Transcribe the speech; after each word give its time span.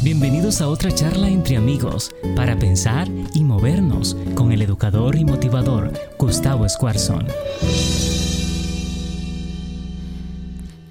Bienvenidos 0.00 0.60
a 0.60 0.68
otra 0.68 0.92
charla 0.92 1.28
entre 1.28 1.56
amigos 1.56 2.14
para 2.36 2.56
pensar 2.56 3.08
y 3.34 3.42
movernos 3.42 4.16
con 4.36 4.52
el 4.52 4.62
educador 4.62 5.16
y 5.16 5.24
motivador 5.24 5.92
Gustavo 6.16 6.64
Escuarzón. 6.64 7.26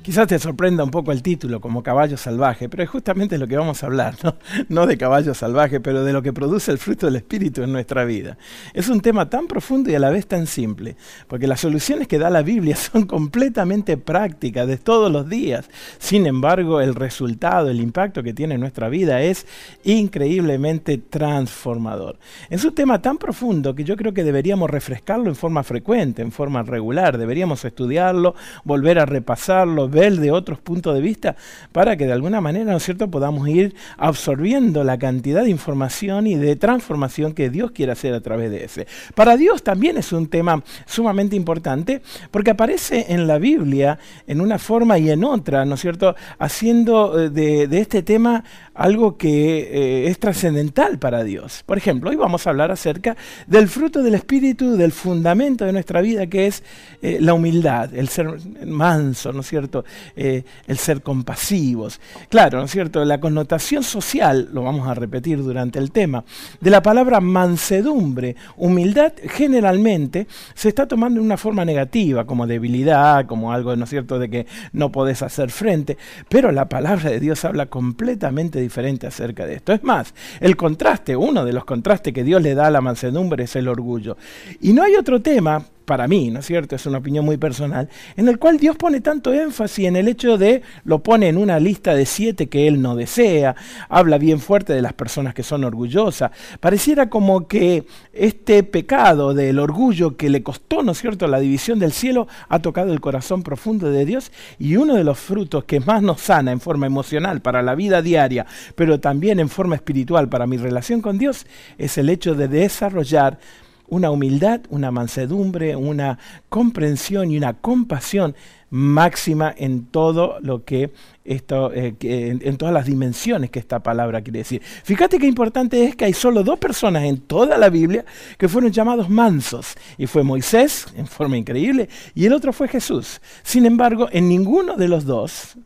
Quizás 0.08 0.26
te 0.26 0.40
sorprenda 0.40 0.86
un 0.86 0.90
poco 0.90 1.12
el 1.12 1.22
título 1.22 1.60
como 1.60 1.84
caballo 1.84 2.16
salvaje, 2.16 2.70
pero 2.70 2.82
es 2.82 2.90
justamente 2.90 3.38
lo 3.38 3.46
que 3.46 3.58
vamos 3.58 3.84
a 3.84 3.88
hablar, 3.88 4.16
¿no? 4.24 4.38
no 4.70 4.88
de 4.88 4.98
caballo 4.98 5.34
salvaje, 5.34 5.82
pero 5.82 6.06
de 6.06 6.14
lo 6.14 6.22
que 6.22 6.32
produce 6.32 6.72
el 6.72 6.78
fruto 6.78 7.08
del 7.08 7.18
Espíritu 7.18 7.62
en 7.62 7.74
nuestra 7.74 8.06
vida. 8.06 8.38
Es 8.74 8.88
un 8.88 9.02
tema 9.02 9.30
tan 9.30 9.48
profundo 9.48 9.92
y 9.92 9.96
a 9.96 10.00
la 10.00 10.10
vez 10.10 10.26
tan 10.26 10.48
simple, 10.48 10.96
porque 11.28 11.46
las 11.46 11.60
soluciones 11.60 12.08
que 12.08 12.20
da 12.20 12.30
la 12.30 12.42
Biblia 12.42 12.76
son 12.78 13.06
completamente 13.06 13.98
prácticas 13.98 14.66
de 14.66 14.78
todos 14.78 15.12
los 15.12 15.28
días. 15.28 15.70
Sin 16.00 16.26
embargo, 16.26 16.80
el 16.80 16.96
resultado, 16.96 17.70
el 17.70 17.82
impacto 17.82 18.24
que 18.24 18.34
tiene 18.34 18.56
en 18.56 18.62
nuestra 18.62 18.88
vida 18.88 19.22
es 19.22 19.46
increíblemente 19.84 21.00
transformador. 21.00 22.18
Es 22.50 22.64
un 22.64 22.74
tema 22.74 23.02
tan 23.02 23.18
profundo 23.18 23.76
que 23.76 23.84
yo 23.84 23.98
creo 23.98 24.14
que 24.14 24.24
deberíamos 24.24 24.70
refrescarlo 24.70 25.28
en 25.28 25.36
forma 25.36 25.64
frecuente, 25.64 26.22
en 26.22 26.32
forma 26.32 26.64
regular, 26.64 27.18
deberíamos 27.18 27.66
estudiarlo, 27.66 28.36
volver 28.64 29.00
a 29.00 29.06
repasarlo, 29.06 29.90
de 29.98 30.32
otros 30.32 30.60
puntos 30.60 30.94
de 30.94 31.02
vista 31.02 31.36
para 31.72 31.98
que 31.98 32.06
de 32.06 32.14
alguna 32.14 32.40
manera, 32.40 32.72
¿no 32.72 32.78
es 32.78 32.84
cierto?, 32.84 33.10
podamos 33.10 33.48
ir 33.48 33.76
absorbiendo 33.98 34.84
la 34.84 35.00
cantidad 35.00 35.44
de 35.44 35.50
información 35.50 36.28
y 36.28 36.36
de 36.36 36.56
transformación 36.56 37.34
que 37.34 37.50
Dios 37.50 37.72
quiere 37.72 37.92
hacer 37.92 38.14
a 38.14 38.22
través 38.22 38.52
de 38.52 38.64
ese. 38.64 38.88
Para 39.16 39.36
Dios 39.38 39.64
también 39.64 39.98
es 39.98 40.14
un 40.14 40.28
tema 40.28 40.64
sumamente 40.86 41.36
importante 41.36 42.02
porque 42.30 42.52
aparece 42.52 43.08
en 43.10 43.26
la 43.26 43.40
Biblia 43.40 43.98
en 44.28 44.40
una 44.40 44.60
forma 44.60 45.00
y 45.00 45.10
en 45.10 45.24
otra, 45.24 45.66
¿no 45.66 45.76
es 45.76 45.82
cierto?, 45.82 46.16
haciendo 46.38 47.20
eh, 47.20 47.30
de, 47.30 47.80
este 47.80 48.04
tema 48.04 48.44
algo 48.78 49.18
que 49.18 49.60
eh, 49.60 50.08
es 50.08 50.20
trascendental 50.20 51.00
para 51.00 51.24
Dios. 51.24 51.64
Por 51.66 51.78
ejemplo, 51.78 52.12
hoy 52.12 52.16
vamos 52.16 52.46
a 52.46 52.52
hablar 52.52 52.72
acerca 52.72 53.18
del 53.48 53.68
fruto 53.68 54.04
del 54.04 54.14
Espíritu, 54.14 54.78
del 54.78 54.92
fundamento 54.92 55.66
de 55.66 55.74
nuestra 55.74 56.02
vida, 56.02 56.28
que 56.28 56.48
es 56.48 56.64
eh, 57.02 57.18
la 57.20 57.34
humildad, 57.34 57.94
el 57.94 58.08
ser 58.08 58.38
manso, 58.66 59.34
¿no 59.34 59.42
es 59.42 59.48
cierto? 59.48 59.84
Eh, 60.16 60.44
el 60.68 60.78
ser 60.78 61.02
compasivos. 61.02 62.00
Claro, 62.30 62.60
¿no 62.60 62.66
es 62.66 62.72
cierto? 62.72 63.04
La 63.04 63.20
connotación 63.20 63.84
social, 63.84 64.50
lo 64.54 64.64
vamos 64.64 64.88
a 64.88 64.94
repetir 64.94 65.42
durante 65.44 65.80
el 65.80 65.92
tema, 65.92 66.24
de 66.62 66.70
la 66.70 66.82
palabra 66.82 67.20
mansedumbre, 67.20 68.36
humildad, 68.58 69.14
generalmente 69.28 70.28
se 70.54 70.70
está 70.70 70.88
tomando 70.88 71.20
de 71.20 71.26
una 71.26 71.38
forma 71.38 71.66
negativa, 71.66 72.26
como 72.26 72.46
debilidad, 72.46 73.26
como 73.26 73.52
algo, 73.52 73.76
¿no 73.76 73.86
es 73.86 73.90
cierto?, 73.90 74.20
de 74.20 74.30
que 74.30 74.46
no 74.72 74.92
podés 74.92 75.24
hacer 75.24 75.50
frente, 75.50 75.98
pero 76.30 76.52
la 76.52 76.70
palabra 76.70 77.10
de 77.10 77.20
Dios 77.20 77.44
habla 77.44 77.66
completamente 77.66 78.67
diferente 78.68 79.08
acerca 79.08 79.46
de 79.46 79.56
esto. 79.56 79.72
Es 79.72 79.84
más, 79.84 80.14
el 80.42 80.58
contraste, 80.58 81.16
uno 81.16 81.46
de 81.46 81.54
los 81.54 81.64
contrastes 81.64 82.14
que 82.14 82.26
Dios 82.26 82.42
le 82.42 82.54
da 82.54 82.68
a 82.68 82.72
la 82.72 82.82
mansedumbre 82.82 83.46
es 83.46 83.56
el 83.56 83.70
orgullo. 83.70 84.18
Y 84.60 84.74
no 84.74 84.84
hay 84.84 84.96
otro 84.96 85.22
tema 85.22 85.64
para 85.88 86.06
mí, 86.06 86.30
¿no 86.30 86.42
es 86.42 86.46
cierto? 86.46 86.76
Es 86.76 86.86
una 86.86 86.98
opinión 86.98 87.24
muy 87.24 87.38
personal, 87.38 87.88
en 88.18 88.28
el 88.28 88.38
cual 88.38 88.58
Dios 88.58 88.76
pone 88.76 89.00
tanto 89.00 89.34
énfasis 89.34 89.86
en 89.86 89.96
el 89.96 90.10
hecho 90.10 90.38
de, 90.38 90.62
lo 90.84 91.00
pone 91.00 91.30
en 91.30 91.38
una 91.38 91.62
lista 91.62 91.96
de 91.96 92.06
siete 92.06 92.50
que 92.50 92.68
Él 92.68 92.82
no 92.82 92.98
desea, 92.98 93.56
habla 93.88 94.18
bien 94.18 94.42
fuerte 94.42 94.74
de 94.74 94.82
las 94.82 94.92
personas 94.92 95.34
que 95.34 95.44
son 95.44 95.64
orgullosas. 95.64 96.32
Pareciera 96.60 97.10
como 97.10 97.48
que 97.48 97.86
este 98.12 98.64
pecado 98.64 99.34
del 99.34 99.60
orgullo 99.60 100.18
que 100.18 100.30
le 100.30 100.44
costó, 100.44 100.84
¿no 100.84 100.92
es 100.92 101.00
cierto?, 101.00 101.26
la 101.26 101.40
división 101.40 101.80
del 101.80 101.94
cielo, 101.94 102.28
ha 102.50 102.60
tocado 102.60 102.92
el 102.92 103.00
corazón 103.00 103.42
profundo 103.42 103.90
de 103.90 104.04
Dios 104.04 104.34
y 104.60 104.76
uno 104.76 104.96
de 104.96 105.06
los 105.06 105.18
frutos 105.18 105.64
que 105.64 105.80
más 105.80 106.02
nos 106.02 106.20
sana 106.20 106.52
en 106.52 106.60
forma 106.60 106.86
emocional 106.86 107.40
para 107.40 107.62
la 107.62 107.76
vida 107.76 108.02
diaria, 108.02 108.46
pero 108.76 109.00
también 109.00 109.40
en 109.40 109.48
forma 109.48 109.76
espiritual 109.76 110.28
para 110.28 110.48
mi 110.48 110.58
relación 110.58 111.00
con 111.00 111.18
Dios, 111.18 111.48
es 111.78 111.98
el 111.98 112.10
hecho 112.10 112.36
de 112.36 112.50
desarrollar 112.50 113.40
una 113.88 114.12
humildad, 114.12 114.62
una 114.70 114.92
mansedumbre, 114.92 115.76
una 115.76 116.20
comprensión 116.50 117.32
y 117.32 117.38
una 117.38 117.54
compasión 117.54 118.36
máxima 118.70 119.54
en 119.56 119.86
todo 119.86 120.38
lo 120.42 120.66
que 120.66 120.92
esto, 121.24 121.72
eh, 121.74 121.96
en, 122.00 122.58
todas 122.58 122.74
las 122.74 122.86
dimensiones 122.86 123.50
que 123.50 123.60
esta 123.60 123.82
palabra 123.82 124.22
quiere 124.22 124.40
decir. 124.40 124.62
Fíjate 124.84 125.20
qué 125.20 125.28
importante 125.28 125.86
es 125.86 125.96
que 125.96 126.06
hay 126.06 126.14
solo 126.14 126.44
dos 126.44 126.60
personas 126.60 127.04
en 127.04 127.18
toda 127.18 127.58
la 127.58 127.70
Biblia 127.70 128.06
que 128.38 128.50
fueron 128.50 128.72
llamados 128.72 129.10
mansos, 129.10 129.76
y 129.98 130.08
fue 130.08 130.24
Moisés, 130.24 130.88
en 130.96 131.08
forma 131.08 131.38
increíble, 131.38 131.90
y 132.14 132.26
el 132.26 132.34
otro 132.34 132.52
fue 132.54 132.68
Jesús. 132.68 133.22
Sin 133.44 133.66
embargo, 133.66 134.10
en 134.12 134.28
ninguno 134.28 134.76
de 134.76 134.88
los 134.88 135.06
dos, 135.06 135.58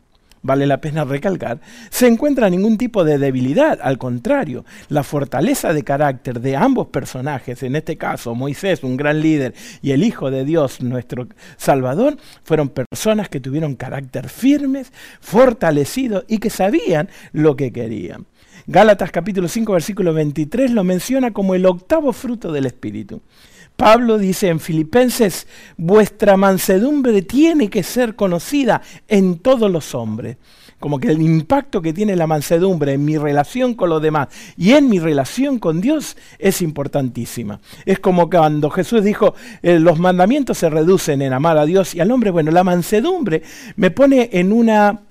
vale 0.42 0.66
la 0.66 0.80
pena 0.80 1.04
recalcar, 1.04 1.60
se 1.90 2.06
encuentra 2.06 2.50
ningún 2.50 2.76
tipo 2.76 3.04
de 3.04 3.18
debilidad. 3.18 3.78
Al 3.82 3.98
contrario, 3.98 4.64
la 4.88 5.02
fortaleza 5.02 5.72
de 5.72 5.84
carácter 5.84 6.40
de 6.40 6.56
ambos 6.56 6.88
personajes, 6.88 7.62
en 7.62 7.76
este 7.76 7.96
caso 7.96 8.34
Moisés, 8.34 8.82
un 8.82 8.96
gran 8.96 9.20
líder, 9.20 9.54
y 9.80 9.92
el 9.92 10.02
Hijo 10.02 10.30
de 10.30 10.44
Dios, 10.44 10.80
nuestro 10.82 11.28
Salvador, 11.56 12.16
fueron 12.42 12.68
personas 12.68 13.28
que 13.28 13.40
tuvieron 13.40 13.76
carácter 13.76 14.28
firmes, 14.28 14.92
fortalecidos 15.20 16.24
y 16.28 16.38
que 16.38 16.50
sabían 16.50 17.08
lo 17.32 17.56
que 17.56 17.72
querían. 17.72 18.26
Gálatas 18.66 19.10
capítulo 19.10 19.48
5 19.48 19.72
versículo 19.72 20.14
23 20.14 20.70
lo 20.70 20.84
menciona 20.84 21.32
como 21.32 21.56
el 21.56 21.66
octavo 21.66 22.12
fruto 22.12 22.52
del 22.52 22.66
Espíritu. 22.66 23.20
Pablo 23.76 24.18
dice 24.18 24.48
en 24.48 24.60
Filipenses, 24.60 25.46
vuestra 25.76 26.36
mansedumbre 26.36 27.22
tiene 27.22 27.68
que 27.68 27.82
ser 27.82 28.14
conocida 28.14 28.82
en 29.08 29.38
todos 29.38 29.70
los 29.70 29.94
hombres. 29.94 30.36
Como 30.78 30.98
que 30.98 31.08
el 31.08 31.22
impacto 31.22 31.80
que 31.80 31.92
tiene 31.92 32.16
la 32.16 32.26
mansedumbre 32.26 32.92
en 32.92 33.04
mi 33.04 33.16
relación 33.16 33.74
con 33.74 33.88
los 33.88 34.02
demás 34.02 34.28
y 34.56 34.72
en 34.72 34.88
mi 34.88 34.98
relación 34.98 35.60
con 35.60 35.80
Dios 35.80 36.16
es 36.38 36.60
importantísima. 36.60 37.60
Es 37.86 38.00
como 38.00 38.28
cuando 38.28 38.68
Jesús 38.68 39.04
dijo, 39.04 39.34
eh, 39.62 39.78
los 39.78 40.00
mandamientos 40.00 40.58
se 40.58 40.70
reducen 40.70 41.22
en 41.22 41.32
amar 41.32 41.56
a 41.56 41.66
Dios 41.66 41.94
y 41.94 42.00
al 42.00 42.10
hombre. 42.10 42.30
Bueno, 42.30 42.50
la 42.50 42.64
mansedumbre 42.64 43.42
me 43.76 43.92
pone 43.92 44.30
en 44.32 44.52
una 44.52 45.02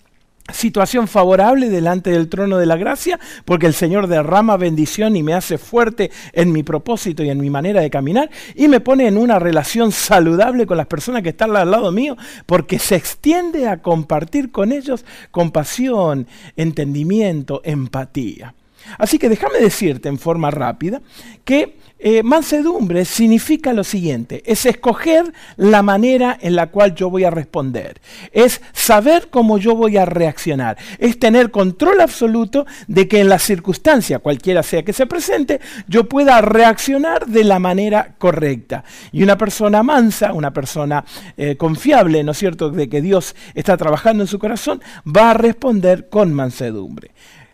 situación 0.52 1.08
favorable 1.08 1.70
delante 1.70 2.12
del 2.12 2.30
trono 2.30 2.58
de 2.58 2.66
la 2.66 2.78
gracia, 2.78 3.20
porque 3.46 3.68
el 3.68 3.74
Señor 3.74 4.08
derrama 4.08 4.58
bendición 4.58 5.16
y 5.16 5.24
me 5.24 5.34
hace 5.34 5.58
fuerte 5.58 6.12
en 6.34 6.52
mi 6.52 6.64
propósito 6.64 7.24
y 7.24 7.30
en 7.30 7.40
mi 7.40 7.50
manera 7.50 7.82
de 7.82 7.90
caminar, 7.90 8.30
y 8.56 8.68
me 8.68 8.80
pone 8.80 9.08
en 9.08 9.18
una 9.18 9.40
relación 9.40 9.92
saludable 9.92 10.66
con 10.66 10.78
las 10.78 10.88
personas 10.88 11.24
que 11.24 11.30
están 11.30 11.56
al 11.56 11.72
lado 11.72 11.92
mío, 11.92 12.18
porque 12.46 12.80
se 12.80 12.96
extiende 12.96 13.68
a 13.68 13.82
compartir 13.82 14.52
con 14.52 14.72
ellos 14.72 15.06
compasión, 15.32 16.28
entendimiento, 16.56 17.62
empatía. 17.64 18.54
Así 18.98 19.20
que 19.20 19.30
déjame 19.30 19.60
decirte 19.60 20.10
en 20.10 20.18
forma 20.18 20.52
rápida 20.52 21.02
que 21.46 21.78
eh, 22.04 22.24
mansedumbre 22.24 23.06
significa 23.06 23.74
lo 23.74 23.84
siguiente, 23.84 24.42
es 24.46 24.66
escoger 24.66 25.32
la 25.56 25.84
manera 25.84 26.36
en 26.42 26.56
la 26.56 26.72
cual 26.72 26.96
yo 26.96 27.12
voy 27.12 27.26
a 27.26 27.30
responder, 27.30 28.02
es 28.32 28.60
saber 28.74 29.30
cómo 29.30 29.60
yo 29.60 29.76
voy 29.76 29.98
a 29.98 30.06
reaccionar, 30.06 30.78
es 30.98 31.20
tener 31.20 31.52
control 31.52 32.02
absoluto 32.02 32.66
de 32.88 33.08
que 33.08 33.20
en 33.20 33.30
la 33.30 33.38
circunstancia, 33.38 34.18
cualquiera 34.18 34.64
sea 34.64 34.84
que 34.84 34.94
se 34.94 35.06
presente, 35.06 35.62
yo 35.88 36.10
pueda 36.10 36.42
reaccionar 36.42 37.28
de 37.28 37.44
la 37.44 37.60
manera 37.60 38.16
correcta. 38.18 38.84
Y 39.12 39.22
una 39.22 39.38
persona 39.38 39.84
mansa, 39.84 40.34
una 40.34 40.52
persona 40.52 41.06
eh, 41.38 41.56
confiable, 41.56 42.24
¿no 42.24 42.32
es 42.32 42.40
cierto?, 42.40 42.72
de 42.72 42.90
que 42.90 43.02
Dios 43.02 43.36
está 43.54 43.78
trabajando 43.78 44.24
en 44.24 44.28
su 44.28 44.40
corazón, 44.40 44.82
va 45.06 45.32
a 45.32 45.34
responder 45.36 46.10
con 46.10 46.34
mansedumbre 46.34 47.12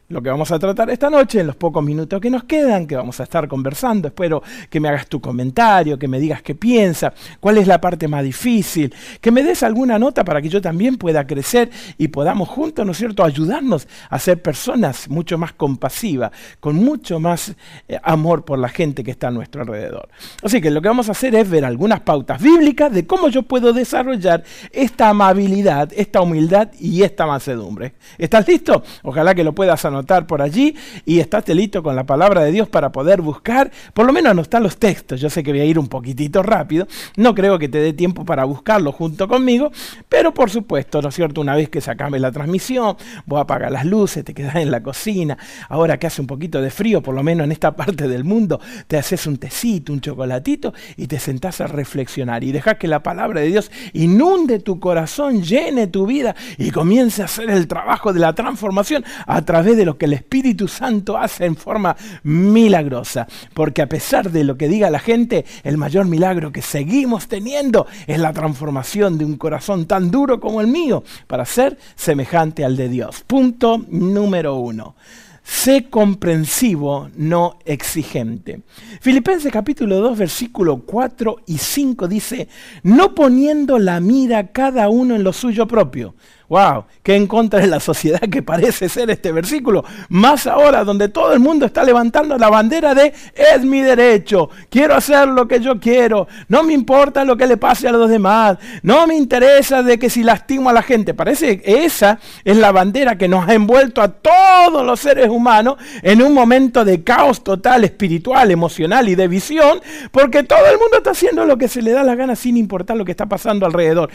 lo 0.09 0.21
que 0.21 0.29
vamos 0.29 0.49
a 0.51 0.59
tratar 0.59 0.89
esta 0.89 1.09
noche, 1.09 1.41
en 1.41 1.47
los 1.47 1.57
pocos 1.57 1.83
minutos 1.83 2.21
que 2.21 2.29
nos 2.29 2.45
quedan, 2.45 2.87
que 2.87 2.95
vamos 2.95 3.19
a 3.19 3.23
estar 3.23 3.45
conversando. 3.47 4.07
Espero 4.07 4.41
que 4.69 4.79
me 4.79 4.87
hagas 4.87 5.07
tu 5.07 5.19
comentario, 5.19 5.99
que 5.99 6.07
me 6.07 6.17
digas 6.17 6.41
qué 6.41 6.55
piensas, 6.55 7.13
cuál 7.41 7.57
es 7.57 7.67
la 7.67 7.81
parte 7.81 8.07
más 8.07 8.23
difícil, 8.23 8.93
que 9.19 9.31
me 9.31 9.43
des 9.43 9.63
alguna 9.63 9.99
nota 9.99 10.23
para 10.23 10.41
que 10.41 10.47
yo 10.47 10.61
también 10.61 10.95
pueda 10.97 11.27
crecer 11.27 11.69
y 11.97 12.07
podamos 12.07 12.47
juntos, 12.47 12.85
¿no 12.85 12.93
es 12.93 12.97
cierto?, 12.97 13.23
ayudarnos 13.23 13.87
a 14.09 14.17
ser 14.17 14.41
personas 14.41 15.09
mucho 15.09 15.37
más 15.37 15.51
compasivas, 15.51 16.31
con 16.61 16.77
mucho 16.77 17.19
más 17.19 17.53
eh, 17.89 17.99
amor 18.01 18.45
por 18.45 18.59
la 18.59 18.69
gente 18.69 19.03
que 19.03 19.11
está 19.11 19.27
a 19.27 19.31
nuestro 19.31 19.61
alrededor. 19.61 20.07
Así 20.41 20.61
que 20.61 20.71
lo 20.71 20.81
que 20.81 20.87
vamos 20.87 21.09
a 21.09 21.11
hacer 21.11 21.35
es 21.35 21.49
ver 21.49 21.65
algunas 21.65 21.99
pautas 21.99 22.41
bíblicas 22.41 22.93
de 22.93 23.05
cómo 23.05 23.27
yo 23.27 23.43
puedo 23.43 23.73
desarrollar 23.73 24.45
esta 24.71 25.09
amabilidad, 25.09 25.91
esta 25.93 26.21
humildad 26.21 26.69
y 26.79 27.03
esta 27.03 27.25
mansedumbre. 27.25 27.95
¿Estás 28.17 28.47
listo? 28.47 28.83
Ojalá 29.03 29.35
que 29.35 29.43
lo 29.43 29.53
puedas 29.53 29.83
anotar 29.83 29.96
anotar 29.97 30.27
por 30.27 30.41
allí 30.41 30.75
y 31.05 31.19
estás 31.19 31.47
listo 31.49 31.81
con 31.81 31.95
la 31.95 32.05
palabra 32.05 32.43
de 32.43 32.51
Dios 32.51 32.67
para 32.67 32.91
poder 32.91 33.21
buscar, 33.21 33.71
por 33.93 34.05
lo 34.05 34.13
menos 34.13 34.31
anotar 34.31 34.61
los 34.61 34.77
textos. 34.77 35.19
Yo 35.19 35.29
sé 35.29 35.43
que 35.43 35.51
voy 35.51 35.61
a 35.61 35.65
ir 35.65 35.79
un 35.79 35.87
poquitito 35.87 36.43
rápido, 36.43 36.87
no 37.15 37.33
creo 37.33 37.57
que 37.57 37.69
te 37.69 37.79
dé 37.79 37.93
tiempo 37.93 38.25
para 38.25 38.43
buscarlo 38.45 38.91
junto 38.91 39.27
conmigo, 39.27 39.71
pero 40.09 40.33
por 40.33 40.49
supuesto, 40.49 41.01
¿no 41.01 41.09
es 41.09 41.15
cierto? 41.15 41.41
Una 41.41 41.55
vez 41.55 41.69
que 41.69 41.81
se 41.81 41.91
acabe 41.91 42.19
la 42.19 42.31
transmisión, 42.31 42.97
vos 43.25 43.41
apagas 43.41 43.71
las 43.71 43.85
luces, 43.85 44.23
te 44.23 44.33
quedas 44.33 44.55
en 44.55 44.71
la 44.71 44.81
cocina, 44.81 45.37
ahora 45.69 45.97
que 45.97 46.07
hace 46.07 46.21
un 46.21 46.27
poquito 46.27 46.61
de 46.61 46.69
frío, 46.69 47.01
por 47.01 47.15
lo 47.15 47.23
menos 47.23 47.45
en 47.45 47.51
esta 47.51 47.75
parte 47.75 48.07
del 48.07 48.23
mundo, 48.23 48.59
te 48.87 48.97
haces 48.97 49.25
un 49.27 49.37
tecito, 49.37 49.93
un 49.93 50.01
chocolatito 50.01 50.73
y 50.95 51.07
te 51.07 51.19
sentás 51.19 51.61
a 51.61 51.67
reflexionar 51.67 52.43
y 52.43 52.51
dejas 52.51 52.77
que 52.77 52.87
la 52.87 53.01
palabra 53.01 53.41
de 53.41 53.47
Dios 53.47 53.71
inunde 53.93 54.59
tu 54.59 54.79
corazón, 54.79 55.43
llene 55.43 55.87
tu 55.87 56.05
vida 56.05 56.35
y 56.57 56.71
comience 56.71 57.21
a 57.21 57.25
hacer 57.25 57.49
el 57.49 57.67
trabajo 57.67 58.13
de 58.13 58.19
la 58.19 58.33
transformación 58.33 59.03
a 59.25 59.41
través 59.43 59.77
de 59.77 59.85
lo 59.87 59.97
que 59.97 60.05
el 60.05 60.13
Espíritu 60.13 60.67
Santo 60.67 61.17
hace 61.17 61.45
en 61.45 61.55
forma 61.55 61.95
milagrosa. 62.23 63.25
Porque 63.53 63.81
a 63.81 63.89
pesar 63.89 64.29
de 64.31 64.43
lo 64.43 64.57
que 64.57 64.67
diga 64.67 64.89
la 64.89 64.99
gente, 64.99 65.45
el 65.63 65.77
mayor 65.77 66.05
milagro 66.05 66.51
que 66.51 66.61
seguimos 66.61 67.27
teniendo 67.27 67.87
es 68.05 68.19
la 68.19 68.33
transformación 68.33 69.17
de 69.17 69.25
un 69.25 69.37
corazón 69.37 69.87
tan 69.87 70.11
duro 70.11 70.39
como 70.39 70.61
el 70.61 70.67
mío 70.67 71.03
para 71.25 71.45
ser 71.45 71.77
semejante 71.95 72.65
al 72.65 72.75
de 72.75 72.89
Dios. 72.89 73.23
Punto 73.25 73.83
número 73.89 74.55
uno. 74.57 74.95
Sé 75.41 75.85
comprensivo, 75.89 77.09
no 77.15 77.57
exigente. 77.63 78.59
Filipenses 78.99 79.49
capítulo 79.49 80.01
2, 80.01 80.17
versículo 80.17 80.79
4 80.79 81.37
y 81.47 81.57
5 81.57 82.09
dice, 82.09 82.49
no 82.83 83.15
poniendo 83.15 83.79
la 83.79 84.01
mira 84.01 84.47
cada 84.47 84.89
uno 84.89 85.15
en 85.15 85.23
lo 85.23 85.31
suyo 85.31 85.65
propio, 85.65 86.15
Wow, 86.49 86.85
qué 87.03 87.15
en 87.15 87.27
contra 87.27 87.59
de 87.59 87.67
la 87.67 87.81
sociedad 87.81 88.21
que 88.21 88.41
parece 88.41 88.87
ser 88.87 89.09
este 89.09 89.33
versículo. 89.33 89.83
Más 90.07 90.47
ahora, 90.47 90.85
donde 90.85 91.09
todo 91.09 91.33
el 91.33 91.41
mundo 91.41 91.65
está 91.65 91.83
levantando 91.83 92.37
la 92.37 92.49
bandera 92.49 92.95
de 92.95 93.13
es 93.35 93.65
mi 93.65 93.81
derecho, 93.81 94.49
quiero 94.69 94.95
hacer 94.95 95.27
lo 95.27 95.45
que 95.45 95.59
yo 95.59 95.77
quiero, 95.77 96.27
no 96.47 96.63
me 96.63 96.71
importa 96.71 97.25
lo 97.25 97.35
que 97.35 97.47
le 97.47 97.57
pase 97.57 97.89
a 97.89 97.91
los 97.91 98.09
demás, 98.09 98.57
no 98.81 99.05
me 99.07 99.15
interesa 99.15 99.83
de 99.83 99.99
que 99.99 100.09
si 100.09 100.23
lastimo 100.23 100.69
a 100.69 100.73
la 100.73 100.83
gente. 100.83 101.13
Parece 101.13 101.59
que 101.59 101.83
esa 101.83 102.19
es 102.45 102.55
la 102.55 102.71
bandera 102.71 103.17
que 103.17 103.27
nos 103.27 103.45
ha 103.47 103.53
envuelto 103.53 104.01
a 104.01 104.07
todos 104.07 104.85
los 104.85 105.01
seres 105.01 105.27
humanos 105.27 105.75
en 106.01 106.21
un 106.21 106.33
momento 106.33 106.85
de 106.85 107.03
caos 107.03 107.43
total, 107.43 107.83
espiritual, 107.83 108.51
emocional 108.51 109.09
y 109.09 109.15
de 109.15 109.27
visión, 109.27 109.81
porque 110.11 110.43
todo 110.43 110.65
el 110.71 110.77
mundo 110.77 110.97
está 110.97 111.11
haciendo 111.11 111.45
lo 111.45 111.57
que 111.57 111.67
se 111.67 111.81
le 111.81 111.91
da 111.91 112.03
la 112.03 112.15
gana 112.15 112.37
sin 112.37 112.55
importar 112.55 112.95
lo 112.95 113.03
que 113.03 113.11
está 113.11 113.25
pasando 113.25 113.65
alrededor, 113.65 114.09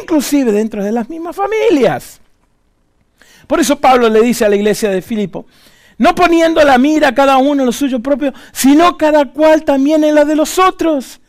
inclusive 0.00 0.50
dentro 0.50 0.82
de 0.82 0.90
las 0.90 1.08
mismas 1.08 1.36
familias. 1.36 1.67
Por 3.46 3.60
eso 3.60 3.76
Pablo 3.80 4.08
le 4.08 4.20
dice 4.22 4.44
a 4.44 4.48
la 4.48 4.56
iglesia 4.56 4.90
de 4.90 5.02
Filipo, 5.02 5.46
no 5.96 6.14
poniendo 6.14 6.62
la 6.62 6.78
mira 6.78 7.14
cada 7.14 7.38
uno 7.38 7.62
en 7.62 7.66
lo 7.66 7.72
suyo 7.72 8.00
propio, 8.00 8.32
sino 8.52 8.96
cada 8.96 9.32
cual 9.32 9.64
también 9.64 10.04
en 10.04 10.14
la 10.14 10.24
de 10.24 10.36
los 10.36 10.58
otros. 10.58 11.20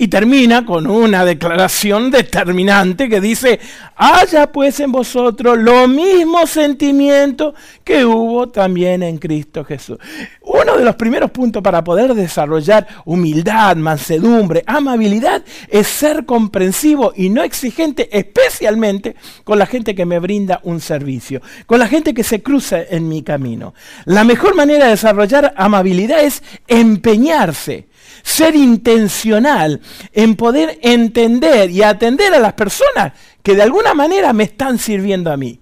Y 0.00 0.06
termina 0.06 0.64
con 0.64 0.86
una 0.86 1.24
declaración 1.24 2.12
determinante 2.12 3.08
que 3.08 3.20
dice, 3.20 3.58
haya 3.96 4.52
pues 4.52 4.78
en 4.78 4.92
vosotros 4.92 5.58
lo 5.58 5.88
mismo 5.88 6.46
sentimiento 6.46 7.52
que 7.82 8.04
hubo 8.04 8.48
también 8.48 9.02
en 9.02 9.18
Cristo 9.18 9.64
Jesús. 9.64 9.98
Uno 10.42 10.76
de 10.76 10.84
los 10.84 10.94
primeros 10.94 11.32
puntos 11.32 11.64
para 11.64 11.82
poder 11.82 12.14
desarrollar 12.14 12.86
humildad, 13.06 13.74
mansedumbre, 13.74 14.62
amabilidad, 14.66 15.42
es 15.66 15.88
ser 15.88 16.24
comprensivo 16.24 17.12
y 17.16 17.28
no 17.28 17.42
exigente, 17.42 18.08
especialmente 18.16 19.16
con 19.42 19.58
la 19.58 19.66
gente 19.66 19.96
que 19.96 20.06
me 20.06 20.20
brinda 20.20 20.60
un 20.62 20.80
servicio, 20.80 21.42
con 21.66 21.80
la 21.80 21.88
gente 21.88 22.14
que 22.14 22.22
se 22.22 22.40
cruza 22.40 22.80
en 22.88 23.08
mi 23.08 23.24
camino. 23.24 23.74
La 24.04 24.22
mejor 24.22 24.54
manera 24.54 24.84
de 24.84 24.92
desarrollar 24.92 25.54
amabilidad 25.56 26.20
es 26.20 26.44
empeñarse 26.68 27.87
ser 28.28 28.54
intencional 28.54 29.80
en 30.12 30.36
poder 30.36 30.78
entender 30.82 31.70
y 31.70 31.82
atender 31.82 32.34
a 32.34 32.38
las 32.38 32.52
personas 32.52 33.14
que 33.42 33.54
de 33.54 33.62
alguna 33.62 33.94
manera 33.94 34.34
me 34.34 34.44
están 34.44 34.78
sirviendo 34.78 35.32
a 35.32 35.38
mí. 35.38 35.60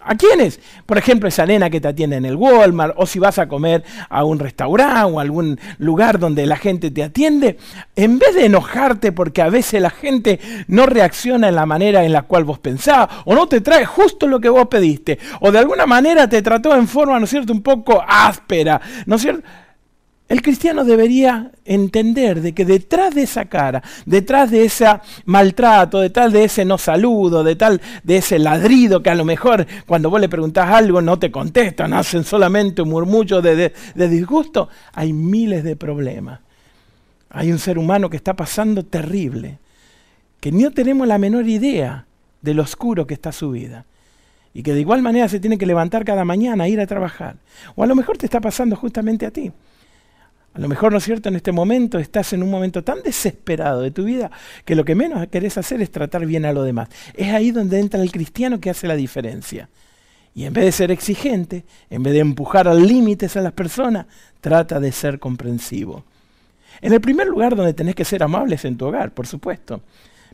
¿A 0.00 0.16
quiénes? 0.16 0.60
Por 0.84 0.98
ejemplo, 0.98 1.28
esa 1.28 1.46
nena 1.46 1.70
que 1.70 1.80
te 1.80 1.88
atiende 1.88 2.16
en 2.16 2.26
el 2.26 2.34
Walmart, 2.34 2.94
o 2.98 3.06
si 3.06 3.18
vas 3.20 3.38
a 3.38 3.48
comer 3.48 3.84
a 4.10 4.24
un 4.24 4.38
restaurante 4.38 5.12
o 5.12 5.20
algún 5.20 5.58
lugar 5.78 6.18
donde 6.18 6.46
la 6.46 6.56
gente 6.56 6.90
te 6.90 7.04
atiende, 7.04 7.58
en 7.94 8.18
vez 8.18 8.34
de 8.34 8.46
enojarte 8.46 9.12
porque 9.12 9.40
a 9.40 9.48
veces 9.48 9.80
la 9.80 9.90
gente 9.90 10.40
no 10.66 10.84
reacciona 10.86 11.48
en 11.48 11.54
la 11.54 11.64
manera 11.64 12.04
en 12.04 12.12
la 12.12 12.22
cual 12.22 12.44
vos 12.44 12.58
pensabas, 12.58 13.08
o 13.24 13.34
no 13.34 13.46
te 13.46 13.60
trae 13.60 13.86
justo 13.86 14.26
lo 14.26 14.40
que 14.40 14.50
vos 14.50 14.66
pediste, 14.66 15.18
o 15.40 15.52
de 15.52 15.60
alguna 15.60 15.86
manera 15.86 16.28
te 16.28 16.42
trató 16.42 16.74
en 16.74 16.88
forma, 16.88 17.18
¿no 17.18 17.24
es 17.24 17.30
cierto?, 17.30 17.52
un 17.52 17.62
poco 17.62 18.04
áspera, 18.06 18.80
¿no 19.06 19.14
es 19.14 19.22
cierto? 19.22 19.48
El 20.26 20.40
cristiano 20.40 20.84
debería 20.84 21.50
entender 21.66 22.40
de 22.40 22.54
que 22.54 22.64
detrás 22.64 23.14
de 23.14 23.24
esa 23.24 23.44
cara, 23.44 23.82
detrás 24.06 24.50
de 24.50 24.64
ese 24.64 24.86
maltrato, 25.26 26.00
detrás 26.00 26.32
de 26.32 26.44
ese 26.44 26.64
no 26.64 26.78
saludo, 26.78 27.44
detrás 27.44 27.78
de 28.02 28.16
ese 28.16 28.38
ladrido 28.38 29.02
que 29.02 29.10
a 29.10 29.14
lo 29.14 29.26
mejor 29.26 29.66
cuando 29.86 30.08
vos 30.08 30.20
le 30.20 30.30
preguntás 30.30 30.70
algo 30.70 31.02
no 31.02 31.18
te 31.18 31.30
contestan, 31.30 31.92
hacen 31.92 32.24
solamente 32.24 32.80
un 32.80 32.88
murmullo 32.88 33.42
de, 33.42 33.74
de 33.94 34.08
disgusto, 34.08 34.70
hay 34.94 35.12
miles 35.12 35.62
de 35.62 35.76
problemas. 35.76 36.40
Hay 37.28 37.52
un 37.52 37.58
ser 37.58 37.78
humano 37.78 38.08
que 38.08 38.16
está 38.16 38.34
pasando 38.34 38.82
terrible, 38.82 39.58
que 40.40 40.52
no 40.52 40.70
tenemos 40.70 41.06
la 41.06 41.18
menor 41.18 41.46
idea 41.48 42.06
de 42.40 42.54
lo 42.54 42.62
oscuro 42.62 43.06
que 43.06 43.14
está 43.14 43.30
su 43.30 43.50
vida 43.50 43.84
y 44.54 44.62
que 44.62 44.72
de 44.72 44.80
igual 44.80 45.02
manera 45.02 45.28
se 45.28 45.40
tiene 45.40 45.58
que 45.58 45.66
levantar 45.66 46.04
cada 46.04 46.24
mañana 46.24 46.64
a 46.64 46.68
ir 46.68 46.80
a 46.80 46.86
trabajar. 46.86 47.36
O 47.74 47.82
a 47.82 47.86
lo 47.86 47.94
mejor 47.94 48.16
te 48.16 48.24
está 48.24 48.40
pasando 48.40 48.76
justamente 48.76 49.26
a 49.26 49.30
ti. 49.30 49.52
A 50.54 50.60
lo 50.60 50.68
mejor, 50.68 50.92
¿no 50.92 50.98
es 50.98 51.04
cierto?, 51.04 51.28
en 51.28 51.34
este 51.34 51.50
momento 51.50 51.98
estás 51.98 52.32
en 52.32 52.42
un 52.42 52.50
momento 52.50 52.84
tan 52.84 53.02
desesperado 53.02 53.82
de 53.82 53.90
tu 53.90 54.04
vida 54.04 54.30
que 54.64 54.76
lo 54.76 54.84
que 54.84 54.94
menos 54.94 55.26
querés 55.26 55.58
hacer 55.58 55.82
es 55.82 55.90
tratar 55.90 56.24
bien 56.26 56.44
a 56.44 56.52
lo 56.52 56.62
demás. 56.62 56.88
Es 57.14 57.32
ahí 57.32 57.50
donde 57.50 57.80
entra 57.80 58.00
el 58.00 58.12
cristiano 58.12 58.60
que 58.60 58.70
hace 58.70 58.86
la 58.86 58.94
diferencia. 58.94 59.68
Y 60.32 60.44
en 60.44 60.52
vez 60.52 60.64
de 60.64 60.72
ser 60.72 60.90
exigente, 60.92 61.64
en 61.90 62.04
vez 62.04 62.12
de 62.12 62.20
empujar 62.20 62.68
al 62.68 62.86
límites 62.86 63.36
a 63.36 63.40
las 63.40 63.52
personas, 63.52 64.06
trata 64.40 64.78
de 64.78 64.92
ser 64.92 65.18
comprensivo. 65.18 66.04
En 66.80 66.92
el 66.92 67.00
primer 67.00 67.26
lugar 67.26 67.56
donde 67.56 67.74
tenés 67.74 67.96
que 67.96 68.04
ser 68.04 68.22
amables 68.22 68.64
en 68.64 68.76
tu 68.76 68.86
hogar, 68.86 69.12
por 69.12 69.26
supuesto. 69.26 69.82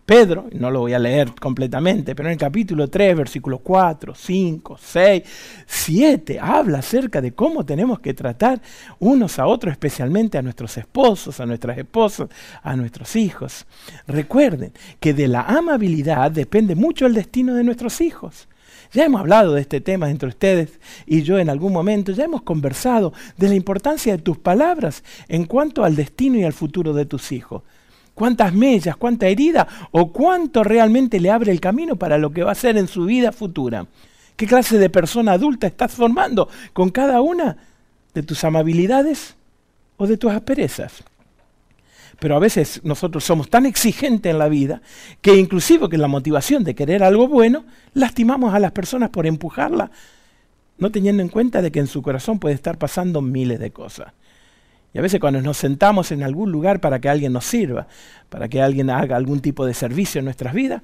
Pedro, 0.04 0.48
no 0.52 0.70
lo 0.70 0.80
voy 0.80 0.92
a 0.92 0.98
leer 0.98 1.32
completamente, 1.40 2.14
pero 2.14 2.28
en 2.28 2.32
el 2.32 2.38
capítulo 2.38 2.88
3, 2.88 3.16
versículos 3.16 3.60
4, 3.62 4.14
5, 4.14 4.78
6, 4.80 5.22
7, 5.66 6.38
habla 6.40 6.78
acerca 6.78 7.20
de 7.20 7.32
cómo 7.32 7.64
tenemos 7.64 8.00
que 8.00 8.12
tratar 8.12 8.60
unos 8.98 9.38
a 9.38 9.46
otros, 9.46 9.72
especialmente 9.72 10.36
a 10.36 10.42
nuestros 10.42 10.76
esposos, 10.76 11.38
a 11.38 11.46
nuestras 11.46 11.78
esposas, 11.78 12.28
a 12.62 12.74
nuestros 12.74 13.14
hijos. 13.14 13.66
Recuerden 14.06 14.72
que 14.98 15.14
de 15.14 15.28
la 15.28 15.42
amabilidad 15.42 16.30
depende 16.30 16.74
mucho 16.74 17.06
el 17.06 17.14
destino 17.14 17.54
de 17.54 17.64
nuestros 17.64 18.00
hijos. 18.00 18.48
Ya 18.92 19.04
hemos 19.04 19.20
hablado 19.20 19.54
de 19.54 19.60
este 19.60 19.80
tema 19.80 20.10
entre 20.10 20.28
ustedes 20.28 20.80
y 21.06 21.22
yo 21.22 21.38
en 21.38 21.48
algún 21.48 21.72
momento, 21.72 22.10
ya 22.10 22.24
hemos 22.24 22.42
conversado 22.42 23.12
de 23.36 23.48
la 23.48 23.54
importancia 23.54 24.16
de 24.16 24.22
tus 24.22 24.38
palabras 24.38 25.04
en 25.28 25.44
cuanto 25.44 25.84
al 25.84 25.94
destino 25.94 26.38
y 26.38 26.44
al 26.44 26.52
futuro 26.52 26.92
de 26.92 27.06
tus 27.06 27.30
hijos 27.30 27.62
cuántas 28.20 28.52
mellas, 28.52 28.98
cuánta 28.98 29.28
herida 29.28 29.66
o 29.92 30.12
cuánto 30.12 30.62
realmente 30.62 31.18
le 31.18 31.30
abre 31.30 31.52
el 31.52 31.58
camino 31.58 31.96
para 31.96 32.18
lo 32.18 32.32
que 32.32 32.44
va 32.44 32.52
a 32.52 32.54
ser 32.54 32.76
en 32.76 32.86
su 32.86 33.06
vida 33.06 33.32
futura. 33.32 33.86
¿Qué 34.36 34.46
clase 34.46 34.76
de 34.76 34.90
persona 34.90 35.32
adulta 35.32 35.66
estás 35.66 35.92
formando 35.92 36.46
con 36.74 36.90
cada 36.90 37.22
una 37.22 37.56
de 38.12 38.22
tus 38.22 38.44
amabilidades 38.44 39.36
o 39.96 40.06
de 40.06 40.18
tus 40.18 40.32
asperezas? 40.32 41.02
Pero 42.18 42.36
a 42.36 42.40
veces 42.40 42.82
nosotros 42.84 43.24
somos 43.24 43.48
tan 43.48 43.64
exigentes 43.64 44.30
en 44.30 44.38
la 44.38 44.50
vida 44.50 44.82
que 45.22 45.36
inclusive 45.36 45.88
que 45.88 45.96
la 45.96 46.06
motivación 46.06 46.62
de 46.62 46.74
querer 46.74 47.02
algo 47.02 47.26
bueno, 47.26 47.64
lastimamos 47.94 48.52
a 48.52 48.58
las 48.58 48.72
personas 48.72 49.08
por 49.08 49.26
empujarla, 49.26 49.90
no 50.76 50.90
teniendo 50.90 51.22
en 51.22 51.30
cuenta 51.30 51.62
de 51.62 51.72
que 51.72 51.78
en 51.78 51.86
su 51.86 52.02
corazón 52.02 52.38
puede 52.38 52.54
estar 52.54 52.76
pasando 52.76 53.22
miles 53.22 53.58
de 53.58 53.70
cosas. 53.70 54.12
Y 54.92 54.98
a 54.98 55.02
veces 55.02 55.20
cuando 55.20 55.40
nos 55.40 55.56
sentamos 55.56 56.10
en 56.10 56.22
algún 56.22 56.50
lugar 56.50 56.80
para 56.80 57.00
que 57.00 57.08
alguien 57.08 57.32
nos 57.32 57.44
sirva, 57.44 57.86
para 58.28 58.48
que 58.48 58.60
alguien 58.60 58.90
haga 58.90 59.16
algún 59.16 59.40
tipo 59.40 59.64
de 59.64 59.74
servicio 59.74 60.18
en 60.18 60.24
nuestras 60.24 60.52
vidas, 60.52 60.82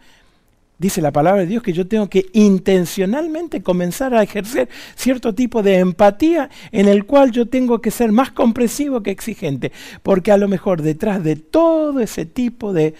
dice 0.78 1.00
la 1.00 1.10
palabra 1.10 1.40
de 1.40 1.46
Dios 1.48 1.62
que 1.62 1.72
yo 1.72 1.88
tengo 1.88 2.08
que 2.08 2.26
intencionalmente 2.32 3.62
comenzar 3.62 4.14
a 4.14 4.22
ejercer 4.22 4.68
cierto 4.94 5.34
tipo 5.34 5.62
de 5.62 5.78
empatía 5.78 6.50
en 6.70 6.86
el 6.86 7.04
cual 7.04 7.32
yo 7.32 7.46
tengo 7.46 7.80
que 7.80 7.90
ser 7.90 8.12
más 8.12 8.30
comprensivo 8.30 9.02
que 9.02 9.10
exigente, 9.10 9.72
porque 10.02 10.30
a 10.30 10.36
lo 10.36 10.48
mejor 10.48 10.82
detrás 10.82 11.24
de 11.24 11.36
todo 11.36 12.00
ese 12.00 12.26
tipo 12.26 12.72
de 12.72 12.94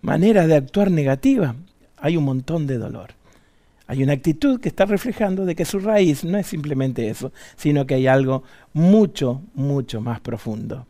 maneras 0.00 0.48
de 0.48 0.56
actuar 0.56 0.90
negativa 0.90 1.54
hay 1.98 2.16
un 2.16 2.24
montón 2.24 2.66
de 2.66 2.78
dolor. 2.78 3.21
Hay 3.92 4.02
una 4.02 4.14
actitud 4.14 4.58
que 4.58 4.70
está 4.70 4.86
reflejando 4.86 5.44
de 5.44 5.54
que 5.54 5.66
su 5.66 5.78
raíz 5.78 6.24
no 6.24 6.38
es 6.38 6.46
simplemente 6.46 7.10
eso, 7.10 7.30
sino 7.56 7.86
que 7.86 7.92
hay 7.92 8.06
algo 8.06 8.42
mucho, 8.72 9.42
mucho 9.52 10.00
más 10.00 10.18
profundo. 10.18 10.86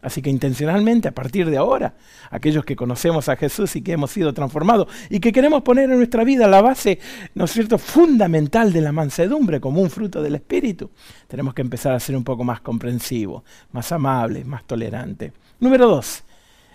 Así 0.00 0.22
que 0.22 0.30
intencionalmente, 0.30 1.08
a 1.08 1.12
partir 1.12 1.50
de 1.50 1.56
ahora, 1.56 1.94
aquellos 2.30 2.64
que 2.64 2.76
conocemos 2.76 3.28
a 3.28 3.34
Jesús 3.34 3.74
y 3.74 3.82
que 3.82 3.90
hemos 3.90 4.12
sido 4.12 4.32
transformados 4.32 4.86
y 5.10 5.18
que 5.18 5.32
queremos 5.32 5.62
poner 5.62 5.90
en 5.90 5.96
nuestra 5.96 6.22
vida 6.22 6.46
la 6.46 6.62
base, 6.62 7.00
¿no 7.34 7.46
es 7.46 7.50
cierto?, 7.50 7.76
fundamental 7.76 8.72
de 8.72 8.82
la 8.82 8.92
mansedumbre 8.92 9.60
como 9.60 9.80
un 9.80 9.90
fruto 9.90 10.22
del 10.22 10.36
Espíritu, 10.36 10.92
tenemos 11.26 11.54
que 11.54 11.62
empezar 11.62 11.92
a 11.92 11.98
ser 11.98 12.16
un 12.16 12.22
poco 12.22 12.44
más 12.44 12.60
comprensivos, 12.60 13.42
más 13.72 13.90
amables, 13.90 14.46
más 14.46 14.62
tolerantes. 14.62 15.32
Número 15.58 15.88
dos, 15.88 16.22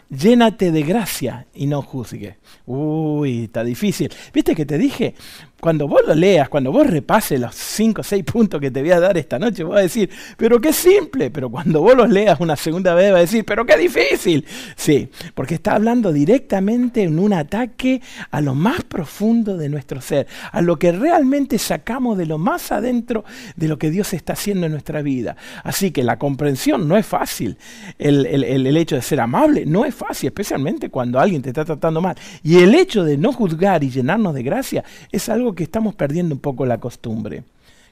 llénate 0.09 0.71
de 0.73 0.83
gracia 0.83 1.47
y 1.53 1.67
no 1.67 1.81
juzgue. 1.81 2.37
Uy, 2.65 3.45
está 3.45 3.63
difícil. 3.63 4.11
¿Viste 4.33 4.55
que 4.55 4.65
te 4.65 4.77
dije? 4.77 5.15
Cuando 5.59 5.87
vos 5.87 6.01
lo 6.07 6.15
leas, 6.15 6.47
cuando 6.47 6.71
vos 6.71 6.87
repases 6.87 7.39
los 7.39 7.53
cinco 7.53 8.01
o 8.01 8.03
seis 8.03 8.23
puntos 8.23 8.61
que 8.61 8.71
te 8.71 8.81
voy 8.81 8.91
a 8.91 8.99
dar 8.99 9.17
esta 9.17 9.37
noche, 9.37 9.63
vas 9.63 9.79
a 9.79 9.81
decir, 9.81 10.09
pero 10.37 10.61
qué 10.61 10.71
simple, 10.71 11.29
pero 11.31 11.49
cuando 11.49 11.81
vos 11.81 11.95
los 11.95 12.09
leas 12.09 12.39
una 12.39 12.55
segunda 12.55 12.93
vez 12.93 13.11
vas 13.11 13.17
a 13.17 13.21
decir, 13.21 13.43
pero 13.45 13.65
qué 13.65 13.77
difícil. 13.77 14.45
Sí, 14.75 15.09
porque 15.35 15.55
está 15.55 15.75
hablando 15.75 16.13
directamente 16.13 17.03
en 17.03 17.19
un 17.19 17.33
ataque 17.33 18.01
a 18.31 18.39
lo 18.41 18.55
más 18.55 18.83
profundo 18.83 19.57
de 19.57 19.69
nuestro 19.69 19.99
ser, 19.99 20.27
a 20.51 20.61
lo 20.61 20.79
que 20.79 20.91
realmente 20.91 21.57
sacamos 21.57 22.17
de 22.17 22.25
lo 22.25 22.37
más 22.37 22.71
adentro 22.71 23.25
de 23.55 23.67
lo 23.67 23.77
que 23.77 23.91
Dios 23.91 24.13
está 24.13 24.33
haciendo 24.33 24.65
en 24.65 24.71
nuestra 24.71 25.01
vida. 25.01 25.35
Así 25.63 25.91
que 25.91 26.03
la 26.03 26.17
comprensión 26.17 26.87
no 26.87 26.95
es 26.95 27.05
fácil, 27.05 27.57
el, 27.97 28.25
el 28.25 28.77
hecho 28.77 28.95
de 28.95 29.01
ser 29.01 29.19
amable 29.19 29.65
no 29.65 29.85
es 29.85 29.93
fácil, 29.93 30.27
especialmente 30.27 30.89
cuando 30.89 31.19
alguien 31.19 31.41
te 31.41 31.49
está 31.49 31.65
tratando 31.65 32.01
mal. 32.01 32.15
Y 32.43 32.59
el 32.59 32.75
hecho 32.75 33.03
de 33.03 33.17
no 33.17 33.33
juzgar 33.33 33.83
y 33.83 33.89
llenarnos 33.89 34.33
de 34.33 34.43
gracia 34.43 34.83
es 35.11 35.27
algo 35.27 35.48
que 35.55 35.63
estamos 35.63 35.95
perdiendo 35.95 36.35
un 36.35 36.41
poco 36.41 36.65
la 36.65 36.79
costumbre. 36.79 37.43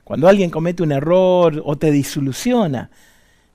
Cuando 0.04 0.28
alguien 0.28 0.50
comete 0.50 0.84
un 0.84 0.92
error 0.92 1.62
o 1.66 1.78
te 1.78 1.92
disoluciona, 1.92 2.90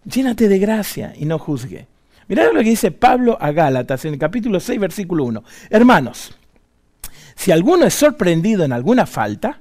llénate 0.04 0.48
de 0.48 0.58
gracia 0.58 1.14
y 1.16 1.24
no 1.24 1.38
juzgue. 1.38 1.86
Mirad 2.28 2.52
lo 2.52 2.60
que 2.60 2.70
dice 2.70 2.90
Pablo 2.90 3.36
a 3.40 3.52
Gálatas 3.52 4.04
en 4.04 4.14
el 4.14 4.18
capítulo 4.18 4.60
6, 4.60 4.78
versículo 4.78 5.24
1. 5.24 5.44
Hermanos, 5.70 6.34
si 7.34 7.50
alguno 7.50 7.86
es 7.86 7.94
sorprendido 7.94 8.64
en 8.64 8.72
alguna 8.72 9.06
falta, 9.06 9.60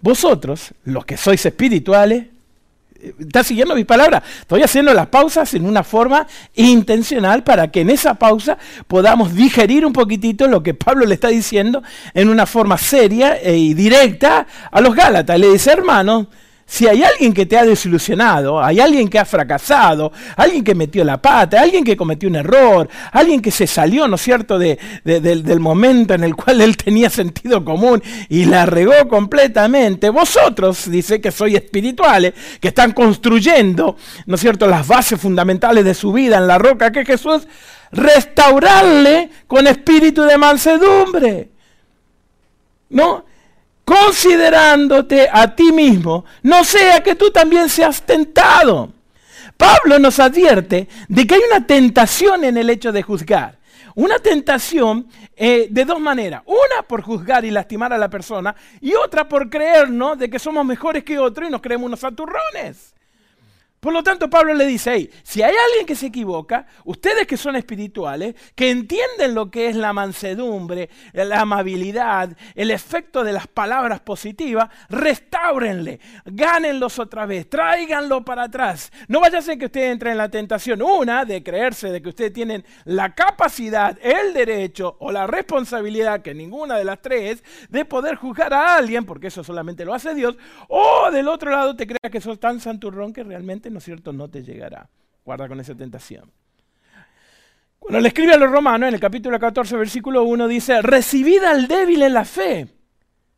vosotros, 0.00 0.74
los 0.84 1.04
que 1.04 1.16
sois 1.16 1.44
espirituales, 1.44 2.26
¿Estás 3.00 3.46
siguiendo 3.46 3.76
mi 3.76 3.84
palabra? 3.84 4.22
Estoy 4.40 4.62
haciendo 4.62 4.92
las 4.92 5.06
pausas 5.06 5.54
en 5.54 5.66
una 5.66 5.84
forma 5.84 6.26
intencional 6.56 7.44
para 7.44 7.70
que 7.70 7.82
en 7.82 7.90
esa 7.90 8.14
pausa 8.14 8.58
podamos 8.88 9.34
digerir 9.34 9.86
un 9.86 9.92
poquitito 9.92 10.48
lo 10.48 10.64
que 10.64 10.74
Pablo 10.74 11.06
le 11.06 11.14
está 11.14 11.28
diciendo 11.28 11.82
en 12.12 12.28
una 12.28 12.44
forma 12.44 12.76
seria 12.76 13.38
y 13.48 13.74
directa 13.74 14.48
a 14.72 14.80
los 14.80 14.96
Gálatas. 14.96 15.38
Le 15.38 15.48
dice, 15.52 15.70
hermano, 15.70 16.26
si 16.70 16.86
hay 16.86 17.02
alguien 17.02 17.32
que 17.32 17.46
te 17.46 17.56
ha 17.56 17.64
desilusionado, 17.64 18.62
hay 18.62 18.78
alguien 18.78 19.08
que 19.08 19.18
ha 19.18 19.24
fracasado, 19.24 20.12
alguien 20.36 20.62
que 20.62 20.74
metió 20.74 21.02
la 21.02 21.16
pata, 21.16 21.62
alguien 21.62 21.82
que 21.82 21.96
cometió 21.96 22.28
un 22.28 22.36
error, 22.36 22.86
alguien 23.10 23.40
que 23.40 23.50
se 23.50 23.66
salió, 23.66 24.06
¿no 24.06 24.16
es 24.16 24.20
cierto?, 24.20 24.58
de, 24.58 24.78
del 25.02 25.60
momento 25.60 26.12
en 26.12 26.24
el 26.24 26.36
cual 26.36 26.60
él 26.60 26.76
tenía 26.76 27.08
sentido 27.08 27.64
común 27.64 28.02
y 28.28 28.44
la 28.44 28.66
regó 28.66 29.08
completamente. 29.08 30.10
Vosotros, 30.10 30.90
dice 30.90 31.22
que 31.22 31.30
sois 31.30 31.54
espirituales, 31.54 32.34
que 32.60 32.68
están 32.68 32.92
construyendo, 32.92 33.96
¿no 34.26 34.34
es 34.34 34.40
cierto?, 34.42 34.66
las 34.66 34.86
bases 34.86 35.18
fundamentales 35.18 35.86
de 35.86 35.94
su 35.94 36.12
vida 36.12 36.36
en 36.36 36.46
la 36.46 36.58
roca 36.58 36.92
que 36.92 37.00
es 37.00 37.06
Jesús, 37.06 37.48
restaurarle 37.92 39.30
con 39.46 39.66
espíritu 39.66 40.22
de 40.24 40.36
mansedumbre. 40.36 41.48
¿No? 42.90 43.24
Considerándote 43.88 45.30
a 45.32 45.54
ti 45.54 45.72
mismo, 45.72 46.26
no 46.42 46.62
sea 46.62 47.02
que 47.02 47.14
tú 47.14 47.30
también 47.30 47.70
seas 47.70 48.02
tentado. 48.02 48.92
Pablo 49.56 49.98
nos 49.98 50.20
advierte 50.20 50.88
de 51.08 51.26
que 51.26 51.36
hay 51.36 51.40
una 51.50 51.66
tentación 51.66 52.44
en 52.44 52.58
el 52.58 52.68
hecho 52.68 52.92
de 52.92 53.02
juzgar. 53.02 53.56
Una 53.94 54.18
tentación 54.18 55.08
eh, 55.34 55.68
de 55.70 55.84
dos 55.86 55.98
maneras. 56.00 56.42
Una 56.44 56.82
por 56.86 57.00
juzgar 57.00 57.46
y 57.46 57.50
lastimar 57.50 57.94
a 57.94 57.98
la 57.98 58.10
persona 58.10 58.54
y 58.82 58.92
otra 58.92 59.26
por 59.26 59.48
creernos 59.48 60.18
de 60.18 60.28
que 60.28 60.38
somos 60.38 60.66
mejores 60.66 61.02
que 61.02 61.18
otro 61.18 61.46
y 61.46 61.50
nos 61.50 61.62
creemos 61.62 61.86
unos 61.86 62.04
aturrones. 62.04 62.94
Por 63.80 63.92
lo 63.92 64.02
tanto, 64.02 64.28
Pablo 64.28 64.54
le 64.54 64.66
dice, 64.66 64.92
hey, 64.92 65.10
si 65.22 65.40
hay 65.40 65.54
alguien 65.54 65.86
que 65.86 65.94
se 65.94 66.06
equivoca, 66.06 66.66
ustedes 66.84 67.28
que 67.28 67.36
son 67.36 67.54
espirituales, 67.54 68.34
que 68.56 68.70
entienden 68.70 69.34
lo 69.34 69.52
que 69.52 69.68
es 69.68 69.76
la 69.76 69.92
mansedumbre, 69.92 70.90
la 71.12 71.40
amabilidad, 71.40 72.36
el 72.56 72.72
efecto 72.72 73.22
de 73.22 73.32
las 73.32 73.46
palabras 73.46 74.00
positivas, 74.00 74.68
restáurenle, 74.88 76.00
gánenlos 76.24 76.98
otra 76.98 77.24
vez, 77.24 77.48
tráiganlo 77.48 78.24
para 78.24 78.44
atrás. 78.44 78.90
No 79.06 79.20
vaya 79.20 79.38
a 79.38 79.42
ser 79.42 79.58
que 79.58 79.66
usted 79.66 79.92
entre 79.92 80.10
en 80.10 80.18
la 80.18 80.28
tentación, 80.28 80.82
una, 80.82 81.24
de 81.24 81.44
creerse 81.44 81.90
de 81.90 82.02
que 82.02 82.08
ustedes 82.08 82.32
tienen 82.32 82.64
la 82.84 83.14
capacidad, 83.14 83.96
el 84.02 84.34
derecho 84.34 84.96
o 84.98 85.12
la 85.12 85.28
responsabilidad, 85.28 86.22
que 86.22 86.34
ninguna 86.34 86.76
de 86.76 86.84
las 86.84 87.00
tres, 87.00 87.44
de 87.68 87.84
poder 87.84 88.16
juzgar 88.16 88.52
a 88.52 88.74
alguien, 88.74 89.04
porque 89.04 89.28
eso 89.28 89.44
solamente 89.44 89.84
lo 89.84 89.94
hace 89.94 90.14
Dios, 90.14 90.36
o 90.66 91.10
del 91.12 91.28
otro 91.28 91.52
lado 91.52 91.76
te 91.76 91.86
creas 91.86 92.10
que 92.10 92.20
sos 92.20 92.40
tan 92.40 92.60
santurrón 92.60 93.12
que 93.12 93.22
realmente 93.22 93.67
¿no 93.70 93.78
es 93.78 93.84
cierto?, 93.84 94.12
no 94.12 94.28
te 94.28 94.42
llegará. 94.42 94.88
Guarda 95.24 95.48
con 95.48 95.60
esa 95.60 95.74
tentación. 95.74 96.30
Cuando 97.78 98.00
le 98.00 98.08
escribe 98.08 98.34
a 98.34 98.38
los 98.38 98.50
romanos, 98.50 98.88
en 98.88 98.94
el 98.94 99.00
capítulo 99.00 99.38
14, 99.38 99.76
versículo 99.76 100.24
1, 100.24 100.48
dice, 100.48 100.82
recibid 100.82 101.42
al 101.44 101.68
débil 101.68 102.02
en 102.02 102.14
la 102.14 102.24
fe, 102.24 102.68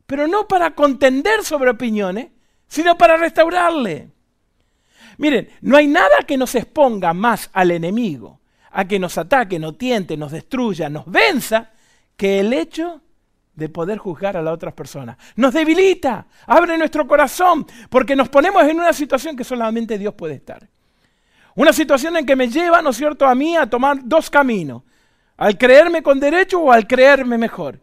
pero 0.06 0.26
no 0.26 0.48
para 0.48 0.74
contender 0.74 1.44
sobre 1.44 1.70
opiniones, 1.70 2.28
sino 2.66 2.96
para 2.96 3.16
restaurarle. 3.16 4.10
Miren, 5.18 5.48
no 5.60 5.76
hay 5.76 5.86
nada 5.86 6.22
que 6.26 6.36
nos 6.38 6.54
exponga 6.54 7.12
más 7.12 7.50
al 7.52 7.70
enemigo, 7.70 8.40
a 8.70 8.86
que 8.86 8.98
nos 8.98 9.18
ataque, 9.18 9.58
nos 9.58 9.76
tiente, 9.76 10.16
nos 10.16 10.32
destruya, 10.32 10.88
nos 10.88 11.04
venza, 11.06 11.72
que 12.16 12.40
el 12.40 12.52
hecho 12.52 13.02
de 13.60 13.68
poder 13.68 13.98
juzgar 13.98 14.36
a 14.36 14.42
las 14.42 14.54
otras 14.54 14.74
personas. 14.74 15.16
Nos 15.36 15.52
debilita, 15.52 16.26
abre 16.46 16.76
nuestro 16.78 17.06
corazón, 17.06 17.66
porque 17.90 18.16
nos 18.16 18.28
ponemos 18.28 18.64
en 18.64 18.80
una 18.80 18.92
situación 18.92 19.36
que 19.36 19.44
solamente 19.44 19.98
Dios 19.98 20.14
puede 20.14 20.34
estar. 20.34 20.66
Una 21.54 21.72
situación 21.72 22.16
en 22.16 22.24
que 22.24 22.34
me 22.34 22.48
lleva, 22.48 22.80
¿no 22.80 22.90
es 22.90 22.96
cierto?, 22.96 23.26
a 23.26 23.34
mí 23.34 23.56
a 23.56 23.68
tomar 23.68 23.98
dos 24.02 24.30
caminos, 24.30 24.82
al 25.36 25.58
creerme 25.58 26.02
con 26.02 26.18
derecho 26.18 26.60
o 26.60 26.72
al 26.72 26.86
creerme 26.86 27.36
mejor. 27.36 27.78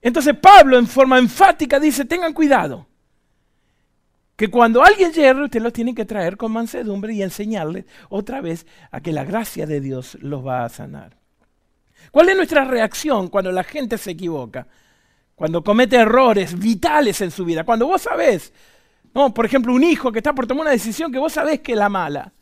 Entonces 0.00 0.36
Pablo 0.36 0.78
en 0.78 0.86
forma 0.86 1.18
enfática 1.18 1.80
dice, 1.80 2.04
tengan 2.04 2.32
cuidado, 2.32 2.86
que 4.36 4.48
cuando 4.48 4.84
alguien 4.84 5.12
yerre, 5.12 5.44
usted 5.44 5.60
lo 5.60 5.72
tiene 5.72 5.94
que 5.94 6.04
traer 6.04 6.36
con 6.36 6.52
mansedumbre 6.52 7.14
y 7.14 7.22
enseñarle 7.22 7.84
otra 8.08 8.40
vez 8.40 8.66
a 8.92 9.00
que 9.00 9.10
la 9.10 9.24
gracia 9.24 9.66
de 9.66 9.80
Dios 9.80 10.16
los 10.20 10.46
va 10.46 10.64
a 10.64 10.68
sanar. 10.68 11.25
¿Cuál 12.10 12.28
es 12.28 12.36
nuestra 12.36 12.64
reacción 12.64 13.28
cuando 13.28 13.52
la 13.52 13.64
gente 13.64 13.98
se 13.98 14.12
equivoca? 14.12 14.66
Cuando 15.34 15.62
comete 15.62 15.96
errores 15.96 16.58
vitales 16.58 17.20
en 17.20 17.30
su 17.30 17.44
vida. 17.44 17.64
Cuando 17.64 17.86
vos 17.86 18.02
sabés, 18.02 18.52
no, 19.14 19.32
por 19.32 19.46
ejemplo, 19.46 19.72
un 19.72 19.84
hijo 19.84 20.10
que 20.12 20.18
está 20.18 20.34
por 20.34 20.46
tomar 20.46 20.62
una 20.62 20.70
decisión 20.70 21.12
que 21.12 21.18
vos 21.18 21.32
sabés 21.32 21.60
que 21.60 21.72
es 21.72 21.78
la 21.78 21.88
mala. 21.88 22.32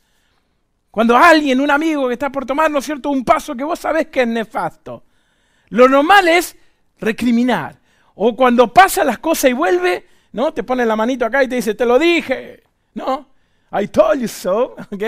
Cuando 0.90 1.16
alguien, 1.16 1.60
un 1.60 1.70
amigo 1.70 2.06
que 2.06 2.14
está 2.14 2.30
por 2.30 2.46
tomar, 2.46 2.70
¿no 2.70 2.78
es 2.78 2.84
cierto?, 2.84 3.10
un 3.10 3.24
paso 3.24 3.56
que 3.56 3.64
vos 3.64 3.80
sabés 3.80 4.06
que 4.08 4.22
es 4.22 4.28
nefasto. 4.28 5.02
Lo 5.70 5.88
normal 5.88 6.28
es 6.28 6.56
recriminar. 7.00 7.80
O 8.14 8.36
cuando 8.36 8.72
pasa 8.72 9.02
las 9.02 9.18
cosas 9.18 9.50
y 9.50 9.54
vuelve, 9.54 10.06
¿no? 10.32 10.54
Te 10.54 10.62
pone 10.62 10.86
la 10.86 10.94
manito 10.94 11.24
acá 11.24 11.42
y 11.42 11.48
te 11.48 11.56
dice, 11.56 11.74
te 11.74 11.84
lo 11.84 11.98
dije, 11.98 12.62
¿no? 12.94 13.28
I 13.72 13.88
told 13.88 14.20
you 14.20 14.28
so, 14.28 14.76
¿ok? 14.92 15.02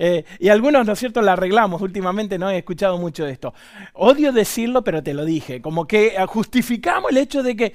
Eh, 0.00 0.24
y 0.38 0.48
algunos, 0.48 0.86
¿no 0.86 0.92
es 0.92 0.98
cierto?, 1.00 1.20
la 1.22 1.32
arreglamos 1.32 1.82
últimamente, 1.82 2.38
¿no? 2.38 2.48
He 2.48 2.58
escuchado 2.58 2.98
mucho 2.98 3.24
de 3.24 3.32
esto. 3.32 3.52
Odio 3.94 4.32
decirlo, 4.32 4.84
pero 4.84 5.02
te 5.02 5.12
lo 5.12 5.24
dije. 5.24 5.60
Como 5.60 5.88
que 5.88 6.14
eh, 6.14 6.26
justificamos 6.26 7.10
el 7.10 7.16
hecho 7.16 7.42
de 7.42 7.56
que, 7.56 7.72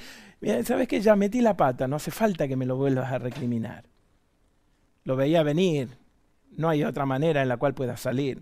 ¿sabes 0.64 0.88
qué? 0.88 1.02
Ya 1.02 1.18
metí 1.18 1.42
la 1.42 1.58
pata, 1.58 1.86
no 1.86 1.98
hace 1.98 2.12
falta 2.12 2.48
que 2.48 2.56
me 2.56 2.66
lo 2.66 2.78
vuelvas 2.78 3.12
a 3.12 3.20
recriminar. 3.20 3.84
Lo 5.04 5.18
veía 5.18 5.44
venir, 5.44 5.90
no 6.56 6.70
hay 6.70 6.86
otra 6.86 7.06
manera 7.06 7.42
en 7.42 7.50
la 7.50 7.58
cual 7.58 7.74
pueda 7.74 7.98
salir. 7.98 8.42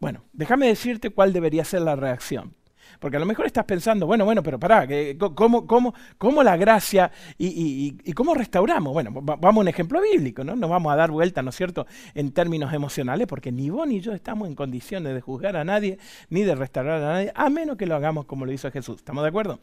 Bueno, 0.00 0.24
déjame 0.32 0.66
decirte 0.66 1.10
cuál 1.10 1.34
debería 1.34 1.66
ser 1.66 1.82
la 1.82 1.94
reacción. 1.94 2.54
Porque 3.02 3.16
a 3.16 3.20
lo 3.20 3.26
mejor 3.26 3.46
estás 3.46 3.64
pensando, 3.64 4.06
bueno, 4.06 4.24
bueno, 4.24 4.44
pero 4.44 4.60
pará, 4.60 4.86
¿cómo, 5.34 5.66
cómo, 5.66 5.92
cómo 6.18 6.44
la 6.44 6.56
gracia 6.56 7.10
y, 7.36 8.12
cómo 8.14 8.32
restauramos? 8.32 8.92
Bueno, 8.92 9.10
vamos 9.12 9.56
a 9.56 9.58
un 9.58 9.66
ejemplo 9.66 10.00
bíblico, 10.00 10.44
¿no? 10.44 10.54
Nos 10.54 10.70
vamos 10.70 10.92
a 10.92 10.94
dar 10.94 11.10
vuelta, 11.10 11.42
¿no 11.42 11.50
es 11.50 11.56
cierto?, 11.56 11.84
en 12.14 12.30
términos 12.30 12.72
emocionales, 12.72 13.26
porque 13.26 13.50
ni 13.50 13.70
vos 13.70 13.88
ni 13.88 14.00
yo 14.00 14.12
estamos 14.12 14.46
en 14.46 14.54
condiciones 14.54 15.14
de 15.14 15.20
juzgar 15.20 15.56
a 15.56 15.64
nadie, 15.64 15.98
ni 16.30 16.44
de 16.44 16.54
restaurar 16.54 17.02
a 17.02 17.12
nadie, 17.14 17.32
a 17.34 17.50
menos 17.50 17.76
que 17.76 17.86
lo 17.86 17.96
hagamos 17.96 18.24
como 18.26 18.46
lo 18.46 18.52
hizo 18.52 18.70
Jesús. 18.70 18.98
¿Estamos 18.98 19.24
de 19.24 19.30
acuerdo? 19.30 19.58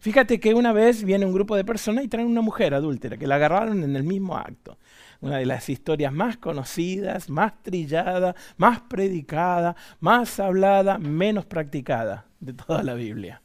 Fíjate 0.00 0.40
que 0.40 0.52
una 0.54 0.72
vez 0.72 1.04
viene 1.04 1.24
un 1.24 1.32
grupo 1.32 1.54
de 1.54 1.64
personas 1.64 2.04
y 2.04 2.08
traen 2.08 2.26
una 2.26 2.40
mujer 2.40 2.74
adúltera, 2.74 3.16
que 3.16 3.28
la 3.28 3.36
agarraron 3.36 3.84
en 3.84 3.94
el 3.94 4.02
mismo 4.02 4.36
acto 4.36 4.78
una 5.20 5.36
de 5.36 5.46
las 5.46 5.68
historias 5.68 6.12
más 6.12 6.38
conocidas, 6.38 7.28
más 7.30 7.62
trillada, 7.62 8.34
más 8.56 8.80
predicada, 8.80 9.76
más 10.00 10.40
hablada, 10.40 10.98
menos 10.98 11.44
practicada 11.44 12.29
de 12.40 12.52
toda 12.54 12.82
la 12.82 12.94
Biblia. 12.94 13.40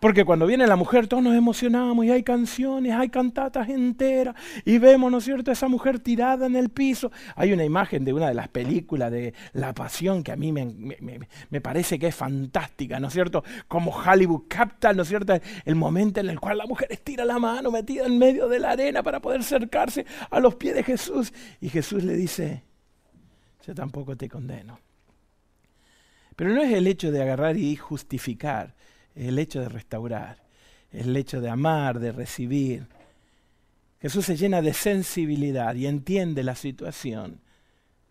Porque 0.00 0.24
cuando 0.24 0.46
viene 0.46 0.66
la 0.66 0.74
mujer 0.74 1.06
todos 1.06 1.22
nos 1.22 1.36
emocionamos 1.36 2.04
y 2.04 2.10
hay 2.10 2.24
canciones, 2.24 2.92
hay 2.92 3.08
cantatas 3.08 3.68
enteras 3.68 4.34
y 4.64 4.78
vemos, 4.78 5.12
¿no 5.12 5.18
es 5.18 5.24
cierto?, 5.24 5.52
esa 5.52 5.68
mujer 5.68 6.00
tirada 6.00 6.46
en 6.46 6.56
el 6.56 6.70
piso. 6.70 7.12
Hay 7.36 7.52
una 7.52 7.64
imagen 7.64 8.04
de 8.04 8.12
una 8.12 8.26
de 8.26 8.34
las 8.34 8.48
películas 8.48 9.12
de 9.12 9.32
La 9.52 9.72
Pasión 9.74 10.24
que 10.24 10.32
a 10.32 10.36
mí 10.36 10.50
me, 10.50 11.60
parece 11.60 12.00
que 12.00 12.08
es 12.08 12.14
fantástica, 12.16 12.98
¿no 12.98 13.08
es 13.08 13.12
cierto? 13.12 13.44
Como 13.68 13.92
Hollywood 13.92 14.44
capta, 14.48 14.92
¿no 14.92 15.02
es 15.02 15.08
cierto?, 15.08 15.34
el 15.64 15.76
momento 15.76 16.18
en 16.18 16.30
el 16.30 16.40
cual 16.40 16.58
la 16.58 16.66
mujer 16.66 16.88
estira 16.90 17.24
la 17.24 17.38
mano 17.38 17.70
metida 17.70 18.06
en 18.06 18.18
medio 18.18 18.48
de 18.48 18.58
la 18.58 18.72
arena 18.72 19.04
para 19.04 19.20
poder 19.20 19.40
acercarse 19.40 20.04
a 20.30 20.40
los 20.40 20.56
pies 20.56 20.74
de 20.74 20.82
Jesús. 20.82 21.32
Y 21.60 21.68
Jesús 21.68 22.02
le 22.02 22.14
dice, 22.14 22.64
yo 23.64 23.72
tampoco 23.72 24.16
te 24.16 24.28
condeno. 24.28 24.80
Pero 26.42 26.54
no 26.56 26.62
es 26.62 26.72
el 26.72 26.88
hecho 26.88 27.12
de 27.12 27.22
agarrar 27.22 27.56
y 27.56 27.76
justificar, 27.76 28.74
es 29.14 29.28
el 29.28 29.38
hecho 29.38 29.60
de 29.60 29.68
restaurar. 29.68 30.42
el 30.90 31.16
hecho 31.16 31.40
de 31.40 31.48
amar, 31.48 32.00
de 32.00 32.10
recibir. 32.10 32.88
Jesús 34.00 34.24
se 34.26 34.36
llena 34.36 34.60
de 34.60 34.72
sensibilidad 34.72 35.72
y 35.76 35.86
entiende 35.86 36.42
la 36.42 36.56
situación. 36.56 37.38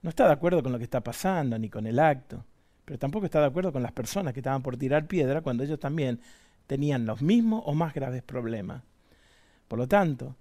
No 0.02 0.12
está 0.12 0.28
de 0.28 0.32
acuerdo 0.32 0.64
con 0.64 0.72
lo 0.72 0.78
que 0.78 0.86
está 0.86 1.02
pasando 1.02 1.60
ni 1.60 1.70
con 1.70 1.86
el 1.86 2.00
acto, 2.00 2.46
pero 2.86 2.98
tampoco 2.98 3.26
está 3.26 3.42
de 3.42 3.48
acuerdo 3.48 3.74
con 3.74 3.84
las 3.84 3.92
personas 3.92 4.34
que 4.34 4.40
estaban 4.40 4.64
por 4.64 4.78
tirar 4.78 5.08
piedra 5.08 5.42
cuando 5.42 5.66
ellos 5.66 5.82
también 5.82 6.22
tenían 6.68 7.06
los 7.06 7.22
mismos 7.22 7.64
o 7.66 7.74
más 7.74 7.94
graves 7.94 8.24
problemas. 8.24 8.82
Por 9.68 9.78
lo 9.78 9.90
tanto, 9.90 10.38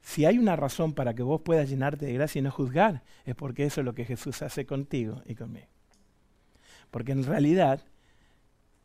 si 0.00 0.24
hay 0.24 0.38
una 0.38 0.56
razón 0.56 0.92
para 0.92 1.14
que 1.14 1.22
vos 1.22 1.42
puedas 1.42 1.70
llenarte 1.70 2.04
de 2.04 2.14
gracia 2.14 2.40
y 2.40 2.42
no 2.42 2.50
juzgar, 2.50 3.04
es 3.24 3.36
porque 3.36 3.64
eso 3.64 3.80
es 3.80 3.84
lo 3.84 3.94
que 3.94 4.04
Jesús 4.04 4.42
hace 4.42 4.66
contigo 4.66 5.22
y 5.24 5.36
conmigo. 5.36 5.77
Porque 6.90 7.12
en 7.12 7.24
realidad 7.24 7.82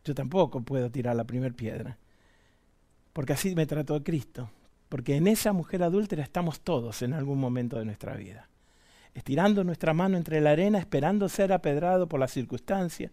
yo 0.03 0.13
tampoco 0.13 0.61
puedo 0.61 0.89
tirar 0.91 1.15
la 1.15 1.23
primera 1.23 1.53
piedra. 1.53 1.97
Porque 3.13 3.33
así 3.33 3.55
me 3.55 3.65
trató 3.65 4.03
Cristo. 4.03 4.49
Porque 4.89 5.15
en 5.15 5.27
esa 5.27 5.53
mujer 5.53 5.83
adúltera 5.83 6.23
estamos 6.23 6.59
todos 6.59 7.01
en 7.01 7.13
algún 7.13 7.39
momento 7.39 7.79
de 7.79 7.85
nuestra 7.85 8.15
vida. 8.15 8.47
Estirando 9.13 9.63
nuestra 9.63 9.93
mano 9.93 10.17
entre 10.17 10.41
la 10.41 10.51
arena, 10.51 10.79
esperando 10.79 11.29
ser 11.29 11.53
apedrado 11.53 12.07
por 12.07 12.19
la 12.19 12.27
circunstancia, 12.27 13.11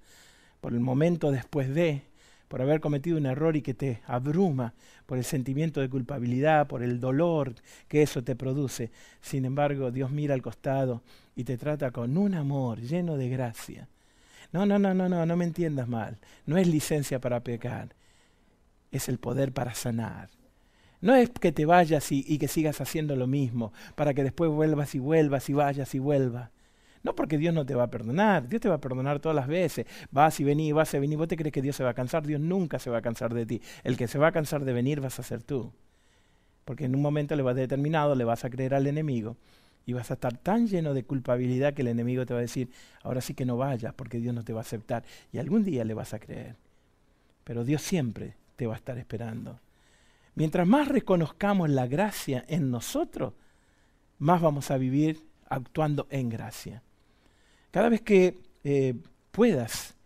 por 0.60 0.72
el 0.72 0.80
momento 0.80 1.30
después 1.30 1.72
de, 1.74 2.02
por 2.48 2.60
haber 2.60 2.80
cometido 2.80 3.16
un 3.16 3.26
error 3.26 3.56
y 3.56 3.62
que 3.62 3.74
te 3.74 4.02
abruma, 4.06 4.74
por 5.06 5.18
el 5.18 5.24
sentimiento 5.24 5.80
de 5.80 5.88
culpabilidad, 5.88 6.66
por 6.66 6.82
el 6.82 7.00
dolor 7.00 7.54
que 7.88 8.02
eso 8.02 8.22
te 8.22 8.34
produce. 8.34 8.90
Sin 9.20 9.44
embargo, 9.44 9.90
Dios 9.90 10.10
mira 10.10 10.34
al 10.34 10.42
costado 10.42 11.02
y 11.36 11.44
te 11.44 11.56
trata 11.56 11.90
con 11.90 12.16
un 12.16 12.34
amor 12.34 12.80
lleno 12.80 13.16
de 13.16 13.28
gracia. 13.28 13.88
No, 14.52 14.66
no, 14.66 14.78
no, 14.78 14.94
no, 14.94 15.08
no, 15.08 15.24
no 15.26 15.36
me 15.36 15.44
entiendas 15.44 15.88
mal. 15.88 16.18
No 16.46 16.56
es 16.56 16.66
licencia 16.66 17.20
para 17.20 17.40
pecar, 17.40 17.94
es 18.90 19.08
el 19.08 19.18
poder 19.18 19.52
para 19.52 19.74
sanar. 19.74 20.30
No 21.00 21.14
es 21.14 21.30
que 21.30 21.52
te 21.52 21.64
vayas 21.64 22.12
y, 22.12 22.24
y 22.26 22.38
que 22.38 22.48
sigas 22.48 22.80
haciendo 22.80 23.16
lo 23.16 23.26
mismo, 23.26 23.72
para 23.94 24.12
que 24.12 24.22
después 24.22 24.50
vuelvas 24.50 24.94
y 24.94 24.98
vuelvas 24.98 25.48
y 25.48 25.54
vayas 25.54 25.94
y 25.94 25.98
vuelvas. 25.98 26.50
No 27.02 27.14
porque 27.14 27.38
Dios 27.38 27.54
no 27.54 27.64
te 27.64 27.74
va 27.74 27.84
a 27.84 27.90
perdonar, 27.90 28.46
Dios 28.48 28.60
te 28.60 28.68
va 28.68 28.74
a 28.74 28.80
perdonar 28.80 29.20
todas 29.20 29.34
las 29.34 29.46
veces. 29.46 29.86
Vas 30.10 30.38
y 30.40 30.44
venís, 30.44 30.74
vas 30.74 30.92
y 30.92 30.98
venís. 30.98 31.16
¿Vos 31.16 31.28
te 31.28 31.36
crees 31.36 31.52
que 31.52 31.62
Dios 31.62 31.76
se 31.76 31.84
va 31.84 31.90
a 31.90 31.94
cansar? 31.94 32.26
Dios 32.26 32.40
nunca 32.40 32.78
se 32.78 32.90
va 32.90 32.98
a 32.98 33.02
cansar 33.02 33.32
de 33.32 33.46
ti. 33.46 33.62
El 33.84 33.96
que 33.96 34.06
se 34.06 34.18
va 34.18 34.28
a 34.28 34.32
cansar 34.32 34.64
de 34.64 34.72
venir 34.74 35.00
vas 35.00 35.18
a 35.18 35.22
ser 35.22 35.42
tú. 35.42 35.72
Porque 36.66 36.84
en 36.84 36.94
un 36.94 37.00
momento 37.00 37.34
le 37.36 37.42
vas 37.42 37.56
determinado, 37.56 38.14
le 38.14 38.24
vas 38.24 38.44
a 38.44 38.50
creer 38.50 38.74
al 38.74 38.86
enemigo 38.86 39.38
y 39.86 39.92
vas 39.92 40.10
a 40.10 40.14
estar 40.14 40.36
tan 40.36 40.66
lleno 40.66 40.94
de 40.94 41.04
culpabilidad 41.04 41.74
que 41.74 41.82
el 41.82 41.88
enemigo 41.88 42.26
te 42.26 42.34
va 42.34 42.40
a 42.40 42.42
decir, 42.42 42.70
ahora 43.02 43.20
sí 43.20 43.34
que 43.34 43.44
no 43.44 43.56
vayas 43.56 43.94
porque 43.94 44.18
Dios 44.18 44.34
no 44.34 44.44
te 44.44 44.52
va 44.52 44.60
a 44.60 44.62
aceptar. 44.62 45.04
Y 45.32 45.38
algún 45.38 45.64
día 45.64 45.84
le 45.84 45.94
vas 45.94 46.14
a 46.14 46.18
creer. 46.18 46.56
Pero 47.44 47.64
Dios 47.64 47.82
siempre 47.82 48.36
te 48.56 48.66
va 48.66 48.74
a 48.74 48.76
estar 48.76 48.98
esperando. 48.98 49.58
Mientras 50.34 50.66
más 50.66 50.88
reconozcamos 50.88 51.70
la 51.70 51.86
gracia 51.86 52.44
en 52.46 52.70
nosotros, 52.70 53.34
más 54.18 54.40
vamos 54.40 54.70
a 54.70 54.76
vivir 54.76 55.26
actuando 55.48 56.06
en 56.10 56.28
gracia. 56.28 56.82
Cada 57.70 57.88
vez 57.88 58.02
que 58.02 58.38
eh, 58.64 58.94
puedas, 59.30 59.96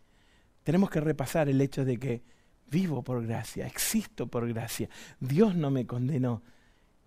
tenemos 0.62 0.90
que 0.90 1.00
repasar 1.00 1.48
el 1.48 1.60
hecho 1.60 1.84
de 1.84 1.98
que 1.98 2.22
vivo 2.70 3.02
por 3.02 3.24
gracia, 3.26 3.66
existo 3.66 4.26
por 4.26 4.48
gracia, 4.48 4.88
Dios 5.20 5.54
no 5.54 5.70
me 5.70 5.86
condenó. 5.86 6.42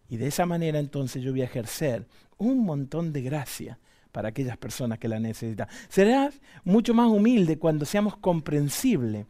Y 0.10 0.18
de 0.18 0.28
esa 0.28 0.46
manera 0.46 0.80
entonces 0.80 1.22
yo 1.22 1.32
voy 1.32 1.42
a 1.42 1.46
ejercer 1.46 2.06
un 2.38 2.64
montón 2.66 3.12
de 3.14 3.22
gracia 3.22 3.80
para 4.12 4.30
aquellas 4.30 4.58
personas 4.58 5.00
que 5.00 5.08
la 5.08 5.20
necesitan. 5.20 5.68
Será 5.90 6.32
mucho 6.64 6.94
más 6.94 7.08
humilde 7.08 7.60
cuando 7.60 7.86
seamos 7.86 8.18
comprensibles 8.18 9.26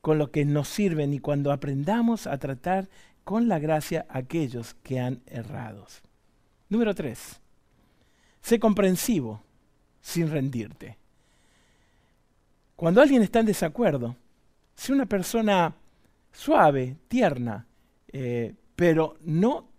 con 0.00 0.18
lo 0.18 0.30
que 0.30 0.44
nos 0.44 0.68
sirven 0.68 1.12
y 1.12 1.18
cuando 1.18 1.52
aprendamos 1.52 2.26
a 2.26 2.38
tratar 2.38 2.88
con 3.24 3.48
la 3.48 3.58
gracia 3.58 4.06
a 4.08 4.18
aquellos 4.18 4.74
que 4.82 5.00
han 5.00 5.20
errado. 5.26 5.86
Número 6.68 6.94
tres, 6.94 7.40
sé 8.40 8.58
comprensivo 8.58 9.42
sin 10.00 10.30
rendirte. 10.30 10.96
Cuando 12.76 13.02
alguien 13.02 13.22
está 13.22 13.40
en 13.40 13.46
desacuerdo, 13.46 14.16
sé 14.74 14.92
una 14.92 15.06
persona 15.06 15.74
suave, 16.32 16.96
tierna, 17.08 17.66
eh, 18.12 18.54
pero 18.74 19.16
no 19.20 19.69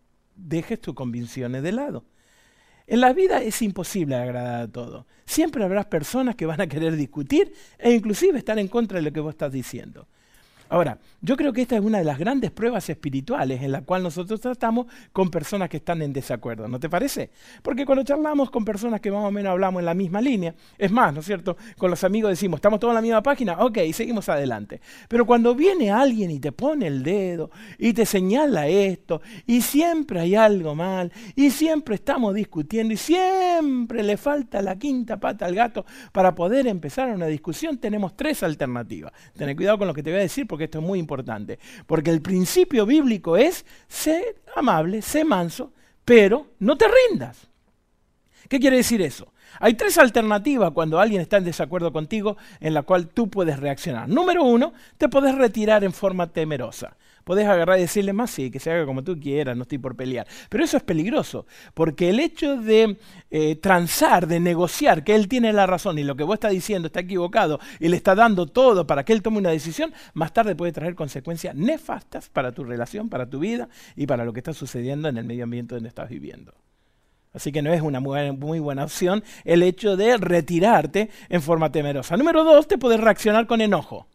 dejes 0.48 0.80
tus 0.80 0.94
convicciones 0.94 1.64
de 1.64 1.72
lado. 1.72 2.06
En 2.88 3.00
la 3.00 3.14
vida 3.14 3.42
es 3.42 3.62
imposible 3.62 4.16
agradar 4.16 4.62
a 4.62 4.68
todo. 4.68 5.08
Siempre 5.26 5.64
habrá 5.64 5.90
personas 5.90 6.36
que 6.36 6.46
van 6.46 6.60
a 6.62 6.68
querer 6.68 6.96
discutir 6.96 7.54
e 7.80 7.92
inclusive 7.92 8.38
estar 8.38 8.60
en 8.60 8.68
contra 8.68 9.00
de 9.00 9.04
lo 9.04 9.14
que 9.14 9.20
vos 9.20 9.32
estás 9.32 9.52
diciendo. 9.52 10.08
Ahora, 10.72 11.00
yo 11.20 11.36
creo 11.36 11.52
que 11.52 11.64
esta 11.64 11.76
es 11.76 11.82
una 11.82 11.98
de 11.98 12.06
las 12.06 12.18
grandes 12.18 12.50
pruebas 12.50 12.90
espirituales 12.90 13.62
en 13.62 13.74
la 13.74 13.82
cual 13.82 14.04
nosotros 14.04 14.40
tratamos 14.40 14.88
con 15.12 15.30
personas 15.30 15.68
que 15.68 15.76
están 15.76 16.02
en 16.02 16.14
desacuerdo, 16.14 16.66
¿no 16.70 16.80
te 16.80 16.88
parece? 16.88 17.30
Porque 17.62 17.86
cuando 17.86 18.06
charlamos 18.06 18.50
con 18.50 18.64
personas 18.64 19.02
que 19.02 19.12
más 19.12 19.26
o 19.26 19.32
menos 19.32 19.52
hablamos 19.52 19.82
en 19.82 19.86
la 19.86 19.94
misma 19.94 20.22
línea, 20.22 20.56
es 20.78 20.90
más, 20.90 21.14
¿no 21.14 21.20
es 21.20 21.26
cierto? 21.26 21.58
Con 21.78 21.90
los 21.90 22.06
amigos 22.06 22.30
decimos, 22.30 22.60
estamos 22.60 22.80
todos 22.80 22.92
en 22.92 22.96
la 22.96 23.02
misma 23.02 23.22
página, 23.22 23.58
ok, 23.60 23.80
seguimos 23.92 24.30
adelante. 24.30 24.80
Pero 25.10 25.26
cuando 25.26 25.54
viene 25.56 25.92
alguien 25.92 26.32
y 26.32 26.40
te 26.40 26.54
pone 26.54 26.88
el 26.88 27.04
dedo 27.04 27.52
y 27.78 27.92
te 27.92 28.06
señala 28.06 28.70
esto, 28.70 29.22
y 29.46 29.64
siempre 29.64 30.22
hay 30.22 30.36
algo 30.36 30.74
mal, 30.74 31.12
y 31.36 31.52
siempre 31.52 31.96
estamos 31.96 32.34
discutiendo, 32.34 32.94
y 32.94 32.98
siempre 32.98 34.04
le 34.04 34.16
falta 34.16 34.62
la 34.62 34.80
quinta 34.80 35.20
pata 35.20 35.48
al 35.48 35.54
gato 35.54 35.86
para 36.14 36.34
poder 36.34 36.66
empezar 36.68 37.10
una 37.10 37.26
discusión, 37.26 37.78
tenemos 37.78 38.16
tres 38.16 38.42
alternativas. 38.42 39.12
Ten 39.36 39.54
cuidado 39.54 39.78
con 39.78 39.88
lo 39.90 39.94
que 39.94 40.02
te 40.02 40.12
voy 40.12 40.20
a 40.20 40.24
decir 40.24 40.48
porque 40.48 40.61
esto 40.66 40.80
es 40.80 40.86
muy 40.86 41.00
importante. 41.00 41.60
Porque 41.86 42.12
el 42.12 42.22
principio 42.22 42.86
bíblico 42.86 43.38
es, 43.38 43.66
sé 43.88 44.36
amable, 44.56 45.02
sé 45.02 45.24
manso, 45.24 45.72
pero 46.06 46.48
no 46.60 46.78
te 46.78 46.86
rindas. 46.88 47.48
¿Qué 48.50 48.60
quiere 48.60 48.78
decir 48.78 49.02
eso? 49.02 49.32
Hay 49.60 49.76
tres 49.76 49.98
alternativas 49.98 50.72
cuando 50.72 51.00
alguien 51.00 51.22
está 51.22 51.38
en 51.38 51.46
desacuerdo 51.46 51.92
contigo 51.92 52.38
en 52.60 52.74
la 52.74 52.84
cual 52.84 53.08
tú 53.08 53.30
puedes 53.30 53.60
reaccionar. 53.60 54.10
Número 54.10 54.44
uno, 54.44 54.74
te 54.98 55.10
puedes 55.10 55.36
retirar 55.36 55.84
en 55.84 55.94
forma 55.94 56.28
temerosa. 56.28 56.98
Podés 57.24 57.48
agarrar 57.48 57.78
y 57.78 57.82
decirle 57.82 58.14
más, 58.14 58.32
sí, 58.32 58.52
que 58.52 58.60
se 58.60 58.72
haga 58.72 58.86
como 58.86 59.04
tú 59.04 59.20
quieras, 59.20 59.56
no 59.56 59.64
estoy 59.64 59.78
por 59.78 59.96
pelear. 59.96 60.28
Pero 60.50 60.64
eso 60.64 60.78
es 60.78 60.84
peligroso, 60.84 61.46
porque 61.74 62.10
el 62.10 62.20
hecho 62.20 62.58
de 62.58 62.98
eh, 63.30 63.56
transar, 63.56 64.28
de 64.28 64.40
negociar 64.40 65.04
que 65.04 65.16
él 65.16 65.28
tiene 65.28 65.54
la 65.54 65.68
razón 65.68 65.98
y 66.00 66.04
lo 66.04 66.16
que 66.16 66.24
vos 66.24 66.36
estás 66.36 66.52
diciendo 66.52 66.88
está 66.88 67.02
equivocado 67.02 67.60
y 67.80 67.88
le 67.88 67.98
está 67.98 68.16
dando 68.16 68.48
todo 68.48 68.88
para 68.88 69.04
que 69.04 69.14
él 69.14 69.22
tome 69.22 69.38
una 69.38 69.50
decisión, 69.50 69.94
más 70.14 70.34
tarde 70.34 70.56
puede 70.56 70.72
traer 70.72 70.96
consecuencias 70.96 71.56
nefastas 71.56 72.30
para 72.30 72.52
tu 72.52 72.64
relación, 72.64 73.10
para 73.10 73.30
tu 73.30 73.40
vida 73.40 73.70
y 73.96 74.08
para 74.08 74.26
lo 74.26 74.34
que 74.34 74.40
está 74.40 74.54
sucediendo 74.54 75.10
en 75.10 75.18
el 75.18 75.26
medio 75.26 75.44
ambiente 75.44 75.76
donde 75.76 75.90
estás 75.90 76.10
viviendo. 76.10 76.54
Así 77.34 77.52
que 77.52 77.62
no 77.62 77.72
es 77.72 77.82
una 77.82 78.00
muy, 78.00 78.60
buena 78.60 78.84
opción 78.84 79.24
el 79.46 79.64
hecho 79.64 79.96
de 79.96 80.18
retirarte 80.18 81.10
en 81.30 81.42
forma 81.42 81.72
temerosa. 81.72 82.18
Número 82.18 82.44
dos, 82.44 82.68
te 82.68 82.78
puedes 82.78 83.00
reaccionar 83.00 83.48
con 83.48 83.62
enojo 83.62 84.08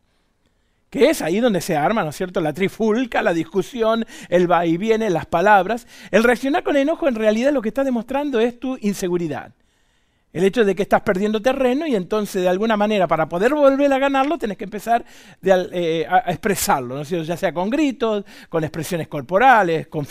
que 0.90 1.10
es 1.10 1.22
ahí 1.22 1.40
donde 1.40 1.60
se 1.60 1.76
arma, 1.76 2.02
¿no 2.04 2.10
es 2.10 2.16
cierto?, 2.16 2.40
la 2.40 2.52
trifulca, 2.52 3.22
la 3.22 3.34
discusión, 3.34 4.06
el 4.28 4.50
va 4.50 4.66
y 4.66 4.76
viene, 4.76 5.10
las 5.10 5.26
palabras. 5.26 5.86
El 6.10 6.24
reaccionar 6.24 6.62
con 6.62 6.76
enojo 6.76 7.08
en 7.08 7.14
realidad 7.14 7.52
lo 7.52 7.62
que 7.62 7.68
está 7.68 7.84
demostrando 7.84 8.40
es 8.40 8.58
tu 8.58 8.76
inseguridad. 8.80 9.52
El 10.32 10.44
hecho 10.44 10.66
de 10.66 10.74
que 10.74 10.82
estás 10.82 11.00
perdiendo 11.00 11.40
terreno 11.40 11.86
y 11.86 11.96
entonces 11.96 12.42
de 12.42 12.48
alguna 12.50 12.76
manera 12.76 13.08
para 13.08 13.26
poder 13.26 13.54
volver 13.54 13.90
a 13.90 13.98
ganarlo 13.98 14.36
tenés 14.36 14.58
que 14.58 14.64
empezar 14.64 15.02
eh, 15.42 16.06
a, 16.06 16.30
expresarlo, 16.30 16.94
¿no 16.94 17.00
es 17.00 17.08
cierto? 17.08 17.24
ya 17.24 17.38
sea 17.38 17.54
con 17.54 17.70
gritos, 17.70 18.22
con 18.50 18.62
expresiones 18.62 19.08
corporales, 19.08 19.86
con, 19.86 20.06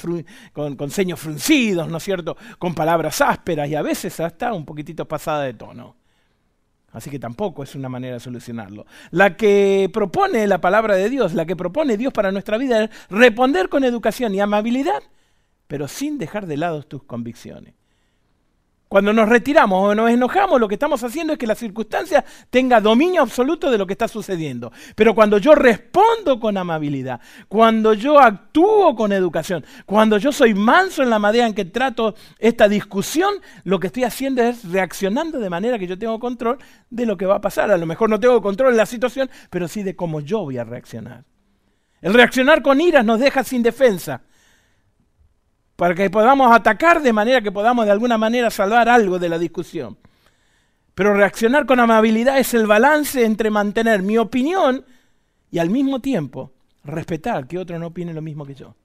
con, 0.51 0.75
con 0.75 0.89
seños 0.89 1.19
fruncidos, 1.19 1.87
¿no 1.87 1.97
es 1.97 2.03
cierto? 2.03 2.35
con 2.57 2.73
palabras 2.73 3.21
ásperas 3.21 3.69
y 3.69 3.75
a 3.75 3.83
veces 3.83 4.19
hasta 4.19 4.51
un 4.51 4.65
poquitito 4.65 5.07
pasada 5.07 5.43
de 5.43 5.53
tono. 5.53 5.95
Así 6.95 7.09
que 7.09 7.19
tampoco 7.19 7.61
es 7.61 7.75
una 7.75 7.89
manera 7.89 8.13
de 8.13 8.19
solucionarlo. 8.21 8.85
La 9.11 9.35
que 9.35 9.89
propone 9.91 10.47
la 10.47 10.61
palabra 10.61 10.95
de 10.95 11.09
Dios, 11.09 11.33
la 11.33 11.45
que 11.45 11.57
propone 11.57 11.97
Dios 11.97 12.13
para 12.13 12.31
nuestra 12.31 12.57
vida 12.57 12.85
es 12.85 12.89
responder 13.09 13.67
con 13.67 13.83
educación 13.83 14.33
y 14.33 14.39
amabilidad, 14.39 15.03
pero 15.67 15.89
sin 15.89 16.17
dejar 16.17 16.47
de 16.47 16.55
lado 16.55 16.83
tus 16.83 17.03
convicciones. 17.03 17.73
Cuando 18.95 19.11
nos 19.11 19.27
retiramos 19.27 19.91
o 19.91 19.93
nos 19.93 20.09
enojamos, 20.09 20.57
lo 20.57 20.69
que 20.69 20.75
estamos 20.75 21.03
haciendo 21.03 21.33
es 21.33 21.37
que 21.37 21.45
la 21.45 21.55
circunstancia 21.55 22.23
tenga 22.49 22.79
dominio 22.79 23.23
absoluto 23.23 23.69
de 23.69 23.77
lo 23.77 23.85
que 23.85 23.91
está 23.91 24.07
sucediendo. 24.07 24.71
Pero 24.95 25.13
cuando 25.13 25.37
yo 25.37 25.53
respondo 25.53 26.39
con 26.39 26.55
amabilidad, 26.55 27.19
cuando 27.49 27.93
yo 27.93 28.17
actúo 28.21 28.95
con 28.95 29.11
educación, 29.11 29.65
cuando 29.85 30.17
yo 30.17 30.31
soy 30.31 30.53
manso 30.53 31.03
en 31.03 31.09
la 31.09 31.19
manera 31.19 31.45
en 31.45 31.53
que 31.53 31.65
trato 31.65 32.15
esta 32.39 32.69
discusión, 32.69 33.33
lo 33.65 33.81
que 33.81 33.87
estoy 33.87 34.05
haciendo 34.05 34.41
es 34.41 34.63
reaccionando 34.63 35.39
de 35.39 35.49
manera 35.49 35.77
que 35.77 35.87
yo 35.87 35.99
tengo 35.99 36.17
control 36.17 36.57
de 36.89 37.05
lo 37.05 37.17
que 37.17 37.25
va 37.25 37.35
a 37.35 37.41
pasar. 37.41 37.71
A 37.71 37.77
lo 37.77 37.85
mejor 37.85 38.09
no 38.09 38.17
tengo 38.17 38.41
control 38.41 38.71
de 38.71 38.77
la 38.77 38.85
situación, 38.85 39.29
pero 39.49 39.67
sí 39.67 39.83
de 39.83 39.97
cómo 39.97 40.21
yo 40.21 40.39
voy 40.39 40.57
a 40.57 40.63
reaccionar. 40.63 41.25
El 42.01 42.13
reaccionar 42.13 42.61
con 42.61 42.79
iras 42.79 43.03
nos 43.03 43.19
deja 43.19 43.43
sin 43.43 43.61
defensa 43.61 44.21
para 45.75 45.95
que 45.95 46.09
podamos 46.09 46.53
atacar 46.53 47.01
de 47.01 47.13
manera 47.13 47.41
que 47.41 47.51
podamos 47.51 47.85
de 47.85 47.91
alguna 47.91 48.17
manera 48.17 48.49
salvar 48.49 48.87
algo 48.87 49.19
de 49.19 49.29
la 49.29 49.37
discusión. 49.37 49.97
Pero 50.93 51.13
reaccionar 51.13 51.65
con 51.65 51.79
amabilidad 51.79 52.39
es 52.39 52.53
el 52.53 52.67
balance 52.67 53.25
entre 53.25 53.49
mantener 53.49 54.01
mi 54.01 54.17
opinión 54.17 54.85
y 55.51 55.59
al 55.59 55.69
mismo 55.69 55.99
tiempo 55.99 56.53
respetar 56.85 57.47
que 57.47 57.57
otro 57.57 57.77
no 57.77 57.87
opine 57.87 58.13
lo 58.13 58.21
mismo 58.21 58.45
que 58.45 58.55
yo. 58.55 58.75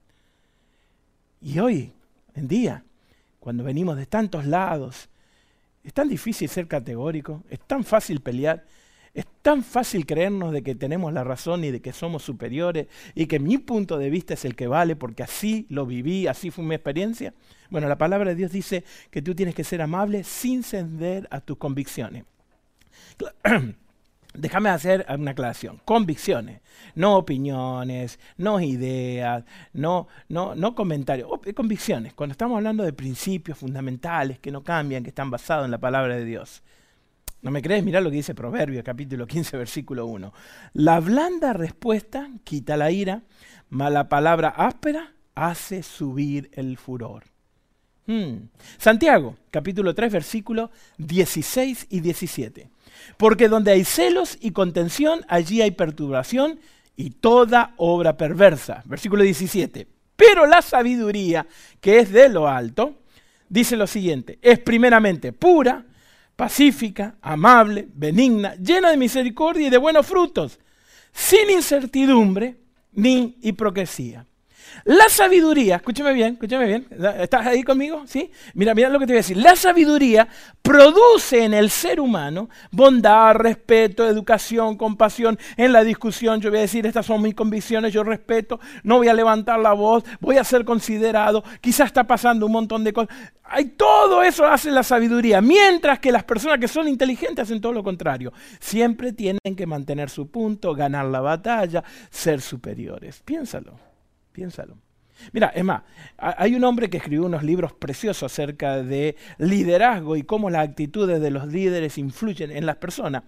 Y 1.41 1.59
hoy, 1.59 1.93
en 2.35 2.47
día, 2.47 2.83
cuando 3.39 3.63
venimos 3.63 3.95
de 3.95 4.05
tantos 4.05 4.45
lados, 4.45 5.09
es 5.83 5.93
tan 5.93 6.09
difícil 6.09 6.49
ser 6.49 6.67
categórico, 6.67 7.43
es 7.49 7.59
tan 7.61 7.83
fácil 7.83 8.21
pelear, 8.21 8.65
es 9.13 9.25
tan 9.41 9.63
fácil 9.63 10.05
creernos 10.05 10.53
de 10.53 10.63
que 10.63 10.75
tenemos 10.75 11.11
la 11.11 11.23
razón 11.23 11.63
y 11.63 11.71
de 11.71 11.81
que 11.81 11.91
somos 11.91 12.23
superiores 12.23 12.87
y 13.13 13.25
que 13.25 13.39
mi 13.39 13.57
punto 13.57 13.97
de 13.97 14.09
vista 14.09 14.35
es 14.35 14.45
el 14.45 14.55
que 14.55 14.67
vale 14.67 14.95
porque 14.95 15.23
así 15.23 15.65
lo 15.69 15.85
viví, 15.85 16.27
así 16.27 16.49
fue 16.49 16.63
mi 16.63 16.75
experiencia. 16.75 17.33
Bueno, 17.69 17.87
la 17.89 17.97
palabra 17.97 18.29
de 18.29 18.35
Dios 18.35 18.51
dice 18.51 18.83
que 19.09 19.21
tú 19.21 19.35
tienes 19.35 19.55
que 19.55 19.63
ser 19.63 19.81
amable 19.81 20.23
sin 20.23 20.63
ceder 20.63 21.27
a 21.29 21.41
tus 21.41 21.57
convicciones. 21.57 22.23
Déjame 24.33 24.69
hacer 24.69 25.05
una 25.09 25.31
aclaración. 25.31 25.81
Convicciones, 25.83 26.61
no 26.95 27.17
opiniones, 27.17 28.17
no 28.37 28.61
ideas, 28.61 29.43
no, 29.73 30.07
no, 30.29 30.55
no 30.55 30.73
comentarios. 30.73 31.29
Convicciones, 31.53 32.13
cuando 32.13 32.31
estamos 32.31 32.55
hablando 32.55 32.85
de 32.85 32.93
principios 32.93 33.57
fundamentales 33.57 34.39
que 34.39 34.51
no 34.51 34.63
cambian, 34.63 35.03
que 35.03 35.09
están 35.09 35.29
basados 35.29 35.65
en 35.65 35.71
la 35.71 35.79
palabra 35.79 36.15
de 36.15 36.23
Dios. 36.23 36.63
¿No 37.41 37.49
me 37.49 37.61
crees? 37.61 37.83
Mirá 37.83 38.01
lo 38.01 38.11
que 38.11 38.17
dice 38.17 38.35
Proverbios, 38.35 38.83
capítulo 38.83 39.25
15, 39.25 39.57
versículo 39.57 40.05
1. 40.05 40.31
La 40.73 40.99
blanda 40.99 41.53
respuesta 41.53 42.29
quita 42.43 42.77
la 42.77 42.91
ira, 42.91 43.23
mas 43.69 43.91
la 43.91 44.09
palabra 44.09 44.49
áspera 44.49 45.13
hace 45.33 45.81
subir 45.81 46.51
el 46.53 46.77
furor. 46.77 47.23
Hmm. 48.05 48.49
Santiago, 48.77 49.37
capítulo 49.49 49.95
3, 49.95 50.11
versículos 50.13 50.69
16 50.99 51.87
y 51.89 51.99
17. 52.01 52.69
Porque 53.17 53.47
donde 53.47 53.71
hay 53.71 53.85
celos 53.85 54.37
y 54.39 54.51
contención, 54.51 55.21
allí 55.27 55.61
hay 55.61 55.71
perturbación 55.71 56.59
y 56.95 57.09
toda 57.09 57.73
obra 57.77 58.17
perversa. 58.17 58.83
Versículo 58.85 59.23
17. 59.23 59.87
Pero 60.15 60.45
la 60.45 60.61
sabiduría, 60.61 61.47
que 61.79 61.99
es 61.99 62.11
de 62.11 62.29
lo 62.29 62.47
alto, 62.47 62.99
dice 63.49 63.75
lo 63.75 63.87
siguiente, 63.87 64.37
es 64.43 64.59
primeramente 64.59 65.33
pura, 65.33 65.85
pacífica, 66.41 67.17
amable, 67.21 67.87
benigna, 67.93 68.55
llena 68.55 68.89
de 68.89 68.97
misericordia 68.97 69.67
y 69.67 69.69
de 69.69 69.77
buenos 69.77 70.07
frutos, 70.07 70.59
sin 71.13 71.51
incertidumbre 71.51 72.57
ni 72.93 73.37
hipocresía. 73.43 74.25
La 74.85 75.09
sabiduría, 75.09 75.75
escúchame 75.75 76.13
bien, 76.13 76.33
escúchame 76.33 76.65
bien, 76.65 76.87
¿estás 77.19 77.45
ahí 77.45 77.63
conmigo? 77.63 78.03
¿Sí? 78.07 78.31
Mira, 78.55 78.73
mira 78.73 78.89
lo 78.89 78.99
que 78.99 79.05
te 79.05 79.13
voy 79.13 79.17
a 79.17 79.19
decir. 79.19 79.37
La 79.37 79.55
sabiduría 79.55 80.27
produce 80.61 81.43
en 81.43 81.53
el 81.53 81.69
ser 81.69 81.99
humano 81.99 82.49
bondad, 82.71 83.35
respeto, 83.35 84.07
educación, 84.07 84.77
compasión. 84.77 85.37
En 85.55 85.71
la 85.71 85.83
discusión 85.83 86.41
yo 86.41 86.49
voy 86.49 86.59
a 86.59 86.61
decir, 86.61 86.85
estas 86.87 87.05
son 87.05 87.21
mis 87.21 87.35
convicciones, 87.35 87.93
yo 87.93 88.03
respeto, 88.03 88.59
no 88.83 88.97
voy 88.97 89.07
a 89.07 89.13
levantar 89.13 89.59
la 89.59 89.73
voz, 89.73 90.03
voy 90.19 90.37
a 90.37 90.43
ser 90.43 90.65
considerado, 90.65 91.43
quizás 91.61 91.87
está 91.87 92.05
pasando 92.05 92.47
un 92.47 92.51
montón 92.51 92.83
de 92.83 92.93
cosas. 92.93 93.15
Hay, 93.43 93.65
todo 93.65 94.23
eso 94.23 94.45
hace 94.45 94.71
la 94.71 94.81
sabiduría, 94.81 95.41
mientras 95.41 95.99
que 95.99 96.11
las 96.11 96.23
personas 96.23 96.57
que 96.57 96.69
son 96.69 96.87
inteligentes 96.87 97.43
hacen 97.43 97.59
todo 97.59 97.73
lo 97.73 97.83
contrario. 97.83 98.31
Siempre 98.59 99.11
tienen 99.11 99.55
que 99.57 99.67
mantener 99.67 100.09
su 100.09 100.31
punto, 100.31 100.73
ganar 100.73 101.05
la 101.05 101.19
batalla, 101.19 101.83
ser 102.09 102.41
superiores. 102.41 103.21
Piénsalo. 103.23 103.90
Piénsalo. 104.31 104.77
Mira, 105.33 105.47
es 105.47 105.63
más, 105.63 105.83
hay 106.17 106.55
un 106.55 106.63
hombre 106.63 106.89
que 106.89 106.97
escribió 106.97 107.25
unos 107.25 107.43
libros 107.43 107.73
preciosos 107.73 108.31
acerca 108.31 108.81
de 108.81 109.15
liderazgo 109.37 110.15
y 110.15 110.23
cómo 110.23 110.49
las 110.49 110.67
actitudes 110.67 111.21
de 111.21 111.31
los 111.31 111.47
líderes 111.47 111.97
influyen 111.97 112.51
en 112.51 112.65
las 112.65 112.77
personas. 112.77 113.23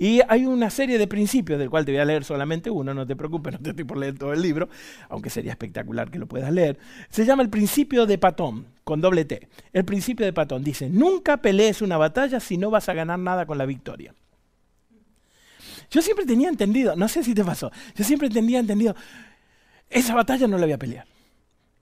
Y 0.00 0.20
hay 0.28 0.46
una 0.46 0.70
serie 0.70 0.96
de 0.96 1.08
principios, 1.08 1.58
del 1.58 1.68
cual 1.68 1.84
te 1.84 1.90
voy 1.90 2.00
a 2.00 2.04
leer 2.04 2.22
solamente 2.22 2.70
uno, 2.70 2.94
no 2.94 3.04
te 3.04 3.16
preocupes, 3.16 3.52
no 3.54 3.58
te 3.58 3.70
estoy 3.70 3.84
por 3.84 3.98
leer 3.98 4.16
todo 4.16 4.32
el 4.32 4.40
libro, 4.40 4.68
aunque 5.08 5.28
sería 5.28 5.50
espectacular 5.50 6.10
que 6.10 6.20
lo 6.20 6.26
puedas 6.26 6.52
leer. 6.52 6.78
Se 7.10 7.24
llama 7.24 7.42
el 7.42 7.50
principio 7.50 8.06
de 8.06 8.16
Patón, 8.16 8.66
con 8.84 9.00
doble 9.00 9.24
T. 9.24 9.48
El 9.72 9.84
principio 9.84 10.24
de 10.24 10.32
Patón 10.32 10.62
dice, 10.62 10.88
nunca 10.88 11.38
pelees 11.38 11.82
una 11.82 11.96
batalla 11.96 12.38
si 12.38 12.56
no 12.56 12.70
vas 12.70 12.88
a 12.88 12.94
ganar 12.94 13.18
nada 13.18 13.44
con 13.44 13.58
la 13.58 13.66
victoria. 13.66 14.14
Yo 15.90 16.02
siempre 16.02 16.26
tenía 16.26 16.48
entendido, 16.50 16.94
no 16.94 17.08
sé 17.08 17.24
si 17.24 17.34
te 17.34 17.42
pasó, 17.42 17.72
yo 17.94 18.04
siempre 18.04 18.28
tenía 18.28 18.58
entendido, 18.58 18.94
esa 19.90 20.14
batalla 20.14 20.46
no 20.46 20.58
la 20.58 20.66
voy 20.66 20.72
a 20.72 20.78
pelear. 20.78 21.06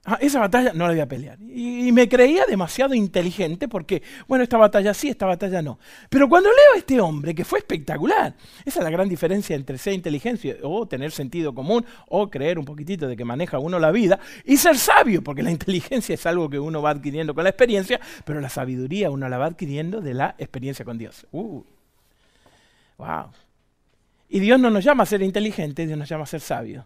Ah, 0.09 0.17
esa 0.21 0.39
batalla 0.39 0.71
no 0.71 0.85
la 0.85 0.91
voy 0.91 1.01
a 1.01 1.05
pelear. 1.05 1.37
Y, 1.41 1.91
me 1.91 2.07
creía 2.07 2.45
demasiado 2.45 2.93
inteligente 2.93 3.67
porque, 3.67 4.01
bueno, 4.25 4.41
esta 4.41 4.55
batalla 4.55 4.93
sí, 4.93 5.09
esta 5.09 5.25
batalla 5.25 5.61
no. 5.61 5.79
Pero 6.09 6.29
cuando 6.29 6.47
leo 6.49 6.75
a 6.75 6.77
este 6.77 7.01
hombre, 7.01 7.35
que 7.35 7.43
fue 7.43 7.59
espectacular, 7.59 8.33
esa 8.63 8.79
es 8.79 8.83
la 8.85 8.89
gran 8.89 9.09
diferencia 9.09 9.53
entre 9.53 9.77
ser 9.77 9.91
inteligencia 9.91 10.55
o 10.63 10.87
tener 10.87 11.11
sentido 11.11 11.53
común 11.53 11.85
o 12.07 12.29
creer 12.29 12.57
un 12.57 12.63
poquitito 12.63 13.05
de 13.05 13.17
que 13.17 13.25
maneja 13.25 13.59
uno 13.59 13.79
la 13.79 13.91
vida 13.91 14.17
y 14.45 14.55
ser 14.55 14.77
sabio, 14.77 15.21
porque 15.21 15.43
la 15.43 15.51
inteligencia 15.51 16.15
es 16.15 16.25
algo 16.25 16.49
que 16.49 16.57
uno 16.57 16.81
va 16.81 16.91
adquiriendo 16.91 17.35
con 17.35 17.43
la 17.43 17.49
experiencia, 17.49 17.99
pero 18.23 18.39
la 18.39 18.47
sabiduría 18.47 19.11
uno 19.11 19.27
la 19.27 19.37
va 19.37 19.47
adquiriendo 19.47 19.99
de 19.99 20.13
la 20.13 20.35
experiencia 20.37 20.85
con 20.85 20.97
Dios. 20.97 21.27
Uh, 21.33 21.63
wow. 22.97 23.25
Y 24.29 24.39
Dios 24.39 24.57
no 24.57 24.69
nos 24.69 24.85
llama 24.85 25.03
a 25.03 25.05
ser 25.05 25.21
inteligentes, 25.21 25.85
Dios 25.85 25.99
nos 25.99 26.07
llama 26.07 26.23
a 26.23 26.27
ser 26.27 26.39
sabios. 26.39 26.85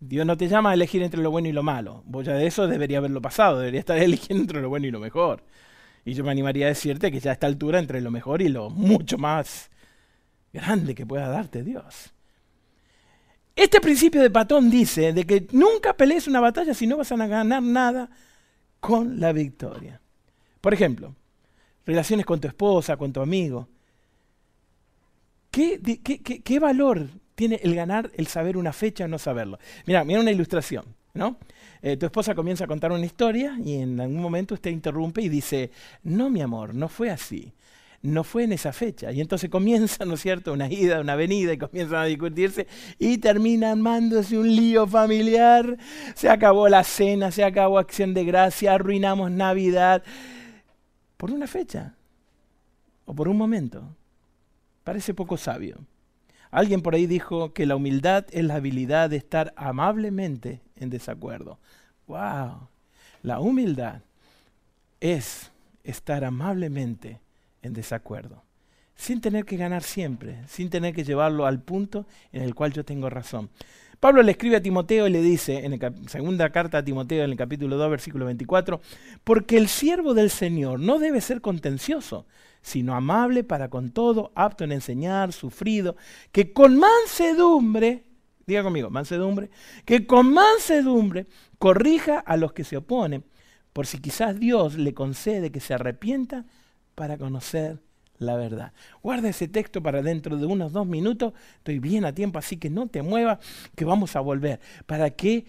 Dios 0.00 0.26
no 0.26 0.36
te 0.36 0.48
llama 0.48 0.70
a 0.70 0.74
elegir 0.74 1.02
entre 1.02 1.22
lo 1.22 1.30
bueno 1.30 1.48
y 1.48 1.52
lo 1.52 1.62
malo. 1.62 2.02
Vos 2.06 2.26
ya 2.26 2.34
de 2.34 2.46
eso 2.46 2.66
debería 2.66 2.98
haberlo 2.98 3.22
pasado, 3.22 3.58
debería 3.58 3.80
estar 3.80 3.98
eligiendo 4.02 4.42
entre 4.42 4.60
lo 4.60 4.68
bueno 4.68 4.86
y 4.86 4.90
lo 4.90 5.00
mejor. 5.00 5.42
Y 6.04 6.14
yo 6.14 6.22
me 6.24 6.30
animaría 6.30 6.66
a 6.66 6.68
decirte 6.68 7.10
que 7.10 7.20
ya 7.20 7.30
a 7.30 7.34
esta 7.34 7.46
altura 7.46 7.78
entre 7.78 8.00
lo 8.00 8.10
mejor 8.10 8.42
y 8.42 8.48
lo 8.48 8.70
mucho 8.70 9.18
más 9.18 9.70
grande 10.52 10.94
que 10.94 11.06
pueda 11.06 11.28
darte 11.28 11.64
Dios. 11.64 12.12
Este 13.56 13.80
principio 13.80 14.20
de 14.20 14.30
Patón 14.30 14.70
dice 14.70 15.12
de 15.12 15.24
que 15.24 15.48
nunca 15.52 15.96
pelees 15.96 16.28
una 16.28 16.40
batalla 16.40 16.74
si 16.74 16.86
no 16.86 16.98
vas 16.98 17.10
a 17.10 17.16
ganar 17.16 17.62
nada 17.62 18.10
con 18.80 19.18
la 19.18 19.32
victoria. 19.32 20.00
Por 20.60 20.74
ejemplo, 20.74 21.14
relaciones 21.86 22.26
con 22.26 22.38
tu 22.38 22.48
esposa, 22.48 22.98
con 22.98 23.12
tu 23.12 23.20
amigo. 23.20 23.68
¿Qué, 25.50 25.80
qué, 26.04 26.20
qué 26.20 26.58
valor 26.60 27.08
tiene 27.36 27.60
el 27.62 27.74
ganar 27.74 28.10
el 28.16 28.26
saber 28.26 28.56
una 28.56 28.72
fecha 28.72 29.04
o 29.04 29.08
no 29.08 29.18
saberlo. 29.18 29.60
Mira, 29.86 30.02
mira 30.02 30.20
una 30.20 30.32
ilustración, 30.32 30.84
¿no? 31.14 31.36
Eh, 31.82 31.96
tu 31.96 32.06
esposa 32.06 32.34
comienza 32.34 32.64
a 32.64 32.66
contar 32.66 32.90
una 32.90 33.04
historia 33.04 33.56
y 33.62 33.76
en 33.76 34.00
algún 34.00 34.20
momento 34.20 34.54
usted 34.54 34.70
interrumpe 34.70 35.22
y 35.22 35.28
dice, 35.28 35.70
no, 36.02 36.30
mi 36.30 36.40
amor, 36.40 36.74
no 36.74 36.88
fue 36.88 37.10
así. 37.10 37.52
No 38.02 38.24
fue 38.24 38.44
en 38.44 38.52
esa 38.52 38.72
fecha. 38.72 39.10
Y 39.12 39.20
entonces 39.20 39.50
comienza, 39.50 40.04
¿no 40.04 40.14
es 40.14 40.20
cierto?, 40.20 40.52
una 40.52 40.70
ida, 40.70 41.00
una 41.00 41.16
venida 41.16 41.52
y 41.52 41.58
comienzan 41.58 41.98
a 41.98 42.04
discutirse 42.04 42.66
y 42.98 43.18
termina 43.18 43.72
armándose 43.72 44.38
un 44.38 44.54
lío 44.54 44.86
familiar. 44.86 45.76
Se 46.14 46.28
acabó 46.28 46.68
la 46.68 46.84
cena, 46.84 47.30
se 47.30 47.44
acabó 47.44 47.78
acción 47.78 48.14
de 48.14 48.24
gracia, 48.24 48.74
arruinamos 48.74 49.30
Navidad. 49.30 50.02
Por 51.16 51.30
una 51.30 51.46
fecha 51.46 51.94
o 53.04 53.14
por 53.14 53.28
un 53.28 53.36
momento. 53.36 53.82
Parece 54.84 55.12
poco 55.12 55.36
sabio. 55.36 55.78
Alguien 56.56 56.80
por 56.80 56.94
ahí 56.94 57.06
dijo 57.06 57.52
que 57.52 57.66
la 57.66 57.76
humildad 57.76 58.24
es 58.30 58.42
la 58.42 58.54
habilidad 58.54 59.10
de 59.10 59.18
estar 59.18 59.52
amablemente 59.56 60.62
en 60.76 60.88
desacuerdo. 60.88 61.58
¡Wow! 62.06 62.68
La 63.20 63.40
humildad 63.40 64.00
es 64.98 65.52
estar 65.84 66.24
amablemente 66.24 67.20
en 67.60 67.74
desacuerdo, 67.74 68.42
sin 68.94 69.20
tener 69.20 69.44
que 69.44 69.58
ganar 69.58 69.82
siempre, 69.82 70.48
sin 70.48 70.70
tener 70.70 70.94
que 70.94 71.04
llevarlo 71.04 71.44
al 71.44 71.60
punto 71.60 72.06
en 72.32 72.40
el 72.40 72.54
cual 72.54 72.72
yo 72.72 72.86
tengo 72.86 73.10
razón. 73.10 73.50
Pablo 74.00 74.22
le 74.22 74.32
escribe 74.32 74.56
a 74.56 74.62
Timoteo 74.62 75.06
y 75.06 75.10
le 75.10 75.22
dice, 75.22 75.64
en 75.64 75.78
la 75.78 75.92
segunda 76.06 76.50
carta 76.50 76.78
a 76.78 76.84
Timoteo, 76.84 77.24
en 77.24 77.30
el 77.30 77.36
capítulo 77.36 77.76
2, 77.76 77.90
versículo 77.90 78.26
24, 78.26 78.80
porque 79.24 79.56
el 79.56 79.68
siervo 79.68 80.12
del 80.14 80.30
Señor 80.30 80.80
no 80.80 80.98
debe 80.98 81.20
ser 81.20 81.40
contencioso, 81.40 82.26
sino 82.60 82.94
amable 82.94 83.44
para 83.44 83.68
con 83.68 83.90
todo, 83.90 84.32
apto 84.34 84.64
en 84.64 84.72
enseñar, 84.72 85.32
sufrido, 85.32 85.96
que 86.32 86.52
con 86.52 86.78
mansedumbre, 86.78 88.04
diga 88.46 88.62
conmigo, 88.62 88.90
mansedumbre, 88.90 89.50
que 89.84 90.06
con 90.06 90.32
mansedumbre 90.32 91.26
corrija 91.58 92.18
a 92.18 92.36
los 92.36 92.52
que 92.52 92.64
se 92.64 92.76
oponen, 92.76 93.24
por 93.72 93.86
si 93.86 93.98
quizás 93.98 94.38
Dios 94.38 94.74
le 94.74 94.94
concede 94.94 95.52
que 95.52 95.60
se 95.60 95.74
arrepienta 95.74 96.44
para 96.94 97.18
conocer 97.18 97.80
la 98.18 98.36
verdad. 98.36 98.72
Guarda 99.02 99.28
ese 99.28 99.48
texto 99.48 99.82
para 99.82 100.02
dentro 100.02 100.36
de 100.36 100.46
unos 100.46 100.72
dos 100.72 100.86
minutos, 100.86 101.32
estoy 101.58 101.78
bien 101.78 102.04
a 102.04 102.14
tiempo, 102.14 102.38
así 102.38 102.56
que 102.56 102.70
no 102.70 102.88
te 102.88 103.02
muevas, 103.02 103.38
que 103.74 103.84
vamos 103.84 104.16
a 104.16 104.20
volver, 104.20 104.60
para 104.86 105.10
que 105.10 105.46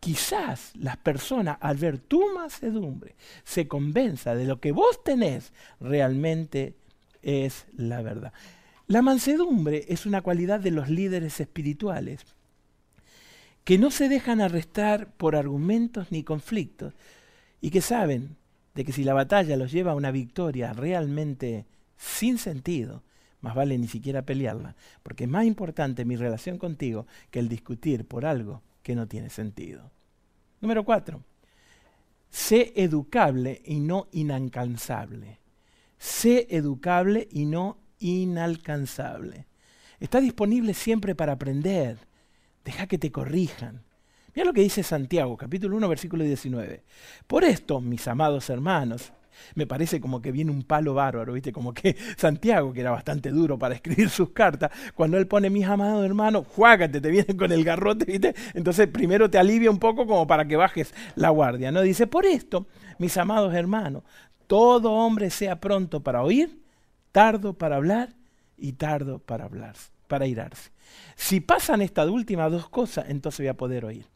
quizás 0.00 0.72
las 0.76 0.96
personas 0.96 1.58
al 1.60 1.76
ver 1.76 1.98
tu 1.98 2.32
mansedumbre 2.34 3.14
se 3.44 3.68
convenza 3.68 4.34
de 4.34 4.46
lo 4.46 4.60
que 4.60 4.72
vos 4.72 5.04
tenés 5.04 5.52
realmente 5.78 6.74
es 7.22 7.66
la 7.76 8.00
verdad. 8.00 8.32
La 8.86 9.02
mansedumbre 9.02 9.84
es 9.88 10.06
una 10.06 10.22
cualidad 10.22 10.58
de 10.58 10.70
los 10.70 10.88
líderes 10.88 11.38
espirituales 11.38 12.24
que 13.62 13.78
no 13.78 13.90
se 13.90 14.08
dejan 14.08 14.40
arrestar 14.40 15.12
por 15.12 15.36
argumentos 15.36 16.10
ni 16.10 16.24
conflictos 16.24 16.94
y 17.60 17.70
que 17.70 17.82
saben 17.82 18.36
de 18.74 18.84
que 18.84 18.92
si 18.92 19.04
la 19.04 19.14
batalla 19.14 19.56
los 19.56 19.70
lleva 19.70 19.92
a 19.92 19.96
una 19.96 20.10
victoria 20.10 20.72
realmente 20.72 21.66
sin 22.00 22.38
sentido, 22.38 23.02
más 23.42 23.54
vale 23.54 23.76
ni 23.76 23.86
siquiera 23.86 24.22
pelearla, 24.22 24.74
porque 25.02 25.24
es 25.24 25.30
más 25.30 25.44
importante 25.44 26.06
mi 26.06 26.16
relación 26.16 26.56
contigo 26.56 27.06
que 27.30 27.40
el 27.40 27.48
discutir 27.50 28.06
por 28.06 28.24
algo 28.24 28.62
que 28.82 28.94
no 28.94 29.06
tiene 29.06 29.28
sentido. 29.28 29.90
Número 30.62 30.82
cuatro, 30.82 31.22
sé 32.30 32.72
educable 32.74 33.60
y 33.66 33.80
no 33.80 34.08
inalcanzable. 34.12 35.40
Sé 35.98 36.46
educable 36.48 37.28
y 37.30 37.44
no 37.44 37.76
inalcanzable. 37.98 39.46
Está 39.98 40.22
disponible 40.22 40.72
siempre 40.72 41.14
para 41.14 41.32
aprender. 41.32 41.98
Deja 42.64 42.86
que 42.86 42.96
te 42.96 43.12
corrijan. 43.12 43.82
Mira 44.34 44.46
lo 44.46 44.54
que 44.54 44.62
dice 44.62 44.82
Santiago, 44.82 45.36
capítulo 45.36 45.76
1, 45.76 45.86
versículo 45.86 46.24
19. 46.24 46.82
Por 47.26 47.44
esto, 47.44 47.82
mis 47.82 48.08
amados 48.08 48.48
hermanos, 48.48 49.12
me 49.54 49.66
parece 49.66 50.00
como 50.00 50.20
que 50.20 50.32
viene 50.32 50.50
un 50.50 50.62
palo 50.62 50.94
bárbaro, 50.94 51.32
¿viste? 51.32 51.52
Como 51.52 51.72
que 51.72 51.96
Santiago, 52.16 52.72
que 52.72 52.80
era 52.80 52.90
bastante 52.90 53.30
duro 53.30 53.58
para 53.58 53.74
escribir 53.74 54.10
sus 54.10 54.30
cartas, 54.30 54.70
cuando 54.94 55.18
él 55.18 55.26
pone 55.26 55.50
mis 55.50 55.66
amados 55.66 56.04
hermanos, 56.04 56.46
juágate, 56.48 57.00
te 57.00 57.10
viene 57.10 57.36
con 57.36 57.52
el 57.52 57.64
garrote, 57.64 58.04
¿viste? 58.04 58.34
Entonces 58.54 58.88
primero 58.88 59.30
te 59.30 59.38
alivia 59.38 59.70
un 59.70 59.78
poco 59.78 60.06
como 60.06 60.26
para 60.26 60.46
que 60.46 60.56
bajes 60.56 60.94
la 61.16 61.30
guardia, 61.30 61.72
¿no? 61.72 61.82
Dice, 61.82 62.06
por 62.06 62.26
esto, 62.26 62.66
mis 62.98 63.16
amados 63.16 63.54
hermanos, 63.54 64.02
todo 64.46 64.92
hombre 64.92 65.30
sea 65.30 65.60
pronto 65.60 66.02
para 66.02 66.22
oír, 66.22 66.60
tardo 67.12 67.54
para 67.54 67.76
hablar 67.76 68.14
y 68.56 68.72
tardo 68.72 69.18
para 69.18 69.44
hablar, 69.44 69.76
para 70.08 70.26
irarse. 70.26 70.70
Si 71.14 71.40
pasan 71.40 71.82
estas 71.82 72.08
últimas 72.08 72.50
dos 72.50 72.68
cosas, 72.68 73.06
entonces 73.08 73.40
voy 73.40 73.48
a 73.48 73.56
poder 73.56 73.84
oír. 73.84 74.06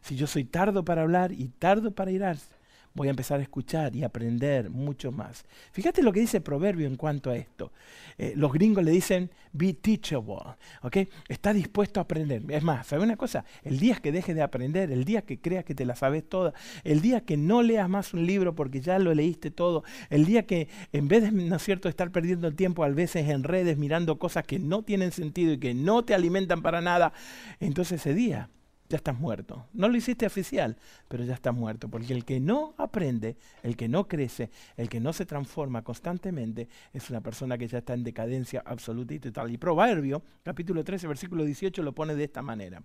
Si 0.00 0.16
yo 0.16 0.26
soy 0.26 0.44
tardo 0.44 0.84
para 0.84 1.02
hablar 1.02 1.32
y 1.32 1.48
tardo 1.48 1.92
para 1.92 2.10
irarse, 2.10 2.55
voy 2.96 3.08
a 3.08 3.10
empezar 3.10 3.38
a 3.38 3.42
escuchar 3.42 3.94
y 3.94 4.02
aprender 4.02 4.70
mucho 4.70 5.12
más. 5.12 5.44
Fíjate 5.72 6.02
lo 6.02 6.12
que 6.12 6.20
dice 6.20 6.40
Proverbio 6.40 6.86
en 6.86 6.96
cuanto 6.96 7.30
a 7.30 7.36
esto. 7.36 7.72
Eh, 8.18 8.32
los 8.36 8.52
gringos 8.52 8.82
le 8.82 8.90
dicen 8.90 9.30
be 9.52 9.74
teachable, 9.74 10.56
¿ok? 10.82 10.96
Está 11.28 11.52
dispuesto 11.52 12.00
a 12.00 12.04
aprender. 12.04 12.42
Es 12.48 12.62
más, 12.62 12.86
¿sabe 12.86 13.02
una 13.02 13.16
cosa? 13.16 13.44
El 13.62 13.78
día 13.78 13.96
que 13.96 14.12
dejes 14.12 14.34
de 14.34 14.42
aprender, 14.42 14.90
el 14.90 15.04
día 15.04 15.22
que 15.22 15.38
creas 15.38 15.64
que 15.64 15.74
te 15.74 15.84
la 15.84 15.94
sabes 15.94 16.28
toda, 16.28 16.54
el 16.84 17.00
día 17.00 17.20
que 17.20 17.36
no 17.36 17.62
leas 17.62 17.88
más 17.88 18.14
un 18.14 18.26
libro 18.26 18.54
porque 18.54 18.80
ya 18.80 18.98
lo 18.98 19.14
leíste 19.14 19.50
todo, 19.50 19.84
el 20.10 20.24
día 20.24 20.46
que 20.46 20.68
en 20.92 21.08
vez 21.08 21.22
de, 21.22 21.32
¿no 21.32 21.56
es 21.56 21.62
cierto?, 21.62 21.88
estar 21.88 22.10
perdiendo 22.10 22.48
el 22.48 22.56
tiempo 22.56 22.82
a 22.82 22.88
veces 22.88 23.28
en 23.28 23.44
redes 23.44 23.76
mirando 23.76 24.18
cosas 24.18 24.44
que 24.44 24.58
no 24.58 24.82
tienen 24.82 25.12
sentido 25.12 25.52
y 25.52 25.58
que 25.58 25.74
no 25.74 26.02
te 26.04 26.14
alimentan 26.14 26.62
para 26.62 26.80
nada, 26.80 27.12
entonces 27.60 28.00
ese 28.00 28.14
día 28.14 28.48
ya 28.88 28.96
estás 28.96 29.18
muerto. 29.18 29.66
No 29.72 29.88
lo 29.88 29.96
hiciste 29.96 30.26
oficial, 30.26 30.76
pero 31.08 31.24
ya 31.24 31.34
estás 31.34 31.54
muerto. 31.54 31.88
Porque 31.88 32.12
el 32.12 32.24
que 32.24 32.40
no 32.40 32.74
aprende, 32.78 33.36
el 33.62 33.76
que 33.76 33.88
no 33.88 34.06
crece, 34.06 34.50
el 34.76 34.88
que 34.88 35.00
no 35.00 35.12
se 35.12 35.26
transforma 35.26 35.82
constantemente, 35.82 36.68
es 36.92 37.10
una 37.10 37.20
persona 37.20 37.58
que 37.58 37.68
ya 37.68 37.78
está 37.78 37.94
en 37.94 38.04
decadencia 38.04 38.62
absoluta 38.64 39.14
y 39.14 39.18
total. 39.18 39.50
Y 39.50 39.58
Proverbio, 39.58 40.22
capítulo 40.42 40.84
13, 40.84 41.06
versículo 41.06 41.44
18, 41.44 41.82
lo 41.82 41.94
pone 41.94 42.14
de 42.14 42.24
esta 42.24 42.42
manera. 42.42 42.82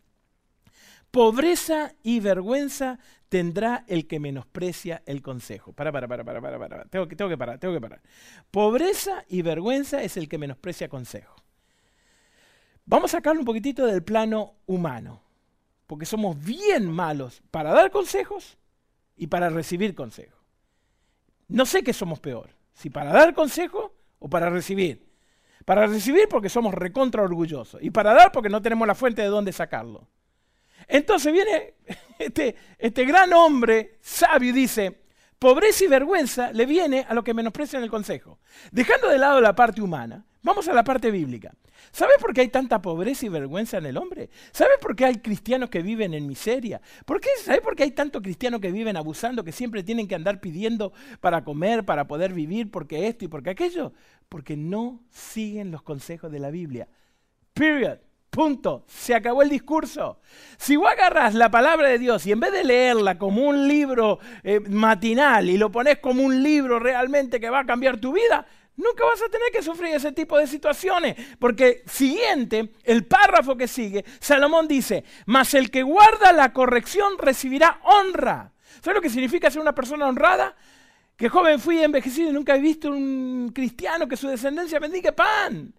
Pobreza 1.11 1.93
y 2.03 2.21
vergüenza 2.21 2.97
tendrá 3.27 3.83
el 3.87 4.07
que 4.07 4.19
menosprecia 4.19 5.03
el 5.05 5.21
consejo. 5.21 5.73
Para, 5.73 5.91
para, 5.91 6.07
para, 6.07 6.23
para, 6.23 6.41
para, 6.41 6.57
para. 6.57 6.85
Tengo 6.85 7.07
que, 7.07 7.17
tengo 7.17 7.29
que 7.29 7.37
parar, 7.37 7.59
tengo 7.59 7.73
que 7.73 7.81
parar. 7.81 8.01
Pobreza 8.49 9.25
y 9.27 9.41
vergüenza 9.41 10.01
es 10.01 10.15
el 10.15 10.29
que 10.29 10.37
menosprecia 10.37 10.87
consejo. 10.87 11.35
Vamos 12.85 13.13
a 13.13 13.17
sacarlo 13.17 13.41
un 13.41 13.45
poquitito 13.45 13.85
del 13.85 14.03
plano 14.03 14.55
humano 14.65 15.21
porque 15.91 16.05
somos 16.05 16.41
bien 16.41 16.89
malos 16.89 17.43
para 17.51 17.71
dar 17.71 17.91
consejos 17.91 18.57
y 19.17 19.27
para 19.27 19.49
recibir 19.49 19.93
consejos. 19.93 20.39
No 21.49 21.65
sé 21.65 21.83
qué 21.83 21.91
somos 21.91 22.21
peor, 22.21 22.55
si 22.71 22.89
para 22.89 23.11
dar 23.11 23.33
consejos 23.33 23.91
o 24.17 24.29
para 24.29 24.49
recibir. 24.49 25.11
Para 25.65 25.87
recibir 25.87 26.29
porque 26.29 26.47
somos 26.47 26.73
recontra 26.73 27.23
orgullosos 27.23 27.83
y 27.83 27.89
para 27.89 28.13
dar 28.13 28.31
porque 28.31 28.47
no 28.47 28.61
tenemos 28.61 28.87
la 28.87 28.95
fuente 28.95 29.21
de 29.21 29.27
dónde 29.27 29.51
sacarlo. 29.51 30.07
Entonces 30.87 31.33
viene 31.33 31.73
este, 32.19 32.55
este 32.77 33.03
gran 33.03 33.33
hombre 33.33 33.97
sabio 33.99 34.51
y 34.51 34.53
dice, 34.53 35.03
pobreza 35.39 35.83
y 35.83 35.87
vergüenza 35.87 36.53
le 36.53 36.67
viene 36.67 37.05
a 37.09 37.13
lo 37.13 37.25
que 37.25 37.33
menosprecian 37.33 37.83
el 37.83 37.89
consejo. 37.89 38.39
Dejando 38.71 39.09
de 39.09 39.17
lado 39.17 39.41
la 39.41 39.57
parte 39.57 39.81
humana, 39.81 40.25
vamos 40.43 40.67
a 40.67 40.73
la 40.73 40.83
parte 40.83 41.11
bíblica. 41.11 41.53
¿Sabe 41.91 42.13
por 42.19 42.33
qué 42.33 42.41
hay 42.41 42.49
tanta 42.49 42.81
pobreza 42.81 43.25
y 43.25 43.29
vergüenza 43.29 43.77
en 43.77 43.85
el 43.85 43.97
hombre? 43.97 44.29
¿Sabe 44.51 44.71
por 44.79 44.95
qué 44.95 45.05
hay 45.05 45.15
cristianos 45.15 45.69
que 45.69 45.81
viven 45.81 46.13
en 46.13 46.27
miseria? 46.27 46.81
¿Por 47.05 47.19
qué, 47.19 47.29
¿Sabe 47.41 47.61
por 47.61 47.75
qué 47.75 47.83
hay 47.83 47.91
tantos 47.91 48.21
cristianos 48.21 48.61
que 48.61 48.71
viven 48.71 48.97
abusando, 48.97 49.43
que 49.43 49.51
siempre 49.51 49.83
tienen 49.83 50.07
que 50.07 50.15
andar 50.15 50.39
pidiendo 50.39 50.93
para 51.19 51.43
comer, 51.43 51.83
para 51.83 52.07
poder 52.07 52.33
vivir, 52.33 52.71
porque 52.71 53.07
esto 53.07 53.25
y 53.25 53.27
porque 53.27 53.49
aquello? 53.49 53.93
Porque 54.29 54.55
no 54.55 55.01
siguen 55.09 55.71
los 55.71 55.81
consejos 55.81 56.31
de 56.31 56.39
la 56.39 56.51
Biblia. 56.51 56.87
Period. 57.53 57.99
Punto. 58.31 58.85
Se 58.87 59.13
acabó 59.13 59.41
el 59.41 59.49
discurso. 59.49 60.21
Si 60.57 60.77
vos 60.77 60.89
agarras 60.89 61.33
la 61.35 61.51
palabra 61.51 61.89
de 61.89 61.99
Dios 61.99 62.25
y 62.25 62.31
en 62.31 62.39
vez 62.39 62.53
de 62.53 62.63
leerla 62.63 63.17
como 63.17 63.45
un 63.45 63.67
libro 63.67 64.19
eh, 64.43 64.61
matinal 64.61 65.49
y 65.49 65.57
lo 65.57 65.69
pones 65.69 65.99
como 65.99 66.23
un 66.23 66.41
libro 66.41 66.79
realmente 66.79 67.41
que 67.41 67.49
va 67.49 67.59
a 67.59 67.65
cambiar 67.65 67.97
tu 67.97 68.13
vida, 68.13 68.47
nunca 68.75 69.05
vas 69.05 69.21
a 69.21 69.29
tener 69.29 69.51
que 69.51 69.61
sufrir 69.61 69.93
ese 69.93 70.11
tipo 70.11 70.37
de 70.37 70.47
situaciones. 70.47 71.15
Porque 71.39 71.83
siguiente, 71.87 72.73
el 72.83 73.05
párrafo 73.05 73.55
que 73.55 73.67
sigue, 73.67 74.05
Salomón 74.19 74.67
dice, 74.67 75.03
mas 75.25 75.53
el 75.53 75.71
que 75.71 75.83
guarda 75.83 76.31
la 76.31 76.53
corrección 76.53 77.17
recibirá 77.17 77.79
honra. 77.83 78.51
¿Sabes 78.81 78.95
lo 78.95 79.01
que 79.01 79.09
significa 79.09 79.51
ser 79.51 79.61
una 79.61 79.75
persona 79.75 80.07
honrada? 80.07 80.55
Que 81.15 81.29
joven 81.29 81.59
fui 81.59 81.83
envejecido 81.83 82.29
y 82.29 82.33
nunca 82.33 82.55
he 82.55 82.61
visto 82.61 82.89
un 82.89 83.51
cristiano 83.53 84.07
que 84.07 84.17
su 84.17 84.27
descendencia 84.27 84.79
bendiga 84.79 85.11
pan 85.11 85.73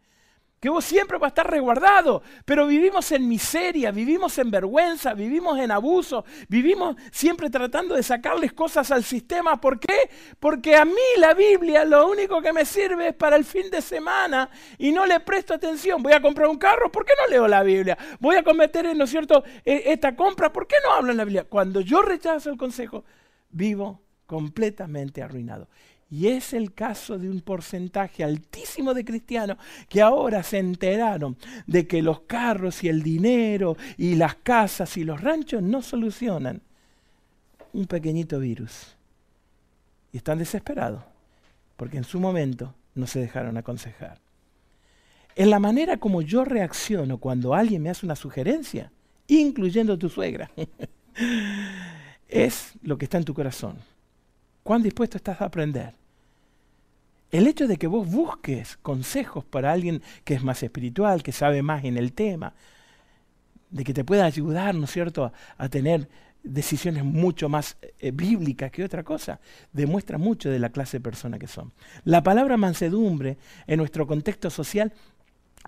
que 0.62 0.68
vos 0.68 0.84
siempre 0.84 1.18
vas 1.18 1.26
a 1.26 1.32
estar 1.34 1.50
resguardado, 1.50 2.22
pero 2.44 2.68
vivimos 2.68 3.10
en 3.10 3.28
miseria, 3.28 3.90
vivimos 3.90 4.38
en 4.38 4.48
vergüenza, 4.48 5.12
vivimos 5.12 5.58
en 5.58 5.72
abuso, 5.72 6.24
vivimos 6.48 6.94
siempre 7.10 7.50
tratando 7.50 7.96
de 7.96 8.02
sacarles 8.04 8.52
cosas 8.52 8.92
al 8.92 9.02
sistema. 9.02 9.60
¿Por 9.60 9.80
qué? 9.80 10.08
Porque 10.38 10.76
a 10.76 10.84
mí 10.84 10.92
la 11.16 11.34
Biblia 11.34 11.84
lo 11.84 12.08
único 12.08 12.40
que 12.40 12.52
me 12.52 12.64
sirve 12.64 13.08
es 13.08 13.14
para 13.14 13.34
el 13.34 13.44
fin 13.44 13.72
de 13.72 13.82
semana 13.82 14.48
y 14.78 14.92
no 14.92 15.04
le 15.04 15.18
presto 15.18 15.52
atención. 15.52 16.00
Voy 16.00 16.12
a 16.12 16.22
comprar 16.22 16.46
un 16.46 16.58
carro, 16.58 16.92
¿por 16.92 17.04
qué 17.04 17.12
no 17.20 17.28
leo 17.28 17.48
la 17.48 17.64
Biblia? 17.64 17.98
Voy 18.20 18.36
a 18.36 18.44
cometer, 18.44 18.96
¿no 18.96 19.02
es 19.02 19.10
cierto?, 19.10 19.42
e, 19.64 19.82
esta 19.86 20.14
compra, 20.14 20.52
¿por 20.52 20.68
qué 20.68 20.76
no 20.84 20.92
hablo 20.92 21.10
en 21.10 21.16
la 21.16 21.24
Biblia? 21.24 21.42
Cuando 21.42 21.80
yo 21.80 22.02
rechazo 22.02 22.50
el 22.50 22.56
consejo, 22.56 23.04
vivo 23.50 24.00
completamente 24.26 25.24
arruinado. 25.24 25.68
Y 26.12 26.28
es 26.28 26.52
el 26.52 26.74
caso 26.74 27.18
de 27.18 27.30
un 27.30 27.40
porcentaje 27.40 28.22
altísimo 28.22 28.92
de 28.92 29.02
cristianos 29.02 29.56
que 29.88 30.02
ahora 30.02 30.42
se 30.42 30.58
enteraron 30.58 31.38
de 31.66 31.86
que 31.86 32.02
los 32.02 32.20
carros 32.20 32.84
y 32.84 32.88
el 32.90 33.02
dinero 33.02 33.78
y 33.96 34.16
las 34.16 34.34
casas 34.34 34.98
y 34.98 35.04
los 35.04 35.22
ranchos 35.22 35.62
no 35.62 35.80
solucionan 35.80 36.60
un 37.72 37.86
pequeñito 37.86 38.38
virus. 38.40 38.94
Y 40.12 40.18
están 40.18 40.36
desesperados 40.36 41.02
porque 41.78 41.96
en 41.96 42.04
su 42.04 42.20
momento 42.20 42.74
no 42.94 43.06
se 43.06 43.20
dejaron 43.20 43.56
aconsejar. 43.56 44.20
En 45.34 45.48
la 45.48 45.60
manera 45.60 45.96
como 45.96 46.20
yo 46.20 46.44
reacciono 46.44 47.16
cuando 47.16 47.54
alguien 47.54 47.80
me 47.80 47.88
hace 47.88 48.04
una 48.04 48.16
sugerencia, 48.16 48.92
incluyendo 49.28 49.96
tu 49.96 50.10
suegra, 50.10 50.50
es 52.28 52.72
lo 52.82 52.98
que 52.98 53.06
está 53.06 53.16
en 53.16 53.24
tu 53.24 53.32
corazón. 53.32 53.78
¿Cuán 54.62 54.82
dispuesto 54.82 55.16
estás 55.16 55.40
a 55.40 55.46
aprender? 55.46 56.01
El 57.32 57.46
hecho 57.46 57.66
de 57.66 57.78
que 57.78 57.86
vos 57.86 58.06
busques 58.06 58.76
consejos 58.82 59.42
para 59.42 59.72
alguien 59.72 60.02
que 60.22 60.34
es 60.34 60.44
más 60.44 60.62
espiritual, 60.62 61.22
que 61.22 61.32
sabe 61.32 61.62
más 61.62 61.82
en 61.84 61.96
el 61.96 62.12
tema, 62.12 62.52
de 63.70 63.84
que 63.84 63.94
te 63.94 64.04
pueda 64.04 64.26
ayudar, 64.26 64.74
¿no 64.74 64.84
es 64.84 64.90
cierto?, 64.90 65.32
a, 65.56 65.68
tener 65.70 66.10
decisiones 66.42 67.04
mucho 67.04 67.48
más 67.48 67.78
eh, 68.00 68.10
bíblicas 68.10 68.70
que 68.70 68.84
otra 68.84 69.02
cosa, 69.02 69.40
demuestra 69.72 70.18
mucho 70.18 70.50
de 70.50 70.58
la 70.58 70.68
clase 70.68 70.98
de 70.98 71.04
persona 71.04 71.38
que 71.38 71.46
son. 71.46 71.72
La 72.04 72.22
palabra 72.22 72.58
mansedumbre 72.58 73.38
en 73.66 73.78
nuestro 73.78 74.06
contexto 74.06 74.50
social 74.50 74.92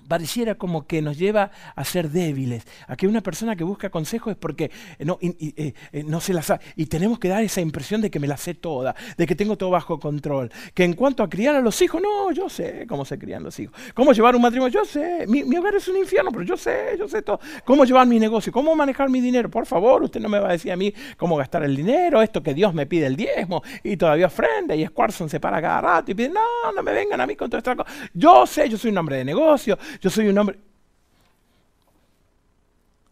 pareciera 0.09 0.55
como 0.57 0.87
que 0.87 1.03
nos 1.03 1.19
lleva 1.19 1.51
a 1.75 1.85
ser 1.85 2.11
débiles, 2.11 2.67
a 2.87 2.97
que 2.97 3.07
una 3.07 3.23
persona 3.23 3.57
que 3.57 3.65
busca 3.65 3.91
consejo 3.91 4.31
es 4.31 4.37
porque 4.37 4.71
no, 4.99 5.19
eh, 5.21 5.75
eh, 5.93 6.05
no 6.05 6.21
se 6.21 6.33
la 6.33 6.43
sabe. 6.43 6.61
Y 6.77 6.87
tenemos 6.87 7.19
que 7.19 7.29
dar 7.29 7.43
esa 7.43 7.61
impresión 7.61 8.01
de 8.01 8.11
que 8.11 8.21
me 8.21 8.27
la 8.27 8.37
sé 8.37 8.55
toda, 8.55 8.95
de 9.17 9.27
que 9.27 9.35
tengo 9.35 9.57
todo 9.57 9.71
bajo 9.71 9.99
control. 9.99 10.51
Que 10.75 10.85
en 10.85 10.95
cuanto 10.95 11.23
a 11.23 11.29
criar 11.29 11.55
a 11.55 11.61
los 11.61 11.81
hijos, 11.83 12.01
no, 12.03 12.33
yo 12.33 12.49
sé 12.49 12.87
cómo 12.89 13.05
se 13.05 13.19
crían 13.19 13.43
los 13.43 13.59
hijos. 13.59 13.75
Cómo 13.95 14.13
llevar 14.13 14.37
un 14.37 14.43
matrimonio, 14.43 14.81
yo 14.81 14.85
sé. 14.85 15.27
Mi, 15.27 15.45
mi 15.45 15.57
hogar 15.57 15.75
es 15.75 15.89
un 15.89 15.97
infierno, 15.97 16.31
pero 16.31 16.45
yo 16.45 16.57
sé, 16.57 16.97
yo 16.99 17.09
sé 17.09 17.23
todo. 17.23 17.41
Cómo 17.65 17.85
llevar 17.85 18.07
mi 18.07 18.19
negocio, 18.19 18.53
cómo 18.53 18.75
manejar 18.75 19.09
mi 19.09 19.21
dinero. 19.21 19.51
Por 19.51 19.67
favor, 19.67 20.03
usted 20.03 20.21
no 20.21 20.29
me 20.29 20.39
va 20.39 20.49
a 20.49 20.53
decir 20.53 20.73
a 20.73 20.77
mí 20.77 20.93
cómo 21.17 21.37
gastar 21.37 21.65
el 21.65 21.77
dinero, 21.77 22.23
esto 22.23 22.43
que 22.43 22.55
Dios 22.55 22.75
me 22.75 22.87
pide 22.87 23.07
el 23.07 23.17
diezmo 23.17 23.63
y 23.83 23.97
todavía 23.97 24.27
ofrenda 24.27 24.75
y 24.75 24.87
Squarson 24.87 25.29
se 25.29 25.41
para 25.41 25.61
cada 25.61 25.81
rato 25.81 26.11
y 26.11 26.15
pide, 26.15 26.31
no, 26.31 26.73
no 26.75 26.83
me 26.83 26.93
vengan 26.93 27.21
a 27.21 27.27
mí 27.27 27.37
con 27.37 27.49
todo 27.49 27.59
esto. 27.59 27.85
Yo 28.13 28.47
sé, 28.47 28.69
yo 28.69 28.79
soy 28.79 28.91
un 28.91 28.99
hombre 28.99 29.17
de 29.17 29.25
negocio, 29.25 29.79
yo 30.01 30.11
soy 30.11 30.29
un 30.29 30.39
hombre... 30.39 30.59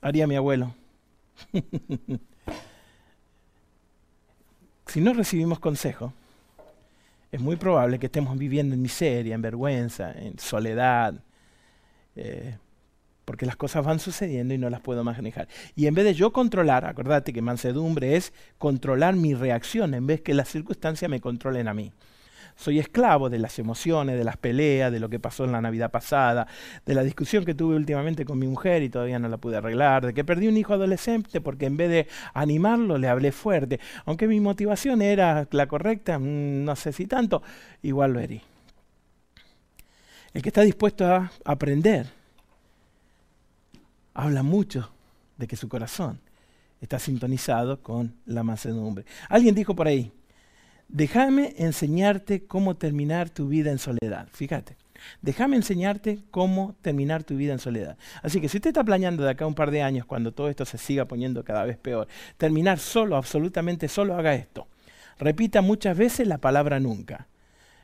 Haría 0.00 0.26
mi 0.26 0.36
abuelo. 0.36 0.74
si 4.86 5.00
no 5.00 5.14
recibimos 5.14 5.60
consejo, 5.60 6.12
es 7.30 7.40
muy 7.40 7.56
probable 7.56 7.98
que 7.98 8.06
estemos 8.06 8.36
viviendo 8.36 8.74
en 8.74 8.82
miseria, 8.82 9.34
en 9.34 9.42
vergüenza, 9.42 10.12
en 10.12 10.38
soledad, 10.38 11.14
eh, 12.14 12.56
porque 13.24 13.46
las 13.46 13.56
cosas 13.56 13.84
van 13.84 14.00
sucediendo 14.00 14.52
y 14.52 14.58
no 14.58 14.68
las 14.68 14.80
puedo 14.80 15.02
manejar. 15.04 15.48
Y 15.74 15.86
en 15.86 15.94
vez 15.94 16.04
de 16.04 16.14
yo 16.14 16.32
controlar, 16.32 16.84
acordate 16.84 17.32
que 17.32 17.40
mansedumbre 17.40 18.16
es 18.16 18.32
controlar 18.58 19.16
mi 19.16 19.34
reacción 19.34 19.94
en 19.94 20.06
vez 20.06 20.20
que 20.20 20.34
las 20.34 20.48
circunstancias 20.48 21.10
me 21.10 21.20
controlen 21.20 21.68
a 21.68 21.74
mí. 21.74 21.92
Soy 22.56 22.78
esclavo 22.78 23.30
de 23.30 23.38
las 23.38 23.58
emociones, 23.58 24.16
de 24.16 24.24
las 24.24 24.36
peleas, 24.36 24.92
de 24.92 25.00
lo 25.00 25.08
que 25.08 25.18
pasó 25.18 25.44
en 25.44 25.52
la 25.52 25.60
Navidad 25.60 25.90
pasada, 25.90 26.46
de 26.84 26.94
la 26.94 27.02
discusión 27.02 27.44
que 27.44 27.54
tuve 27.54 27.76
últimamente 27.76 28.24
con 28.24 28.38
mi 28.38 28.46
mujer 28.46 28.82
y 28.82 28.88
todavía 28.88 29.18
no 29.18 29.28
la 29.28 29.38
pude 29.38 29.56
arreglar, 29.56 30.06
de 30.06 30.14
que 30.14 30.24
perdí 30.24 30.48
un 30.48 30.56
hijo 30.56 30.74
adolescente 30.74 31.40
porque 31.40 31.66
en 31.66 31.76
vez 31.76 31.90
de 31.90 32.08
animarlo 32.34 32.98
le 32.98 33.08
hablé 33.08 33.32
fuerte. 33.32 33.80
Aunque 34.04 34.28
mi 34.28 34.40
motivación 34.40 35.02
era 35.02 35.46
la 35.50 35.66
correcta, 35.66 36.18
mm, 36.18 36.64
no 36.64 36.76
sé 36.76 36.92
si 36.92 37.06
tanto, 37.06 37.42
igual 37.82 38.12
lo 38.12 38.20
herí. 38.20 38.40
El 40.32 40.42
que 40.42 40.48
está 40.48 40.62
dispuesto 40.62 41.06
a 41.06 41.30
aprender 41.44 42.06
habla 44.14 44.42
mucho 44.42 44.90
de 45.36 45.46
que 45.46 45.56
su 45.56 45.68
corazón 45.68 46.20
está 46.80 46.98
sintonizado 46.98 47.80
con 47.80 48.14
la 48.26 48.42
mansedumbre. 48.42 49.04
Alguien 49.28 49.54
dijo 49.54 49.74
por 49.74 49.86
ahí, 49.86 50.12
déjame 50.92 51.54
enseñarte 51.56 52.44
cómo 52.44 52.76
terminar 52.76 53.30
tu 53.30 53.48
vida 53.48 53.70
en 53.72 53.78
soledad. 53.78 54.28
Fíjate, 54.30 54.76
déjame 55.22 55.56
enseñarte 55.56 56.20
cómo 56.30 56.76
terminar 56.82 57.24
tu 57.24 57.36
vida 57.36 57.52
en 57.52 57.58
soledad. 57.58 57.96
Así 58.22 58.40
que 58.40 58.48
si 58.48 58.58
usted 58.58 58.68
está 58.68 58.84
planeando 58.84 59.24
de 59.24 59.30
acá 59.30 59.46
un 59.46 59.54
par 59.54 59.70
de 59.70 59.82
años, 59.82 60.06
cuando 60.06 60.32
todo 60.32 60.48
esto 60.48 60.64
se 60.64 60.78
siga 60.78 61.06
poniendo 61.06 61.42
cada 61.44 61.64
vez 61.64 61.78
peor, 61.78 62.06
terminar 62.36 62.78
solo, 62.78 63.16
absolutamente 63.16 63.88
solo, 63.88 64.14
haga 64.14 64.34
esto. 64.34 64.68
Repita 65.18 65.62
muchas 65.62 65.96
veces 65.96 66.28
la 66.28 66.38
palabra 66.38 66.78
nunca. 66.78 67.26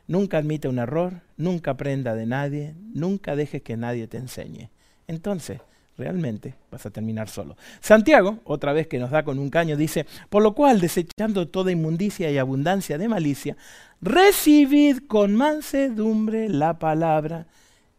Nunca 0.07 0.39
admite 0.39 0.69
un 0.69 0.79
error, 0.79 1.21
nunca 1.37 1.73
aprenda 1.73 2.15
de 2.15 2.27
nadie, 2.27 2.75
nunca 2.95 3.37
dejes 3.37 3.63
que 3.63 3.77
nadie 3.77 4.07
te 4.07 4.17
enseñe. 4.17 4.71
Entonces, 5.07 5.61
realmente 5.99 6.55
vas 6.71 6.87
a 6.87 6.91
terminar 6.91 7.29
solo. 7.29 7.57
Santiago, 7.81 8.39
otra 8.45 8.73
vez 8.73 8.87
que 8.87 8.99
nos 8.99 9.11
da 9.11 9.25
con 9.25 9.39
un 9.39 9.51
caño, 9.51 9.77
dice, 9.77 10.07
por 10.31 10.43
lo 10.43 10.55
cual, 10.55 10.81
desechando 10.81 11.49
toda 11.49 11.73
inmundicia 11.73 12.31
y 12.31 12.39
abundancia 12.39 12.97
de 12.97 13.09
malicia, 13.09 13.57
recibid 14.01 15.01
con 15.07 15.35
mansedumbre 15.35 16.49
la 16.49 16.79
palabra 16.79 17.47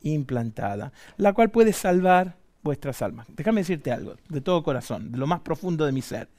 implantada, 0.01 0.93
la 1.17 1.33
cual 1.33 1.51
puede 1.51 1.73
salvar 1.73 2.37
vuestras 2.63 3.01
almas. 3.01 3.27
Déjame 3.35 3.61
decirte 3.61 3.91
algo, 3.91 4.15
de 4.29 4.41
todo 4.41 4.63
corazón, 4.63 5.11
de 5.11 5.17
lo 5.17 5.27
más 5.27 5.41
profundo 5.41 5.85
de 5.85 5.91
mi 5.91 6.01
ser 6.01 6.29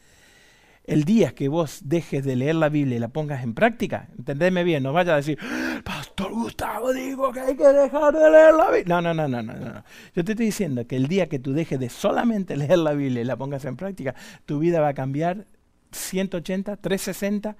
el 0.90 1.04
día 1.04 1.36
que 1.36 1.46
vos 1.46 1.82
dejes 1.84 2.24
de 2.24 2.34
leer 2.34 2.56
la 2.56 2.68
Biblia 2.68 2.96
y 2.96 2.98
la 2.98 3.06
pongas 3.06 3.44
en 3.44 3.54
práctica, 3.54 4.08
entendeme 4.18 4.64
bien, 4.64 4.82
no 4.82 4.92
vaya 4.92 5.12
a 5.12 5.16
decir, 5.16 5.38
Pastor 5.84 6.32
Gustavo 6.32 6.92
dijo 6.92 7.30
que 7.30 7.38
hay 7.38 7.56
que 7.56 7.68
dejar 7.68 8.12
de 8.12 8.28
leer 8.28 8.54
la 8.54 8.70
Biblia. 8.72 8.96
No, 8.96 9.00
no, 9.00 9.14
no, 9.14 9.28
no, 9.28 9.40
no, 9.40 9.54
no. 9.54 9.84
Yo 10.16 10.24
te 10.24 10.32
estoy 10.32 10.46
diciendo 10.46 10.88
que 10.88 10.96
el 10.96 11.06
día 11.06 11.28
que 11.28 11.38
tú 11.38 11.52
dejes 11.52 11.78
de 11.78 11.88
solamente 11.90 12.56
leer 12.56 12.78
la 12.78 12.92
Biblia 12.92 13.22
y 13.22 13.24
la 13.24 13.36
pongas 13.36 13.64
en 13.66 13.76
práctica, 13.76 14.16
tu 14.46 14.58
vida 14.58 14.80
va 14.80 14.88
a 14.88 14.94
cambiar 14.94 15.46
180, 15.92 16.76
360, 16.78 17.56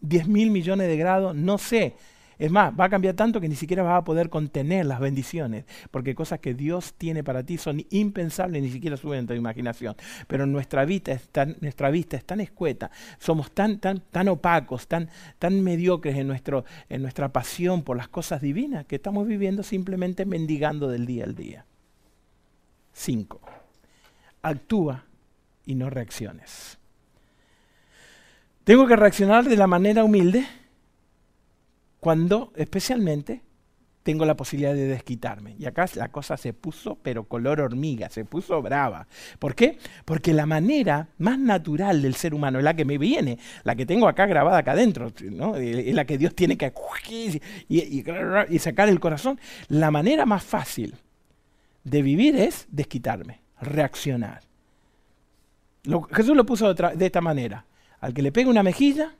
10 0.00 0.28
mil 0.28 0.52
millones 0.52 0.86
de 0.86 0.96
grados, 0.96 1.34
no 1.34 1.58
sé. 1.58 1.96
Es 2.38 2.52
más, 2.52 2.72
va 2.78 2.84
a 2.84 2.88
cambiar 2.88 3.14
tanto 3.14 3.40
que 3.40 3.48
ni 3.48 3.56
siquiera 3.56 3.82
vas 3.82 3.98
a 3.98 4.04
poder 4.04 4.30
contener 4.30 4.86
las 4.86 5.00
bendiciones, 5.00 5.64
porque 5.90 6.14
cosas 6.14 6.38
que 6.38 6.54
Dios 6.54 6.94
tiene 6.94 7.24
para 7.24 7.42
ti 7.42 7.58
son 7.58 7.84
impensables, 7.90 8.62
ni 8.62 8.70
siquiera 8.70 8.96
suben 8.96 9.20
en 9.20 9.26
tu 9.26 9.34
imaginación. 9.34 9.96
Pero 10.28 10.46
nuestra 10.46 10.84
vista 10.84 11.12
es 11.12 11.28
tan, 11.30 11.56
nuestra 11.60 11.90
vista 11.90 12.16
es 12.16 12.24
tan 12.24 12.40
escueta, 12.40 12.92
somos 13.18 13.50
tan, 13.50 13.78
tan, 13.80 14.00
tan 14.12 14.28
opacos, 14.28 14.86
tan, 14.86 15.10
tan 15.40 15.60
mediocres 15.62 16.16
en, 16.16 16.28
nuestro, 16.28 16.64
en 16.88 17.02
nuestra 17.02 17.32
pasión 17.32 17.82
por 17.82 17.96
las 17.96 18.08
cosas 18.08 18.40
divinas, 18.40 18.86
que 18.86 18.96
estamos 18.96 19.26
viviendo 19.26 19.64
simplemente 19.64 20.24
mendigando 20.24 20.88
del 20.88 21.06
día 21.06 21.24
al 21.24 21.34
día. 21.34 21.64
5. 22.92 23.40
Actúa 24.42 25.04
y 25.66 25.74
no 25.74 25.90
reacciones. 25.90 26.78
Tengo 28.62 28.86
que 28.86 28.96
reaccionar 28.96 29.44
de 29.44 29.56
la 29.56 29.66
manera 29.66 30.04
humilde 30.04 30.46
cuando 32.00 32.52
especialmente 32.56 33.42
tengo 34.08 34.24
la 34.24 34.36
posibilidad 34.36 34.72
de 34.72 34.86
desquitarme. 34.86 35.54
Y 35.58 35.66
acá 35.66 35.84
la 35.96 36.08
cosa 36.08 36.38
se 36.38 36.54
puso, 36.54 36.96
pero 37.02 37.24
color 37.24 37.60
hormiga, 37.60 38.08
se 38.08 38.24
puso 38.24 38.62
brava. 38.62 39.06
¿Por 39.38 39.54
qué? 39.54 39.76
Porque 40.06 40.32
la 40.32 40.46
manera 40.46 41.08
más 41.18 41.38
natural 41.38 42.00
del 42.00 42.14
ser 42.14 42.32
humano 42.32 42.58
la 42.62 42.72
que 42.72 42.86
me 42.86 42.96
viene, 42.96 43.38
la 43.64 43.74
que 43.74 43.84
tengo 43.84 44.08
acá 44.08 44.24
grabada 44.24 44.56
acá 44.56 44.72
adentro, 44.72 45.12
¿no? 45.30 45.56
es 45.56 45.94
la 45.94 46.06
que 46.06 46.16
Dios 46.16 46.34
tiene 46.34 46.56
que 46.56 46.72
y, 47.68 48.02
y, 48.48 48.58
sacar 48.58 48.88
el 48.88 48.98
corazón. 48.98 49.38
La 49.68 49.90
manera 49.90 50.24
más 50.24 50.42
fácil 50.42 50.94
de 51.84 52.00
vivir 52.00 52.34
es 52.34 52.66
desquitarme, 52.70 53.42
reaccionar. 53.60 54.40
Jesús 56.12 56.34
lo 56.34 56.46
puso 56.46 56.72
de 56.72 57.04
esta 57.04 57.20
manera. 57.20 57.66
Al 58.00 58.14
que 58.14 58.22
le 58.22 58.32
pega 58.32 58.48
una 58.48 58.62
mejilla, 58.62 59.14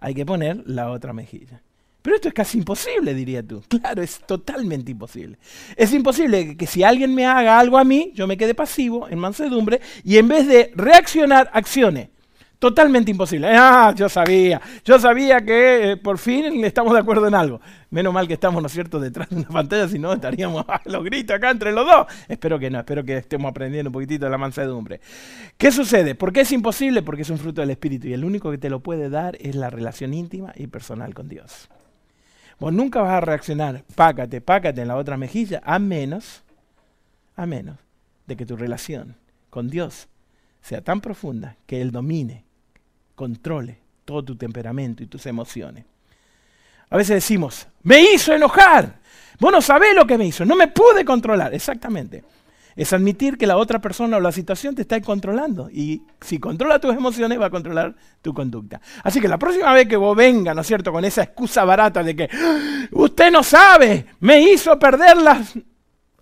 hay 0.00 0.14
que 0.14 0.26
poner 0.26 0.62
la 0.66 0.90
otra 0.90 1.12
mejilla. 1.12 1.62
Pero 2.02 2.16
esto 2.16 2.28
es 2.28 2.34
casi 2.34 2.58
imposible, 2.58 3.12
diría 3.12 3.42
tú. 3.42 3.62
Claro, 3.68 4.02
es 4.02 4.20
totalmente 4.26 4.90
imposible. 4.90 5.38
Es 5.76 5.92
imposible 5.92 6.56
que, 6.56 6.66
si 6.66 6.82
alguien 6.82 7.14
me 7.14 7.26
haga 7.26 7.58
algo 7.58 7.76
a 7.76 7.84
mí, 7.84 8.12
yo 8.14 8.26
me 8.26 8.38
quede 8.38 8.54
pasivo, 8.54 9.06
en 9.08 9.18
mansedumbre, 9.18 9.80
y 10.02 10.16
en 10.16 10.28
vez 10.28 10.46
de 10.46 10.72
reaccionar, 10.74 11.50
accione. 11.52 12.10
Totalmente 12.60 13.10
imposible. 13.10 13.48
Ah, 13.50 13.94
yo 13.96 14.10
sabía, 14.10 14.60
yo 14.84 14.98
sabía 14.98 15.40
que 15.40 15.92
eh, 15.92 15.96
por 15.96 16.18
fin 16.18 16.62
estamos 16.62 16.92
de 16.92 17.00
acuerdo 17.00 17.26
en 17.26 17.34
algo. 17.34 17.58
Menos 17.88 18.12
mal 18.12 18.28
que 18.28 18.34
estamos, 18.34 18.60
¿no 18.60 18.66
es 18.66 18.72
cierto?, 18.74 19.00
detrás 19.00 19.30
de 19.30 19.36
una 19.36 19.48
pantalla, 19.48 19.88
si 19.88 19.98
no 19.98 20.12
estaríamos 20.12 20.66
a 20.68 20.82
los 20.84 21.02
gritos 21.02 21.36
acá 21.36 21.52
entre 21.52 21.72
los 21.72 21.86
dos. 21.86 22.06
Espero 22.28 22.58
que 22.58 22.68
no, 22.68 22.80
espero 22.80 23.02
que 23.02 23.16
estemos 23.16 23.48
aprendiendo 23.48 23.88
un 23.88 23.94
poquitito 23.94 24.26
de 24.26 24.30
la 24.30 24.36
mansedumbre. 24.36 25.00
¿Qué 25.56 25.72
sucede? 25.72 26.14
¿Por 26.14 26.34
qué 26.34 26.42
es 26.42 26.52
imposible? 26.52 27.00
Porque 27.00 27.22
es 27.22 27.30
un 27.30 27.38
fruto 27.38 27.62
del 27.62 27.70
Espíritu 27.70 28.08
y 28.08 28.12
el 28.12 28.26
único 28.26 28.50
que 28.50 28.58
te 28.58 28.68
lo 28.68 28.80
puede 28.80 29.08
dar 29.08 29.38
es 29.40 29.54
la 29.54 29.70
relación 29.70 30.12
íntima 30.12 30.52
y 30.54 30.66
personal 30.66 31.14
con 31.14 31.30
Dios. 31.30 31.70
Vos 32.58 32.74
nunca 32.74 33.00
vas 33.00 33.14
a 33.14 33.20
reaccionar, 33.22 33.84
pácate, 33.94 34.42
pácate 34.42 34.82
en 34.82 34.88
la 34.88 34.96
otra 34.96 35.16
mejilla, 35.16 35.62
a 35.64 35.78
menos, 35.78 36.42
a 37.36 37.46
menos 37.46 37.78
de 38.26 38.36
que 38.36 38.44
tu 38.44 38.54
relación 38.54 39.16
con 39.48 39.70
Dios 39.70 40.08
sea 40.60 40.82
tan 40.82 41.00
profunda 41.00 41.56
que 41.66 41.80
Él 41.80 41.90
domine 41.90 42.49
controle 43.20 43.76
todo 44.06 44.24
tu 44.24 44.34
temperamento 44.34 45.02
y 45.02 45.06
tus 45.06 45.26
emociones. 45.26 45.84
A 46.88 46.96
veces 46.96 47.16
decimos, 47.16 47.68
me 47.82 48.00
hizo 48.00 48.32
enojar. 48.32 48.98
Vos 49.38 49.52
no 49.52 49.60
sabés 49.60 49.94
lo 49.94 50.06
que 50.06 50.16
me 50.16 50.24
hizo, 50.24 50.46
no 50.46 50.56
me 50.56 50.68
pude 50.68 51.04
controlar. 51.04 51.52
Exactamente. 51.52 52.24
Es 52.74 52.94
admitir 52.94 53.36
que 53.36 53.46
la 53.46 53.58
otra 53.58 53.78
persona 53.78 54.16
o 54.16 54.20
la 54.20 54.32
situación 54.32 54.74
te 54.74 54.80
está 54.80 54.98
controlando. 55.02 55.68
Y 55.70 56.02
si 56.22 56.38
controla 56.38 56.78
tus 56.78 56.94
emociones, 56.94 57.38
va 57.38 57.46
a 57.46 57.50
controlar 57.50 57.94
tu 58.22 58.32
conducta. 58.32 58.80
Así 59.04 59.20
que 59.20 59.28
la 59.28 59.38
próxima 59.38 59.70
vez 59.74 59.86
que 59.86 59.96
vos 59.96 60.16
venga, 60.16 60.54
¿no 60.54 60.62
es 60.62 60.66
cierto?, 60.66 60.90
con 60.90 61.04
esa 61.04 61.22
excusa 61.22 61.62
barata 61.66 62.02
de 62.02 62.16
que 62.16 62.30
usted 62.92 63.30
no 63.30 63.42
sabe, 63.42 64.06
me 64.20 64.40
hizo 64.40 64.78
perder 64.78 65.18
las... 65.18 65.58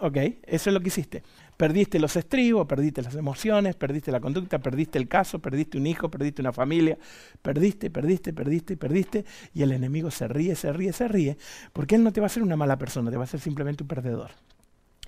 Ok, 0.01 0.17
eso 0.43 0.71
es 0.71 0.75
lo 0.75 0.81
que 0.81 0.89
hiciste. 0.89 1.23
Perdiste 1.59 1.99
los 1.99 2.15
estribos, 2.15 2.69
perdiste 2.69 3.03
las 3.03 3.17
emociones, 3.17 3.75
perdiste 3.75 4.13
la 4.13 4.21
conducta, 4.21 4.61
perdiste 4.61 4.97
el 4.97 5.09
caso, 5.09 5.41
perdiste 5.41 5.77
un 5.77 5.89
hijo, 5.89 6.09
perdiste 6.09 6.41
una 6.41 6.53
familia, 6.53 6.97
perdiste, 7.43 7.91
perdiste, 7.91 8.33
perdiste, 8.33 8.77
perdiste, 8.77 9.25
y 9.53 9.63
el 9.63 9.73
enemigo 9.73 10.09
se 10.13 10.29
ríe, 10.29 10.55
se 10.55 10.73
ríe, 10.73 10.93
se 10.93 11.09
ríe, 11.09 11.37
porque 11.73 11.97
él 11.97 12.05
no 12.05 12.13
te 12.13 12.21
va 12.21 12.27
a 12.27 12.31
ser 12.31 12.45
una 12.45 12.55
mala 12.55 12.79
persona, 12.79 13.11
te 13.11 13.17
va 13.17 13.25
a 13.25 13.27
ser 13.27 13.41
simplemente 13.41 13.83
un 13.83 13.89
perdedor. 13.89 14.31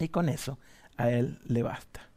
Y 0.00 0.08
con 0.08 0.28
eso 0.28 0.58
a 0.96 1.08
él 1.08 1.38
le 1.46 1.62
basta. 1.62 2.10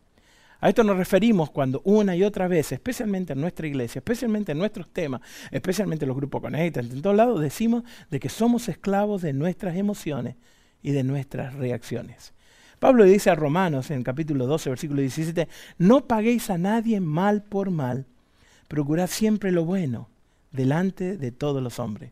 A 0.61 0.69
esto 0.69 0.83
nos 0.83 0.97
referimos 0.97 1.51
cuando 1.51 1.83
una 1.85 2.15
y 2.15 2.23
otra 2.23 2.47
vez, 2.47 2.71
especialmente 2.71 3.33
en 3.33 3.41
nuestra 3.41 3.67
iglesia, 3.67 3.99
especialmente 3.99 4.53
en 4.53 4.57
nuestros 4.57 4.89
temas, 4.89 5.21
especialmente 5.51 6.05
en 6.05 6.09
los 6.09 6.17
grupos 6.17 6.41
conectados, 6.41 6.89
en 6.89 7.03
todos 7.03 7.15
lados, 7.15 7.39
decimos 7.39 7.83
de 8.09 8.19
que 8.19 8.29
somos 8.29 8.67
esclavos 8.67 9.21
de 9.21 9.31
nuestras 9.31 9.75
emociones 9.75 10.37
y 10.81 10.89
de 10.89 11.03
nuestras 11.03 11.53
reacciones. 11.53 12.33
Pablo 12.83 13.05
dice 13.05 13.29
a 13.29 13.35
Romanos 13.35 13.91
en 13.91 13.99
el 13.99 14.03
capítulo 14.03 14.45
12, 14.45 14.69
versículo 14.69 14.99
17, 14.99 15.47
no 15.77 16.05
paguéis 16.05 16.49
a 16.49 16.57
nadie 16.57 16.99
mal 16.99 17.41
por 17.41 17.71
mal, 17.71 18.07
procurad 18.67 19.07
siempre 19.07 19.53
lo 19.53 19.63
bueno 19.63 20.09
delante 20.51 21.15
de 21.15 21.31
todos 21.31 21.63
los 21.63 21.79
hombres. 21.79 22.11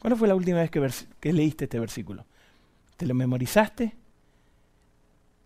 ¿Cuándo 0.00 0.16
fue 0.16 0.26
la 0.26 0.34
última 0.34 0.58
vez 0.58 0.72
que, 0.72 0.84
que 1.20 1.32
leíste 1.32 1.66
este 1.66 1.78
versículo? 1.78 2.26
¿Te 2.96 3.06
lo 3.06 3.14
memorizaste? 3.14 3.94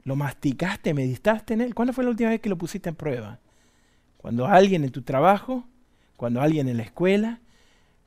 ¿Lo 0.05 0.17
masticaste, 0.17 0.95
meditaste 0.95 1.53
en 1.53 1.61
él? 1.61 1.75
¿Cuándo 1.75 1.93
fue 1.93 2.05
la 2.05 2.11
última 2.11 2.31
vez 2.31 2.41
que 2.41 2.49
lo 2.49 2.57
pusiste 2.57 2.89
en 2.89 2.95
prueba? 2.95 3.41
Cuando 4.17 4.47
alguien 4.47 4.85
en 4.85 4.91
tu 4.91 5.03
trabajo, 5.03 5.67
cuando 6.17 6.41
alguien 6.41 6.67
en 6.67 6.79
la 6.79 6.85
escuela, 6.85 7.41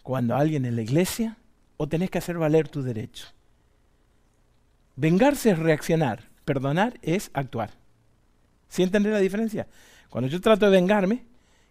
cuando 0.02 0.36
alguien 0.36 0.66
en 0.66 0.76
la 0.76 0.82
iglesia, 0.82 1.38
o 1.78 1.88
tenés 1.88 2.10
que 2.10 2.18
hacer 2.18 2.40
valer 2.40 2.70
tu 2.70 2.82
derecho. 2.82 3.28
Vengarse 4.96 5.52
es 5.52 5.60
reaccionar. 5.60 6.34
Perdonar 6.46 6.98
es 7.02 7.32
actuar. 7.34 7.72
¿Sí 8.70 8.84
entender 8.84 9.12
la 9.12 9.20
diferencia? 9.20 9.68
Cuando 10.10 10.30
yo 10.30 10.40
trato 10.40 10.66
de 10.66 10.72
vengarme, 10.72 11.26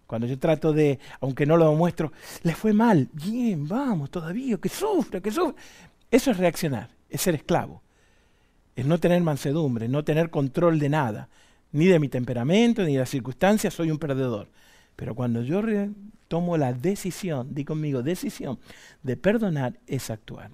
Cuando 0.07 0.27
yo 0.27 0.39
trato 0.39 0.73
de, 0.73 0.99
aunque 1.21 1.47
no 1.47 1.57
lo 1.57 1.71
demuestro, 1.71 2.13
le 2.43 2.55
fue 2.55 2.73
mal. 2.73 3.09
Bien, 3.13 3.67
vamos, 3.67 4.11
todavía, 4.11 4.59
que 4.59 4.69
sufra, 4.69 5.21
que 5.21 5.31
sufra. 5.31 5.55
Eso 6.11 6.31
es 6.31 6.37
reaccionar, 6.37 6.91
es 7.09 7.23
ser 7.23 7.35
esclavo. 7.35 7.83
Es 8.77 8.85
no 8.85 8.99
tener 8.99 9.23
mansedumbre, 9.23 9.89
no 9.89 10.05
tener 10.05 10.31
control 10.31 10.79
de 10.79 10.89
nada, 10.89 11.29
ni 11.73 11.87
de 11.87 11.99
mi 11.99 12.09
temperamento, 12.09 12.83
ni 12.83 12.93
de 12.93 12.99
las 12.99 13.09
circunstancias, 13.09 13.73
soy 13.73 13.91
un 13.91 13.99
perdedor. 13.99 14.51
Pero 14.95 15.15
cuando 15.15 15.43
yo 15.43 15.63
tomo 16.29 16.57
la 16.57 16.73
decisión, 16.73 17.55
di 17.55 17.65
conmigo, 17.65 18.03
decisión 18.03 18.59
de 19.03 19.17
perdonar, 19.17 19.79
es 19.87 20.11
actuar. 20.11 20.51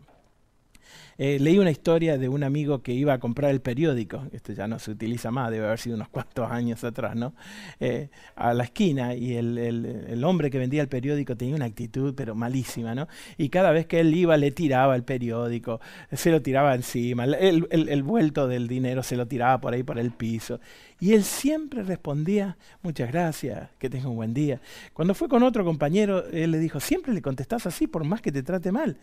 Eh, 1.22 1.38
leí 1.38 1.58
una 1.58 1.70
historia 1.70 2.16
de 2.16 2.30
un 2.30 2.42
amigo 2.44 2.82
que 2.82 2.94
iba 2.94 3.12
a 3.12 3.18
comprar 3.18 3.50
el 3.50 3.60
periódico, 3.60 4.24
esto 4.32 4.54
ya 4.54 4.66
no 4.66 4.78
se 4.78 4.90
utiliza 4.90 5.30
más, 5.30 5.50
debe 5.50 5.66
haber 5.66 5.78
sido 5.78 5.96
unos 5.96 6.08
cuantos 6.08 6.50
años 6.50 6.82
atrás, 6.82 7.14
¿no? 7.14 7.34
Eh, 7.78 8.08
a 8.36 8.54
la 8.54 8.64
esquina 8.64 9.14
y 9.14 9.34
el, 9.34 10.24
hombre 10.24 10.50
que 10.50 10.58
vendía 10.58 10.80
el 10.80 10.88
periódico 10.88 11.36
tenía 11.36 11.56
una 11.56 11.66
actitud 11.66 12.14
pero 12.16 12.34
malísima, 12.34 12.94
¿no? 12.94 13.06
Y 13.36 13.50
cada 13.50 13.70
vez 13.70 13.84
que 13.84 14.00
él 14.00 14.14
iba 14.14 14.34
le 14.38 14.50
tiraba 14.50 14.96
el 14.96 15.02
periódico, 15.02 15.78
se 16.10 16.30
lo 16.30 16.40
tiraba 16.40 16.74
encima, 16.74 17.26
el, 17.26 17.68
el 17.70 18.02
vuelto 18.02 18.48
del 18.48 18.66
dinero 18.66 19.02
se 19.02 19.14
lo 19.14 19.26
tiraba 19.26 19.60
por 19.60 19.74
ahí 19.74 19.82
por 19.82 19.98
el 19.98 20.12
piso. 20.12 20.58
Y 21.00 21.12
él 21.12 21.22
siempre 21.24 21.82
respondía, 21.82 22.56
muchas 22.82 23.12
gracias, 23.12 23.68
que 23.78 23.90
tenga 23.90 24.08
un 24.08 24.16
buen 24.16 24.32
día. 24.32 24.62
Cuando 24.94 25.14
fue 25.14 25.28
con 25.28 25.42
otro 25.42 25.66
compañero, 25.66 26.24
él 26.32 26.50
le 26.50 26.58
dijo, 26.58 26.80
siempre 26.80 27.12
le 27.12 27.20
contestás 27.20 27.66
así 27.66 27.86
por 27.86 28.04
más 28.04 28.22
que 28.22 28.32
te 28.32 28.42
trate 28.42 28.72
mal. 28.72 28.96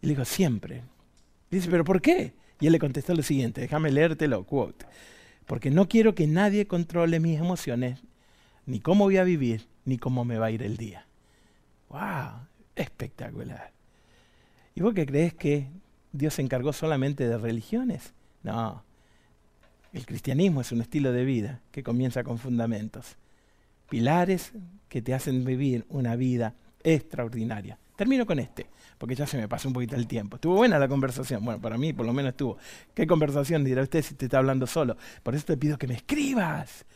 Y 0.00 0.06
le 0.06 0.12
dijo, 0.12 0.24
siempre 0.24 0.82
dice, 1.56 1.70
¿pero 1.70 1.84
por 1.84 2.00
qué? 2.00 2.34
Y 2.60 2.66
él 2.66 2.72
le 2.72 2.78
contestó 2.78 3.14
lo 3.14 3.22
siguiente, 3.22 3.60
déjame 3.60 3.90
leértelo, 3.90 4.44
quote. 4.44 4.86
Porque 5.46 5.70
no 5.70 5.88
quiero 5.88 6.14
que 6.14 6.26
nadie 6.26 6.66
controle 6.66 7.20
mis 7.20 7.38
emociones, 7.38 8.00
ni 8.66 8.80
cómo 8.80 9.04
voy 9.04 9.16
a 9.16 9.24
vivir, 9.24 9.66
ni 9.84 9.98
cómo 9.98 10.24
me 10.24 10.38
va 10.38 10.46
a 10.46 10.50
ir 10.50 10.62
el 10.62 10.76
día. 10.76 11.06
¡Wow! 11.88 12.46
Espectacular. 12.76 13.72
¿Y 14.74 14.80
vos 14.80 14.94
qué 14.94 15.04
crees 15.04 15.34
que 15.34 15.68
Dios 16.12 16.34
se 16.34 16.42
encargó 16.42 16.72
solamente 16.72 17.28
de 17.28 17.36
religiones? 17.36 18.14
No. 18.42 18.84
El 19.92 20.06
cristianismo 20.06 20.60
es 20.62 20.72
un 20.72 20.80
estilo 20.80 21.12
de 21.12 21.24
vida 21.24 21.60
que 21.70 21.82
comienza 21.82 22.24
con 22.24 22.38
fundamentos. 22.38 23.16
Pilares 23.90 24.52
que 24.88 25.02
te 25.02 25.12
hacen 25.12 25.44
vivir 25.44 25.84
una 25.90 26.16
vida 26.16 26.54
extraordinaria. 26.82 27.78
Termino 27.96 28.24
con 28.24 28.38
este 28.38 28.66
porque 29.02 29.16
ya 29.16 29.26
se 29.26 29.36
me 29.36 29.48
pasó 29.48 29.66
un 29.66 29.74
poquito 29.74 29.96
el 29.96 30.06
tiempo. 30.06 30.36
Estuvo 30.36 30.54
buena 30.54 30.78
la 30.78 30.86
conversación. 30.86 31.44
Bueno, 31.44 31.60
para 31.60 31.76
mí 31.76 31.92
por 31.92 32.06
lo 32.06 32.12
menos 32.12 32.30
estuvo. 32.30 32.56
¿Qué 32.94 33.04
conversación 33.04 33.64
dirá 33.64 33.82
usted 33.82 34.00
si 34.00 34.14
te 34.14 34.26
está 34.26 34.38
hablando 34.38 34.64
solo? 34.64 34.96
Por 35.24 35.34
eso 35.34 35.44
te 35.44 35.56
pido 35.56 35.76
que 35.76 35.88
me 35.88 35.94
escribas 35.94 36.86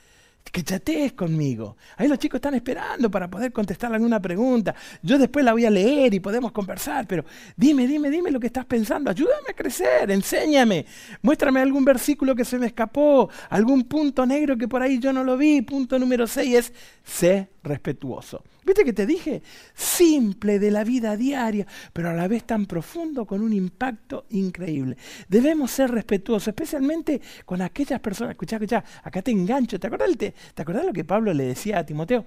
que 0.53 0.63
chatees 0.63 1.15
conmigo. 1.15 1.77
Ahí 1.97 2.07
los 2.07 2.21
chicos 2.21 2.39
están 2.39 2.55
esperando 2.55 3.11
para 3.11 3.29
poder 3.29 3.51
contestar 3.51 3.93
alguna 3.93 4.23
pregunta. 4.23 4.73
Yo 5.03 5.19
después 5.19 5.45
la 5.45 5.51
voy 5.51 5.65
a 5.65 5.71
leer 5.71 6.15
y 6.15 6.21
podemos 6.21 6.53
conversar, 6.53 7.09
pero 7.09 7.25
dime, 7.57 7.89
dime, 7.89 8.09
dime 8.09 8.31
lo 8.31 8.39
que 8.39 8.47
estás 8.47 8.67
pensando. 8.67 9.11
Ayúdame 9.11 9.49
a 9.51 9.55
crecer, 9.55 10.09
enséñame. 10.09 10.87
Muéstrame 11.23 11.61
algún 11.61 11.85
versículo 11.85 12.37
que 12.37 12.45
se 12.45 12.57
me 12.57 12.67
escapó, 12.69 13.29
algún 13.51 13.83
punto 13.83 14.25
negro 14.25 14.57
que 14.57 14.69
por 14.69 14.81
ahí 14.81 15.01
yo 15.01 15.13
no 15.13 15.25
lo 15.25 15.37
vi. 15.37 15.61
Punto 15.63 15.99
número 15.99 16.29
6 16.29 16.55
es 16.55 16.73
sé 17.03 17.49
respetuoso. 17.65 18.45
¿Viste 18.67 18.85
que 18.85 18.93
te 18.93 19.07
dije? 19.07 19.43
Simple 19.75 20.59
de 20.59 20.73
la 20.73 20.83
vida 20.83 21.17
diaria, 21.17 21.69
pero 21.93 22.11
a 22.11 22.15
la 22.15 22.27
vez 22.27 22.43
tan 22.43 22.67
profundo 22.67 23.25
con 23.25 23.41
un 23.41 23.53
impacto 23.53 24.27
increíble. 24.31 24.97
Debemos 25.29 25.71
ser 25.71 25.93
respetuosos, 25.93 26.49
especialmente 26.49 27.21
con 27.45 27.63
aquellas 27.63 28.01
personas. 28.01 28.33
Escuchá, 28.33 28.57
escuchá, 28.57 28.85
acá 29.05 29.23
te 29.23 29.31
engancho. 29.31 29.79
¿Te 29.79 29.87
acuerdas, 29.87 30.11
¿Te 30.19 30.63
acordás 30.63 30.85
lo 30.85 30.93
que 30.93 31.05
Pablo 31.05 31.33
le 31.33 31.45
decía 31.45 31.79
a 31.79 31.87
Timoteo? 31.87 32.25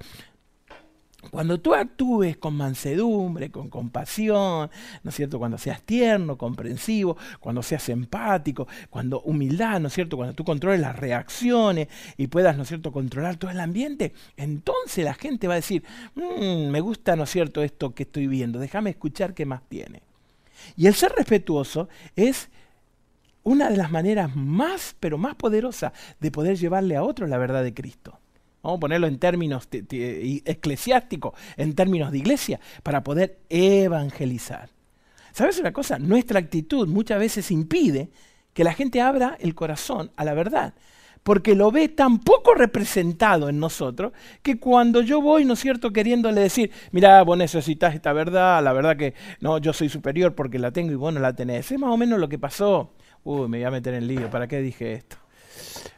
Cuando 1.32 1.59
tú 1.59 1.74
actúes 1.76 2.38
con 2.38 2.55
mansedumbre, 2.55 3.51
con 3.51 3.70
compasión, 3.70 4.70
¿no 5.03 5.09
es 5.09 5.15
cierto? 5.15 5.38
Cuando 5.38 5.57
seas 5.57 5.82
tierno, 5.82 6.38
comprensivo, 6.38 7.17
cuando 7.41 7.61
seas 7.61 7.89
empático, 7.89 8.67
cuando 8.89 9.22
humildad, 9.22 9.82
¿no 9.82 9.89
es 9.89 9.93
cierto? 9.93 10.15
Cuando 10.15 10.34
tú 10.34 10.45
controles 10.45 10.80
las 10.80 10.95
reacciones 10.95 11.89
y 12.15 12.28
puedas, 12.28 12.55
¿no 12.55 12.63
es 12.63 12.70
cierto?, 12.70 12.93
controlar 12.93 13.36
todo 13.36 13.51
el 13.51 13.59
ambiente, 13.59 14.13
entonces 14.38 15.03
la 15.03 15.13
gente 15.13 15.47
va 15.47 15.55
a 15.55 15.57
decir, 15.57 15.84
mm, 16.15 16.70
me 16.70 16.80
gusta, 16.80 17.17
¿no 17.17 17.24
es 17.24 17.30
cierto?, 17.30 17.63
esto 17.63 17.93
que 17.93 18.03
estoy 18.03 18.28
viendo, 18.28 18.57
déjame 18.57 18.91
escuchar 18.91 19.34
qué 19.34 19.45
más 19.45 19.61
tiene. 19.67 20.01
Y 20.78 20.88
el 20.88 20.93
ser 20.93 21.11
respetuoso 21.11 21.89
es 22.15 22.49
una 23.43 23.70
de 23.70 23.78
las 23.78 23.91
maneras 23.91 24.36
más, 24.36 24.95
pero 24.99 25.17
más 25.17 25.36
poderosas 25.36 25.91
de 26.20 26.32
poder 26.32 26.57
llevarle 26.57 26.95
a 26.95 27.03
otros 27.03 27.30
la 27.30 27.38
verdad 27.38 27.63
de 27.63 27.74
Cristo. 27.74 28.18
Vamos 28.62 28.78
a 28.78 28.80
ponerlo 28.80 29.07
en 29.07 29.20
términos 29.20 29.68
eclesiásticos, 29.72 31.34
en 31.55 31.76
términos 31.76 32.12
de 32.12 32.18
iglesia, 32.18 32.60
para 32.84 33.03
poder 33.03 33.39
evangelizar. 33.49 34.70
¿Sabes 35.32 35.60
una 35.60 35.72
cosa? 35.72 35.99
Nuestra 35.99 36.39
actitud 36.39 36.88
muchas 36.88 37.20
veces 37.20 37.51
impide 37.51 38.10
que 38.53 38.64
la 38.64 38.74
gente 38.74 38.99
abra 38.99 39.38
el 39.39 39.55
corazón 39.55 40.12
a 40.18 40.26
la 40.26 40.34
verdad, 40.34 40.74
porque 41.24 41.55
lo 41.55 41.72
ve 41.72 41.88
tan 41.88 42.20
poco 42.20 42.53
representado 42.53 43.47
en 43.47 43.60
nosotros 43.60 44.12
que 44.41 44.60
cuando 44.60 45.01
yo 45.01 45.22
voy, 45.22 45.45
¿no 45.45 45.53
es 45.53 45.60
cierto?, 45.60 45.93
queriéndole 45.93 46.41
decir, 46.41 46.72
mira, 46.91 47.22
vos 47.24 47.38
necesitas 47.38 47.95
esta 47.95 48.12
verdad, 48.12 48.62
la 48.64 48.74
verdad 48.74 48.97
que 48.97 49.14
no, 49.39 49.60
yo 49.60 49.72
soy 49.72 49.88
superior 49.88 50.36
porque 50.36 50.60
la 50.60 50.72
tengo 50.72 50.91
y 50.91 50.95
vos 50.95 51.14
no 51.14 51.20
la 51.20 51.34
tenés. 51.34 51.72
Es 51.72 51.80
más 51.80 51.91
o 51.91 51.97
menos 51.97 52.20
lo 52.20 52.28
que 52.28 52.39
pasó. 52.39 52.93
Uy, 53.24 53.47
me 53.47 53.60
voy 53.60 53.66
a 53.66 53.72
meter 53.72 53.93
en 53.93 54.07
lío, 54.07 54.30
¿para 54.30 54.47
qué 54.47 54.62
dije 54.62 54.93
esto? 54.93 55.18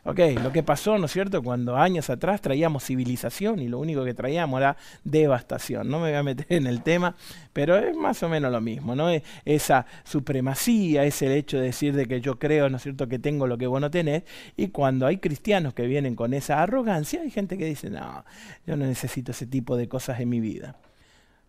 Ok, 0.04 0.20
lo 0.42 0.52
que 0.52 0.64
pasó, 0.64 0.98
¿no 0.98 1.06
es 1.06 1.12
cierto?, 1.12 1.44
cuando 1.44 1.78
años 1.78 2.10
atrás 2.10 2.42
traíamos 2.42 2.84
civilización 2.86 3.60
y 3.60 3.68
lo 3.68 3.80
único 3.80 4.04
que 4.04 4.14
traíamos 4.14 4.60
era 4.60 4.78
devastación. 5.04 5.90
No 5.90 6.00
me 6.00 6.10
voy 6.10 6.18
a 6.18 6.24
meter 6.24 6.46
en 6.50 6.68
el 6.68 6.82
tema, 6.82 7.16
pero 7.54 7.78
es 7.78 7.96
más 7.96 8.22
o 8.24 8.30
menos 8.30 8.52
lo 8.52 8.62
mismo, 8.62 8.96
¿no? 8.96 9.10
Esa 9.46 9.86
supremacía, 10.04 11.04
es 11.06 11.22
el 11.22 11.32
hecho 11.32 11.58
de 11.58 11.66
decir 11.66 11.96
de 11.96 12.08
que 12.08 12.22
yo 12.22 12.40
creo, 12.40 12.70
¿no 12.70 12.78
es 12.78 12.84
cierto?, 12.84 13.08
que 13.08 13.20
tengo 13.20 13.48
lo 13.48 13.58
que 13.58 13.68
vos 13.68 13.80
no 13.80 13.92
tenés. 13.92 14.24
Y 14.58 14.70
cuando 14.70 15.06
hay 15.08 15.18
cristianos 15.18 15.74
que 15.74 15.86
vienen 15.86 16.16
con 16.16 16.34
esa 16.34 16.62
arrogancia, 16.62 17.22
hay 17.22 17.32
gente 17.32 17.58
que 17.58 17.66
dice, 17.66 17.90
no, 17.90 18.26
yo 18.66 18.76
no 18.76 18.86
necesito 18.86 19.32
ese 19.32 19.46
tipo 19.46 19.78
de 19.78 19.88
cosas 19.88 20.20
en 20.20 20.30
mi 20.30 20.40
vida. 20.40 20.76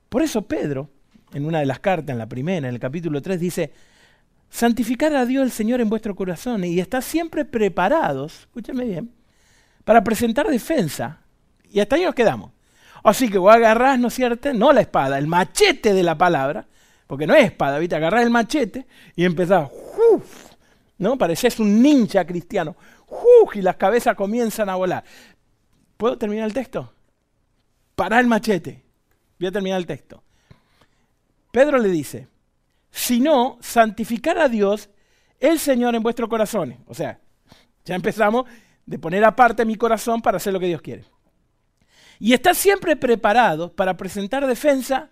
Por 0.08 0.22
eso 0.22 0.42
Pedro, 0.42 0.90
en 1.32 1.46
una 1.46 1.60
de 1.60 1.66
las 1.66 1.80
cartas, 1.80 2.12
en 2.12 2.18
la 2.18 2.26
primera, 2.28 2.68
en 2.68 2.74
el 2.74 2.80
capítulo 2.80 3.22
3, 3.22 3.40
dice, 3.40 3.72
santificar 4.52 5.16
a 5.16 5.24
Dios 5.24 5.42
el 5.44 5.50
Señor 5.50 5.80
en 5.80 5.88
vuestro 5.88 6.14
corazón 6.14 6.62
y 6.64 6.78
estar 6.78 7.02
siempre 7.02 7.46
preparados, 7.46 8.40
escúcheme 8.40 8.84
bien, 8.84 9.10
para 9.82 10.04
presentar 10.04 10.46
defensa. 10.46 11.20
Y 11.70 11.80
hasta 11.80 11.96
ahí 11.96 12.04
nos 12.04 12.14
quedamos. 12.14 12.52
Así 13.02 13.30
que 13.30 13.38
vos 13.38 13.52
agarrás, 13.52 13.98
¿no 13.98 14.08
es 14.08 14.14
cierto? 14.14 14.52
No 14.52 14.72
la 14.72 14.82
espada, 14.82 15.16
el 15.16 15.26
machete 15.26 15.94
de 15.94 16.02
la 16.02 16.18
palabra, 16.18 16.66
porque 17.06 17.26
no 17.26 17.34
es 17.34 17.46
espada, 17.46 17.78
¿viste? 17.78 17.96
Agarrás 17.96 18.24
el 18.24 18.30
machete 18.30 18.86
y 19.16 19.24
empezás, 19.24 19.70
¡uf! 20.12 20.52
¿no? 20.98 21.16
Pareces 21.16 21.58
un 21.58 21.82
ninja 21.82 22.26
cristiano, 22.26 22.76
¡uf! 23.08 23.56
Y 23.56 23.62
las 23.62 23.76
cabezas 23.76 24.14
comienzan 24.14 24.68
a 24.68 24.76
volar. 24.76 25.02
¿Puedo 25.96 26.18
terminar 26.18 26.44
el 26.44 26.52
texto? 26.52 26.92
Pará 27.96 28.20
el 28.20 28.26
machete. 28.26 28.84
Voy 29.40 29.48
a 29.48 29.52
terminar 29.52 29.78
el 29.78 29.86
texto. 29.86 30.22
Pedro 31.50 31.78
le 31.78 31.88
dice, 31.88 32.28
sino 32.92 33.58
santificar 33.60 34.38
a 34.38 34.48
Dios, 34.48 34.90
el 35.40 35.58
Señor 35.58 35.96
en 35.96 36.02
vuestros 36.02 36.28
corazones. 36.28 36.78
O 36.86 36.94
sea, 36.94 37.18
ya 37.84 37.96
empezamos 37.96 38.44
de 38.86 38.98
poner 38.98 39.24
aparte 39.24 39.64
mi 39.64 39.76
corazón 39.76 40.20
para 40.20 40.36
hacer 40.36 40.52
lo 40.52 40.60
que 40.60 40.66
Dios 40.66 40.82
quiere. 40.82 41.04
Y 42.20 42.34
estar 42.34 42.54
siempre 42.54 42.94
preparado 42.94 43.74
para 43.74 43.96
presentar 43.96 44.46
defensa 44.46 45.10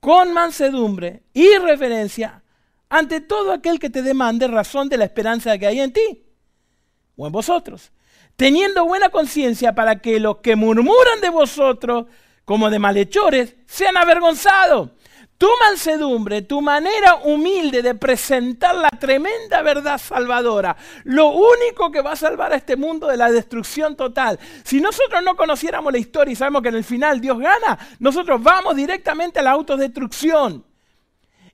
con 0.00 0.32
mansedumbre 0.32 1.22
y 1.32 1.56
reverencia 1.58 2.42
ante 2.88 3.20
todo 3.20 3.52
aquel 3.52 3.78
que 3.78 3.90
te 3.90 4.02
demande 4.02 4.48
razón 4.48 4.88
de 4.88 4.96
la 4.96 5.04
esperanza 5.04 5.56
que 5.58 5.66
hay 5.66 5.80
en 5.80 5.92
ti 5.92 6.24
o 7.16 7.26
en 7.26 7.32
vosotros, 7.32 7.92
teniendo 8.36 8.84
buena 8.86 9.10
conciencia 9.10 9.74
para 9.74 10.00
que 10.00 10.18
los 10.20 10.38
que 10.38 10.56
murmuran 10.56 11.20
de 11.20 11.30
vosotros 11.30 12.06
como 12.44 12.70
de 12.70 12.78
malhechores 12.78 13.56
sean 13.66 13.96
avergonzados 13.96 14.90
tu 15.38 15.48
mansedumbre, 15.68 16.42
tu 16.42 16.60
manera 16.60 17.16
humilde 17.24 17.82
de 17.82 17.94
presentar 17.94 18.74
la 18.74 18.90
tremenda 18.90 19.62
verdad 19.62 19.98
salvadora, 19.98 20.76
lo 21.04 21.28
único 21.28 21.90
que 21.90 22.02
va 22.02 22.12
a 22.12 22.16
salvar 22.16 22.52
a 22.52 22.56
este 22.56 22.76
mundo 22.76 23.06
de 23.06 23.16
la 23.16 23.30
destrucción 23.30 23.96
total. 23.96 24.38
Si 24.64 24.80
nosotros 24.80 25.22
no 25.22 25.36
conociéramos 25.36 25.92
la 25.92 25.98
historia 25.98 26.32
y 26.32 26.36
sabemos 26.36 26.62
que 26.62 26.68
en 26.68 26.76
el 26.76 26.84
final 26.84 27.20
Dios 27.20 27.38
gana, 27.38 27.78
nosotros 27.98 28.42
vamos 28.42 28.76
directamente 28.76 29.40
a 29.40 29.42
la 29.42 29.52
autodestrucción. 29.52 30.64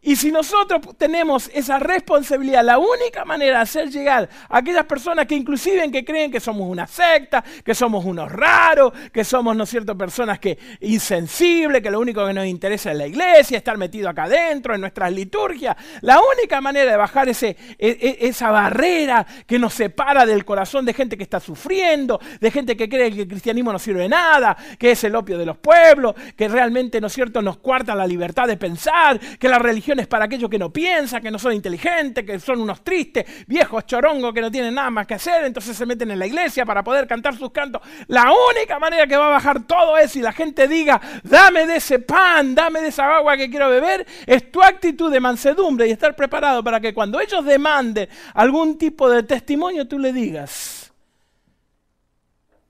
Y 0.04 0.16
si 0.16 0.32
nosotros 0.32 0.80
tenemos 0.98 1.48
esa 1.54 1.78
responsabilidad, 1.78 2.64
la 2.64 2.76
única 2.78 3.24
manera 3.24 3.58
de 3.58 3.62
hacer 3.62 3.88
llegar 3.88 4.28
a 4.48 4.58
aquellas 4.58 4.84
personas 4.84 5.26
que 5.26 5.36
inclusive 5.36 5.92
que 5.92 6.04
creen 6.04 6.32
que 6.32 6.40
somos 6.40 6.68
una 6.68 6.88
secta, 6.88 7.44
que 7.64 7.72
somos 7.72 8.04
unos 8.04 8.30
raros, 8.30 8.92
que 9.12 9.22
somos, 9.22 9.54
¿no 9.54 9.62
es 9.62 9.70
cierto?, 9.70 9.96
personas 9.96 10.40
que 10.40 10.58
insensibles, 10.80 11.82
que 11.82 11.90
lo 11.90 12.00
único 12.00 12.26
que 12.26 12.32
nos 12.32 12.46
interesa 12.46 12.90
es 12.90 12.98
la 12.98 13.06
iglesia, 13.06 13.58
estar 13.58 13.78
metido 13.78 14.08
acá 14.08 14.24
adentro, 14.24 14.74
en 14.74 14.80
nuestras 14.80 15.12
liturgias. 15.12 15.76
La 16.00 16.18
única 16.20 16.60
manera 16.60 16.90
de 16.90 16.96
bajar 16.96 17.28
ese, 17.28 17.56
e, 17.78 18.18
e, 18.20 18.26
esa 18.26 18.50
barrera 18.50 19.24
que 19.46 19.60
nos 19.60 19.72
separa 19.72 20.26
del 20.26 20.44
corazón 20.44 20.84
de 20.84 20.94
gente 20.94 21.16
que 21.16 21.22
está 21.22 21.38
sufriendo, 21.38 22.18
de 22.40 22.50
gente 22.50 22.76
que 22.76 22.88
cree 22.88 23.12
que 23.12 23.22
el 23.22 23.28
cristianismo 23.28 23.72
no 23.72 23.78
sirve 23.78 24.02
de 24.02 24.08
nada, 24.08 24.56
que 24.80 24.90
es 24.90 25.04
el 25.04 25.14
opio 25.14 25.38
de 25.38 25.46
los 25.46 25.58
pueblos, 25.58 26.16
que 26.36 26.48
realmente, 26.48 27.00
¿no 27.00 27.06
es 27.06 27.12
cierto?, 27.12 27.40
nos 27.40 27.58
cuarta 27.58 27.94
la 27.94 28.06
libertad 28.08 28.48
de 28.48 28.56
pensar, 28.56 29.20
que 29.38 29.48
la 29.48 29.60
religión 29.60 29.91
para 30.08 30.24
aquellos 30.24 30.48
que 30.48 30.58
no 30.58 30.72
piensan, 30.72 31.22
que 31.22 31.30
no 31.30 31.38
son 31.38 31.52
inteligentes, 31.52 32.24
que 32.24 32.38
son 32.40 32.60
unos 32.60 32.82
tristes, 32.82 33.24
viejos 33.46 33.86
chorongos 33.86 34.32
que 34.32 34.40
no 34.40 34.50
tienen 34.50 34.74
nada 34.74 34.90
más 34.90 35.06
que 35.06 35.14
hacer, 35.14 35.44
entonces 35.44 35.76
se 35.76 35.86
meten 35.86 36.10
en 36.10 36.18
la 36.18 36.26
iglesia 36.26 36.64
para 36.64 36.82
poder 36.82 37.06
cantar 37.06 37.36
sus 37.36 37.50
cantos. 37.50 37.82
La 38.08 38.30
única 38.50 38.78
manera 38.78 39.06
que 39.06 39.16
va 39.16 39.26
a 39.26 39.30
bajar 39.30 39.66
todo 39.66 39.96
eso 39.98 40.18
y 40.18 40.22
la 40.22 40.32
gente 40.32 40.68
diga, 40.68 41.00
dame 41.22 41.66
de 41.66 41.76
ese 41.76 41.98
pan, 41.98 42.54
dame 42.54 42.80
de 42.80 42.88
esa 42.88 43.16
agua 43.16 43.36
que 43.36 43.50
quiero 43.50 43.68
beber, 43.68 44.06
es 44.26 44.50
tu 44.50 44.62
actitud 44.62 45.12
de 45.12 45.20
mansedumbre 45.20 45.88
y 45.88 45.90
estar 45.90 46.16
preparado 46.16 46.64
para 46.64 46.80
que 46.80 46.94
cuando 46.94 47.20
ellos 47.20 47.44
demanden 47.44 48.08
algún 48.34 48.78
tipo 48.78 49.08
de 49.08 49.22
testimonio, 49.22 49.86
tú 49.86 49.98
le 49.98 50.12
digas, 50.12 50.92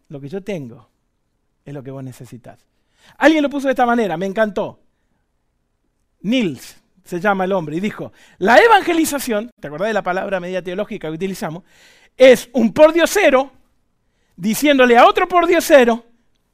lo 0.08 0.20
que 0.20 0.28
yo 0.28 0.42
tengo 0.42 0.88
es 1.64 1.72
lo 1.72 1.82
que 1.82 1.90
vos 1.90 2.02
necesitas. 2.02 2.64
Alguien 3.18 3.42
lo 3.42 3.50
puso 3.50 3.68
de 3.68 3.72
esta 3.72 3.86
manera, 3.86 4.16
me 4.16 4.26
encantó. 4.26 4.80
Nils, 6.20 6.81
se 7.04 7.20
llama 7.20 7.44
el 7.44 7.52
hombre, 7.52 7.76
y 7.76 7.80
dijo, 7.80 8.12
la 8.38 8.58
evangelización, 8.58 9.50
¿te 9.60 9.66
acordás 9.66 9.88
de 9.88 9.94
la 9.94 10.02
palabra 10.02 10.40
media 10.40 10.62
teológica 10.62 11.08
que 11.08 11.14
utilizamos? 11.14 11.64
Es 12.16 12.48
un 12.52 12.72
pordiosero 12.72 13.50
diciéndole 14.36 14.96
a 14.96 15.06
otro 15.06 15.26
pordiosero 15.26 16.04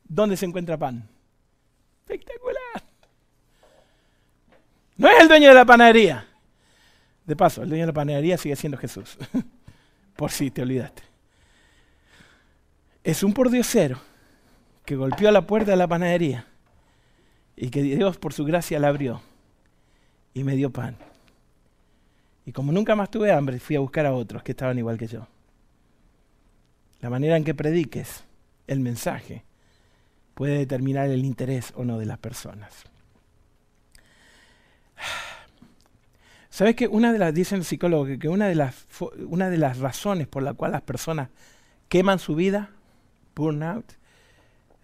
dónde 0.04 0.36
se 0.36 0.46
encuentra 0.46 0.76
pan. 0.76 1.08
Espectacular. 2.00 2.82
No 4.96 5.08
es 5.08 5.20
el 5.20 5.28
dueño 5.28 5.48
de 5.48 5.54
la 5.54 5.64
panadería. 5.64 6.26
De 7.24 7.36
paso, 7.36 7.62
el 7.62 7.68
dueño 7.68 7.82
de 7.82 7.88
la 7.88 7.92
panadería 7.92 8.38
sigue 8.38 8.56
siendo 8.56 8.78
Jesús. 8.78 9.18
Por 10.16 10.30
si 10.30 10.50
te 10.50 10.62
olvidaste. 10.62 11.02
Es 13.04 13.22
un 13.22 13.32
pordiosero 13.32 14.00
que 14.84 14.96
golpeó 14.96 15.30
la 15.30 15.46
puerta 15.46 15.70
de 15.70 15.76
la 15.76 15.86
panadería 15.86 16.46
y 17.54 17.70
que 17.70 17.82
Dios 17.82 18.16
por 18.18 18.32
su 18.32 18.44
gracia 18.44 18.78
la 18.78 18.88
abrió 18.88 19.20
y 20.38 20.44
me 20.44 20.54
dio 20.54 20.70
pan. 20.70 20.96
Y 22.46 22.52
como 22.52 22.72
nunca 22.72 22.94
más 22.94 23.10
tuve 23.10 23.32
hambre, 23.32 23.58
fui 23.58 23.76
a 23.76 23.80
buscar 23.80 24.06
a 24.06 24.12
otros 24.12 24.42
que 24.42 24.52
estaban 24.52 24.78
igual 24.78 24.96
que 24.96 25.08
yo. 25.08 25.26
La 27.00 27.10
manera 27.10 27.36
en 27.36 27.44
que 27.44 27.54
prediques 27.54 28.24
el 28.66 28.80
mensaje 28.80 29.44
puede 30.34 30.58
determinar 30.58 31.10
el 31.10 31.24
interés 31.24 31.72
o 31.76 31.84
no 31.84 31.98
de 31.98 32.06
las 32.06 32.18
personas. 32.18 32.84
¿Sabes 36.50 36.76
que 36.76 36.86
una 36.88 37.12
de 37.12 37.18
las, 37.18 37.34
dicen 37.34 37.64
psicólogos, 37.64 38.18
que 38.18 38.28
una 38.28 38.46
de 38.46 38.54
las, 38.54 38.86
una 39.26 39.50
de 39.50 39.58
las 39.58 39.78
razones 39.78 40.28
por 40.28 40.42
la 40.42 40.54
cual 40.54 40.72
las 40.72 40.82
personas 40.82 41.30
queman 41.88 42.18
su 42.18 42.34
vida, 42.34 42.70
burnout, 43.34 43.92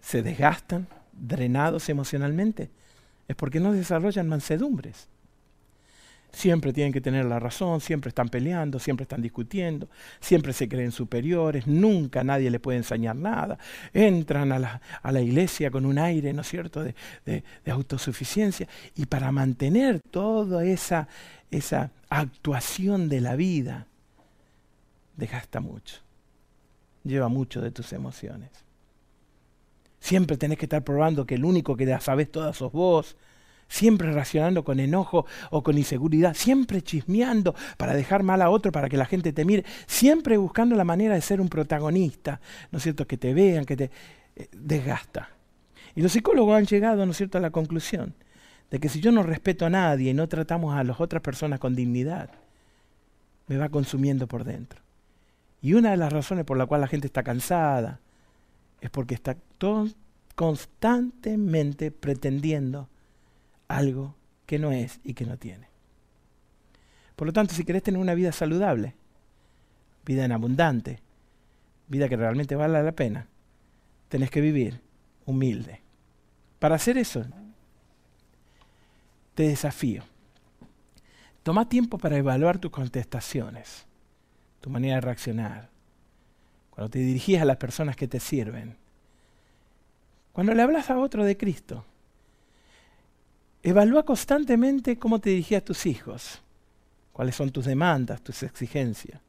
se 0.01 0.21
desgastan, 0.21 0.87
drenados 1.13 1.89
emocionalmente, 1.89 2.69
es 3.27 3.35
porque 3.35 3.59
no 3.59 3.71
desarrollan 3.71 4.27
mansedumbres. 4.27 5.09
Siempre 6.35 6.73
tienen 6.73 6.91
que 6.91 6.99
tener 6.99 7.23
la 7.23 7.39
razón, 7.39 7.79
siempre 7.79 8.09
están 8.09 8.27
peleando, 8.27 8.77
siempre 8.77 9.03
están 9.03 9.21
discutiendo, 9.21 9.87
siempre 10.19 10.51
se 10.51 10.67
creen 10.67 10.91
superiores, 10.91 11.65
nunca 11.65 12.25
nadie 12.25 12.51
le 12.51 12.59
puede 12.59 12.77
enseñar 12.77 13.15
nada. 13.15 13.57
Entran 13.93 14.51
a 14.51 14.59
la, 14.59 15.21
iglesia 15.21 15.71
con 15.71 15.85
un 15.85 15.97
aire, 15.97 16.33
¿no 16.33 16.41
es 16.41 16.49
cierto?, 16.49 16.83
de, 16.83 17.43
autosuficiencia. 17.67 18.67
Y 18.97 19.05
para 19.05 19.31
mantener 19.31 20.01
toda 20.11 20.65
esa, 20.65 21.07
actuación 22.09 23.07
de 23.07 23.21
la 23.21 23.37
vida, 23.37 23.87
desgasta 25.15 25.61
mucho, 25.61 26.01
lleva 27.05 27.29
mucho 27.29 27.61
de 27.61 27.71
tus 27.71 27.93
emociones. 27.93 28.49
Siempre 30.01 30.35
tenés 30.35 30.57
que 30.57 30.65
estar 30.65 30.83
probando 30.83 31.25
que 31.25 31.35
el 31.35 31.45
único 31.45 31.77
que 31.77 31.97
sabes 32.01 32.29
todas 32.29 32.57
sos 32.57 32.73
vos, 32.73 33.15
siempre 33.67 34.11
racionando 34.11 34.63
con 34.63 34.79
enojo 34.79 35.25
o 35.51 35.63
con 35.63 35.77
inseguridad, 35.77 36.33
siempre 36.33 36.81
chismeando 36.81 37.55
para 37.77 37.93
dejar 37.93 38.23
mal 38.23 38.41
a 38.41 38.49
otro, 38.49 38.71
para 38.71 38.89
que 38.89 38.97
la 38.97 39.05
gente 39.05 39.33
te 39.33 39.45
mire, 39.45 39.65
siempre 39.87 40.37
buscando 40.37 40.75
la 40.75 40.83
manera 40.83 41.15
de 41.15 41.21
ser 41.21 41.41
un 41.41 41.49
protagonista, 41.49 42.39
¿no 42.71 42.77
es 42.77 42.83
cierto? 42.83 43.07
Que 43.07 43.17
te 43.17 43.33
vean, 43.33 43.65
que 43.65 43.75
te 43.75 43.91
eh, 44.35 44.49
desgasta. 44.51 45.29
Y 45.95 46.01
los 46.01 46.11
psicólogos 46.11 46.57
han 46.57 46.65
llegado, 46.65 47.05
¿no 47.05 47.11
es 47.11 47.17
cierto?, 47.17 47.37
a 47.37 47.41
la 47.41 47.51
conclusión 47.51 48.13
de 48.69 48.79
que 48.79 48.89
si 48.89 48.99
yo 48.99 49.11
no 49.11 49.23
respeto 49.23 49.65
a 49.65 49.69
nadie 49.69 50.11
y 50.11 50.13
no 50.13 50.27
tratamos 50.27 50.75
a 50.75 50.83
las 50.83 50.99
otras 50.99 51.21
personas 51.21 51.59
con 51.59 51.75
dignidad, 51.75 52.29
me 53.47 53.57
va 53.57 53.69
consumiendo 53.69 54.27
por 54.27 54.43
dentro. 54.43 54.81
Y 55.61 55.73
una 55.73 55.91
de 55.91 55.97
las 55.97 56.11
razones 56.11 56.45
por 56.45 56.57
la 56.57 56.65
cual 56.65 56.81
la 56.81 56.87
gente 56.87 57.07
está 57.07 57.23
cansada 57.23 57.99
es 58.81 58.89
porque 58.89 59.15
está 59.15 59.35
todo 59.57 59.87
constantemente 60.35 61.91
pretendiendo 61.91 62.89
algo 63.67 64.15
que 64.45 64.59
no 64.59 64.71
es 64.71 64.99
y 65.03 65.13
que 65.13 65.25
no 65.25 65.37
tiene. 65.37 65.67
Por 67.15 67.27
lo 67.27 67.33
tanto, 67.33 67.53
si 67.53 67.63
querés 67.63 67.83
tener 67.83 67.99
una 67.99 68.13
vida 68.13 68.31
saludable, 68.31 68.93
vida 70.05 70.25
en 70.25 70.31
abundante, 70.31 70.99
vida 71.87 72.09
que 72.09 72.17
realmente 72.17 72.55
vale 72.55 72.81
la 72.81 72.91
pena, 72.91 73.27
tenés 74.09 74.29
que 74.29 74.41
vivir 74.41 74.81
humilde. 75.25 75.81
Para 76.59 76.75
hacer 76.75 76.97
eso, 76.97 77.25
te 79.33 79.43
desafío. 79.43 80.03
Toma 81.43 81.69
tiempo 81.69 81.97
para 81.97 82.17
evaluar 82.17 82.57
tus 82.57 82.71
contestaciones, 82.71 83.85
tu 84.61 84.69
manera 84.69 84.95
de 84.95 85.01
reaccionar, 85.01 85.69
cuando 86.71 86.89
te 86.89 86.99
dirigís 86.99 87.39
a 87.39 87.45
las 87.45 87.57
personas 87.57 87.95
que 87.95 88.07
te 88.07 88.19
sirven, 88.19 88.77
cuando 90.33 90.53
le 90.53 90.61
hablas 90.61 90.89
a 90.89 90.97
otro 90.97 91.23
de 91.23 91.37
Cristo, 91.37 91.85
Evalúa 93.65 94.03
constantemente 94.03 94.99
cómo 94.99 95.17
te 95.17 95.31
dirigías 95.31 95.63
a 95.63 95.65
tus 95.65 95.87
hijos, 95.87 96.39
cuáles 97.11 97.35
son 97.35 97.49
tus 97.49 97.65
demandas, 97.65 98.21
tus 98.21 98.43
exigencias. 98.43 99.19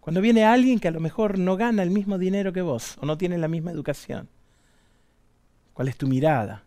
Cuando 0.00 0.22
viene 0.22 0.46
alguien 0.46 0.78
que 0.78 0.88
a 0.88 0.90
lo 0.90 1.00
mejor 1.00 1.38
no 1.38 1.58
gana 1.58 1.82
el 1.82 1.90
mismo 1.90 2.16
dinero 2.16 2.50
que 2.54 2.62
vos 2.62 2.96
o 2.98 3.04
no 3.04 3.18
tiene 3.18 3.36
la 3.36 3.46
misma 3.46 3.72
educación, 3.72 4.26
¿cuál 5.74 5.88
es 5.88 5.98
tu 5.98 6.06
mirada? 6.06 6.64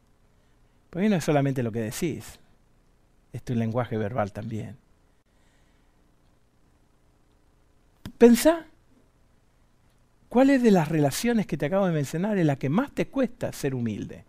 Porque 0.91 1.09
no 1.09 1.15
es 1.15 1.23
solamente 1.23 1.63
lo 1.63 1.71
que 1.71 1.79
decís, 1.79 2.37
es 3.33 3.41
tu 3.41 3.55
lenguaje 3.55 3.97
verbal 3.97 4.31
también. 4.31 4.77
Pensá, 8.19 8.67
¿cuál 10.29 10.51
es 10.51 10.61
de 10.61 10.69
las 10.69 10.87
relaciones 10.87 11.47
que 11.47 11.57
te 11.57 11.65
acabo 11.65 11.87
de 11.87 11.93
mencionar 11.93 12.37
es 12.37 12.45
la 12.45 12.57
que 12.57 12.69
más 12.69 12.91
te 12.91 13.07
cuesta 13.07 13.51
ser 13.51 13.73
humilde? 13.73 14.25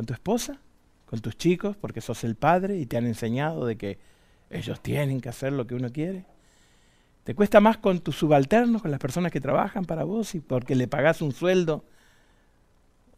Con 0.00 0.06
tu 0.06 0.14
esposa, 0.14 0.58
con 1.04 1.20
tus 1.20 1.36
chicos, 1.36 1.76
porque 1.76 2.00
sos 2.00 2.24
el 2.24 2.34
padre 2.34 2.78
y 2.78 2.86
te 2.86 2.96
han 2.96 3.04
enseñado 3.04 3.66
de 3.66 3.76
que 3.76 3.98
ellos 4.48 4.80
tienen 4.80 5.20
que 5.20 5.28
hacer 5.28 5.52
lo 5.52 5.66
que 5.66 5.74
uno 5.74 5.92
quiere. 5.92 6.24
Te 7.22 7.34
cuesta 7.34 7.60
más 7.60 7.76
con 7.76 8.00
tus 8.00 8.16
subalternos, 8.16 8.80
con 8.80 8.90
las 8.90 8.98
personas 8.98 9.30
que 9.30 9.42
trabajan 9.42 9.84
para 9.84 10.04
vos 10.04 10.34
y 10.34 10.40
porque 10.40 10.74
le 10.74 10.88
pagás 10.88 11.20
un 11.20 11.32
sueldo 11.32 11.84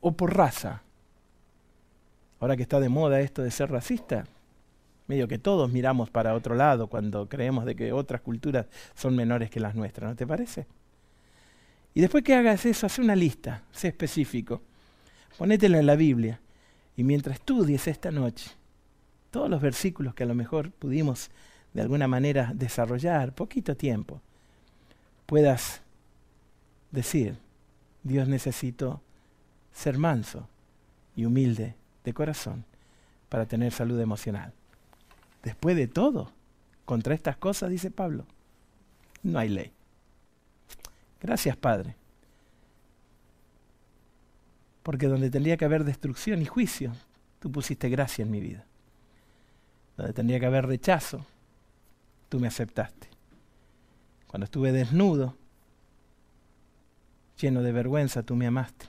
o 0.01 0.17
por 0.17 0.37
raza. 0.37 0.83
Ahora 2.41 2.57
que 2.57 2.63
está 2.63 2.81
de 2.81 2.89
moda 2.89 3.21
esto 3.21 3.43
de 3.43 3.53
ser 3.53 3.71
racista, 3.71 4.25
medio 5.07 5.29
que 5.29 5.39
todos 5.39 5.71
miramos 5.71 6.11
para 6.11 6.35
otro 6.35 6.57
lado 6.57 6.89
cuando 6.89 7.29
creemos 7.29 7.65
de 7.65 7.77
que 7.77 7.93
otras 7.93 8.23
culturas 8.23 8.67
son 8.97 9.15
menores 9.15 9.51
que 9.51 9.61
las 9.61 9.77
nuestras, 9.77 10.11
¿no 10.11 10.17
te 10.17 10.27
parece? 10.27 10.67
Y 11.95 12.01
después 12.01 12.25
que 12.25 12.35
hagas 12.35 12.67
eso, 12.67 12.87
haz 12.87 12.99
una 12.99 13.15
lista, 13.15 13.63
sé 13.71 13.87
específico, 13.87 14.63
ponétela 15.39 15.79
en 15.79 15.87
la 15.87 15.95
Biblia 15.95 16.41
y 16.97 17.05
mientras 17.05 17.37
estudies 17.37 17.87
esta 17.89 18.11
noche 18.11 18.51
todos 19.31 19.49
los 19.49 19.63
versículos 19.63 20.15
que 20.15 20.25
a 20.25 20.27
lo 20.27 20.35
mejor 20.35 20.71
pudimos 20.73 21.31
de 21.73 21.81
alguna 21.81 22.07
manera 22.07 22.53
desarrollar, 22.55 23.35
poquito 23.35 23.75
tiempo, 23.77 24.21
puedas 25.25 25.81
decir, 26.91 27.39
Dios 28.03 28.29
necesito 28.29 29.01
ser 29.73 29.97
manso 29.97 30.49
y 31.17 31.25
humilde 31.25 31.75
de 32.05 32.13
corazón 32.13 32.67
para 33.31 33.47
tener 33.47 33.73
salud 33.73 33.99
emocional. 33.99 34.53
Después 35.43 35.77
de 35.77 35.89
todo, 35.89 36.31
contra 36.85 37.15
estas 37.15 37.39
cosas, 37.39 37.71
dice 37.71 37.91
Pablo, 37.91 38.27
no 39.23 39.39
hay 39.39 39.49
ley. 39.49 39.73
Gracias, 41.23 41.57
Padre 41.57 42.02
porque 44.83 45.07
donde 45.07 45.31
tendría 45.31 45.57
que 45.57 45.65
haber 45.65 45.85
destrucción 45.85 46.43
y 46.43 46.47
juicio, 46.47 46.93
tú 47.39 47.51
pusiste 47.51 47.89
gracia 47.89 48.23
en 48.23 48.31
mi 48.31 48.41
vida. 48.41 48.65
Donde 49.97 50.13
tendría 50.13 50.41
que 50.41 50.47
haber 50.47 50.67
rechazo, 50.67 51.25
tú 52.29 52.41
me 52.41 52.49
aceptaste. 52.49 53.09
Cuando 54.27 54.45
estuve 54.45 54.73
desnudo, 54.73 55.37
lleno 57.39 57.63
de 57.63 57.73
vergüenza, 57.73 58.23
tú 58.23 58.35
me 58.35 58.47
amaste. 58.47 58.87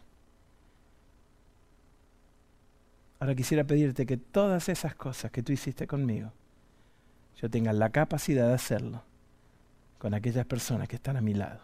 Ahora 3.19 3.35
quisiera 3.35 3.63
pedirte 3.63 4.05
que 4.05 4.17
todas 4.17 4.69
esas 4.69 4.95
cosas 4.95 5.31
que 5.31 5.43
tú 5.43 5.51
hiciste 5.51 5.87
conmigo, 5.87 6.31
yo 7.41 7.49
tenga 7.49 7.73
la 7.73 7.89
capacidad 7.89 8.47
de 8.47 8.53
hacerlo 8.53 9.03
con 9.97 10.13
aquellas 10.13 10.45
personas 10.45 10.87
que 10.87 10.97
están 10.97 11.17
a 11.17 11.21
mi 11.21 11.33
lado. 11.33 11.61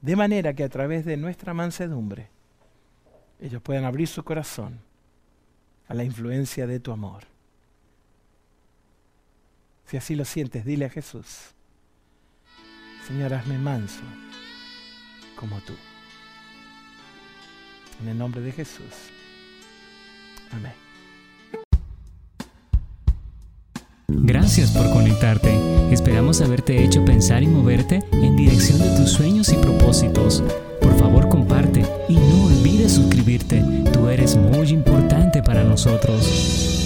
De 0.00 0.16
manera 0.16 0.54
que 0.54 0.64
a 0.64 0.68
través 0.68 1.04
de 1.04 1.16
nuestra 1.16 1.54
mansedumbre, 1.54 2.30
ellos 3.40 3.62
puedan 3.62 3.84
abrir 3.84 4.08
su 4.08 4.22
corazón 4.24 4.80
a 5.86 5.94
la 5.94 6.04
influencia 6.04 6.66
de 6.66 6.80
tu 6.80 6.92
amor. 6.92 7.24
Si 9.86 9.96
así 9.96 10.14
lo 10.14 10.24
sientes, 10.24 10.64
dile 10.64 10.84
a 10.84 10.90
Jesús, 10.90 11.54
Señor, 13.06 13.32
hazme 13.32 13.56
manso 13.56 14.02
como 15.34 15.58
tú. 15.60 15.72
En 18.02 18.08
el 18.08 18.18
nombre 18.18 18.42
de 18.42 18.52
Jesús. 18.52 18.94
Amén. 20.52 20.74
Gracias 24.08 24.70
por 24.72 24.90
conectarte. 24.90 25.50
Esperamos 25.90 26.42
haberte 26.42 26.84
hecho 26.84 27.04
pensar 27.04 27.42
y 27.42 27.46
moverte 27.46 28.00
en 28.12 28.36
dirección 28.36 28.78
de 28.78 28.94
tus 28.96 29.12
sueños 29.12 29.48
y 29.50 29.56
propósitos. 29.56 30.42
Tú 33.92 34.08
eres 34.08 34.36
muy 34.36 34.68
importante 34.70 35.42
para 35.42 35.64
nosotros. 35.64 36.77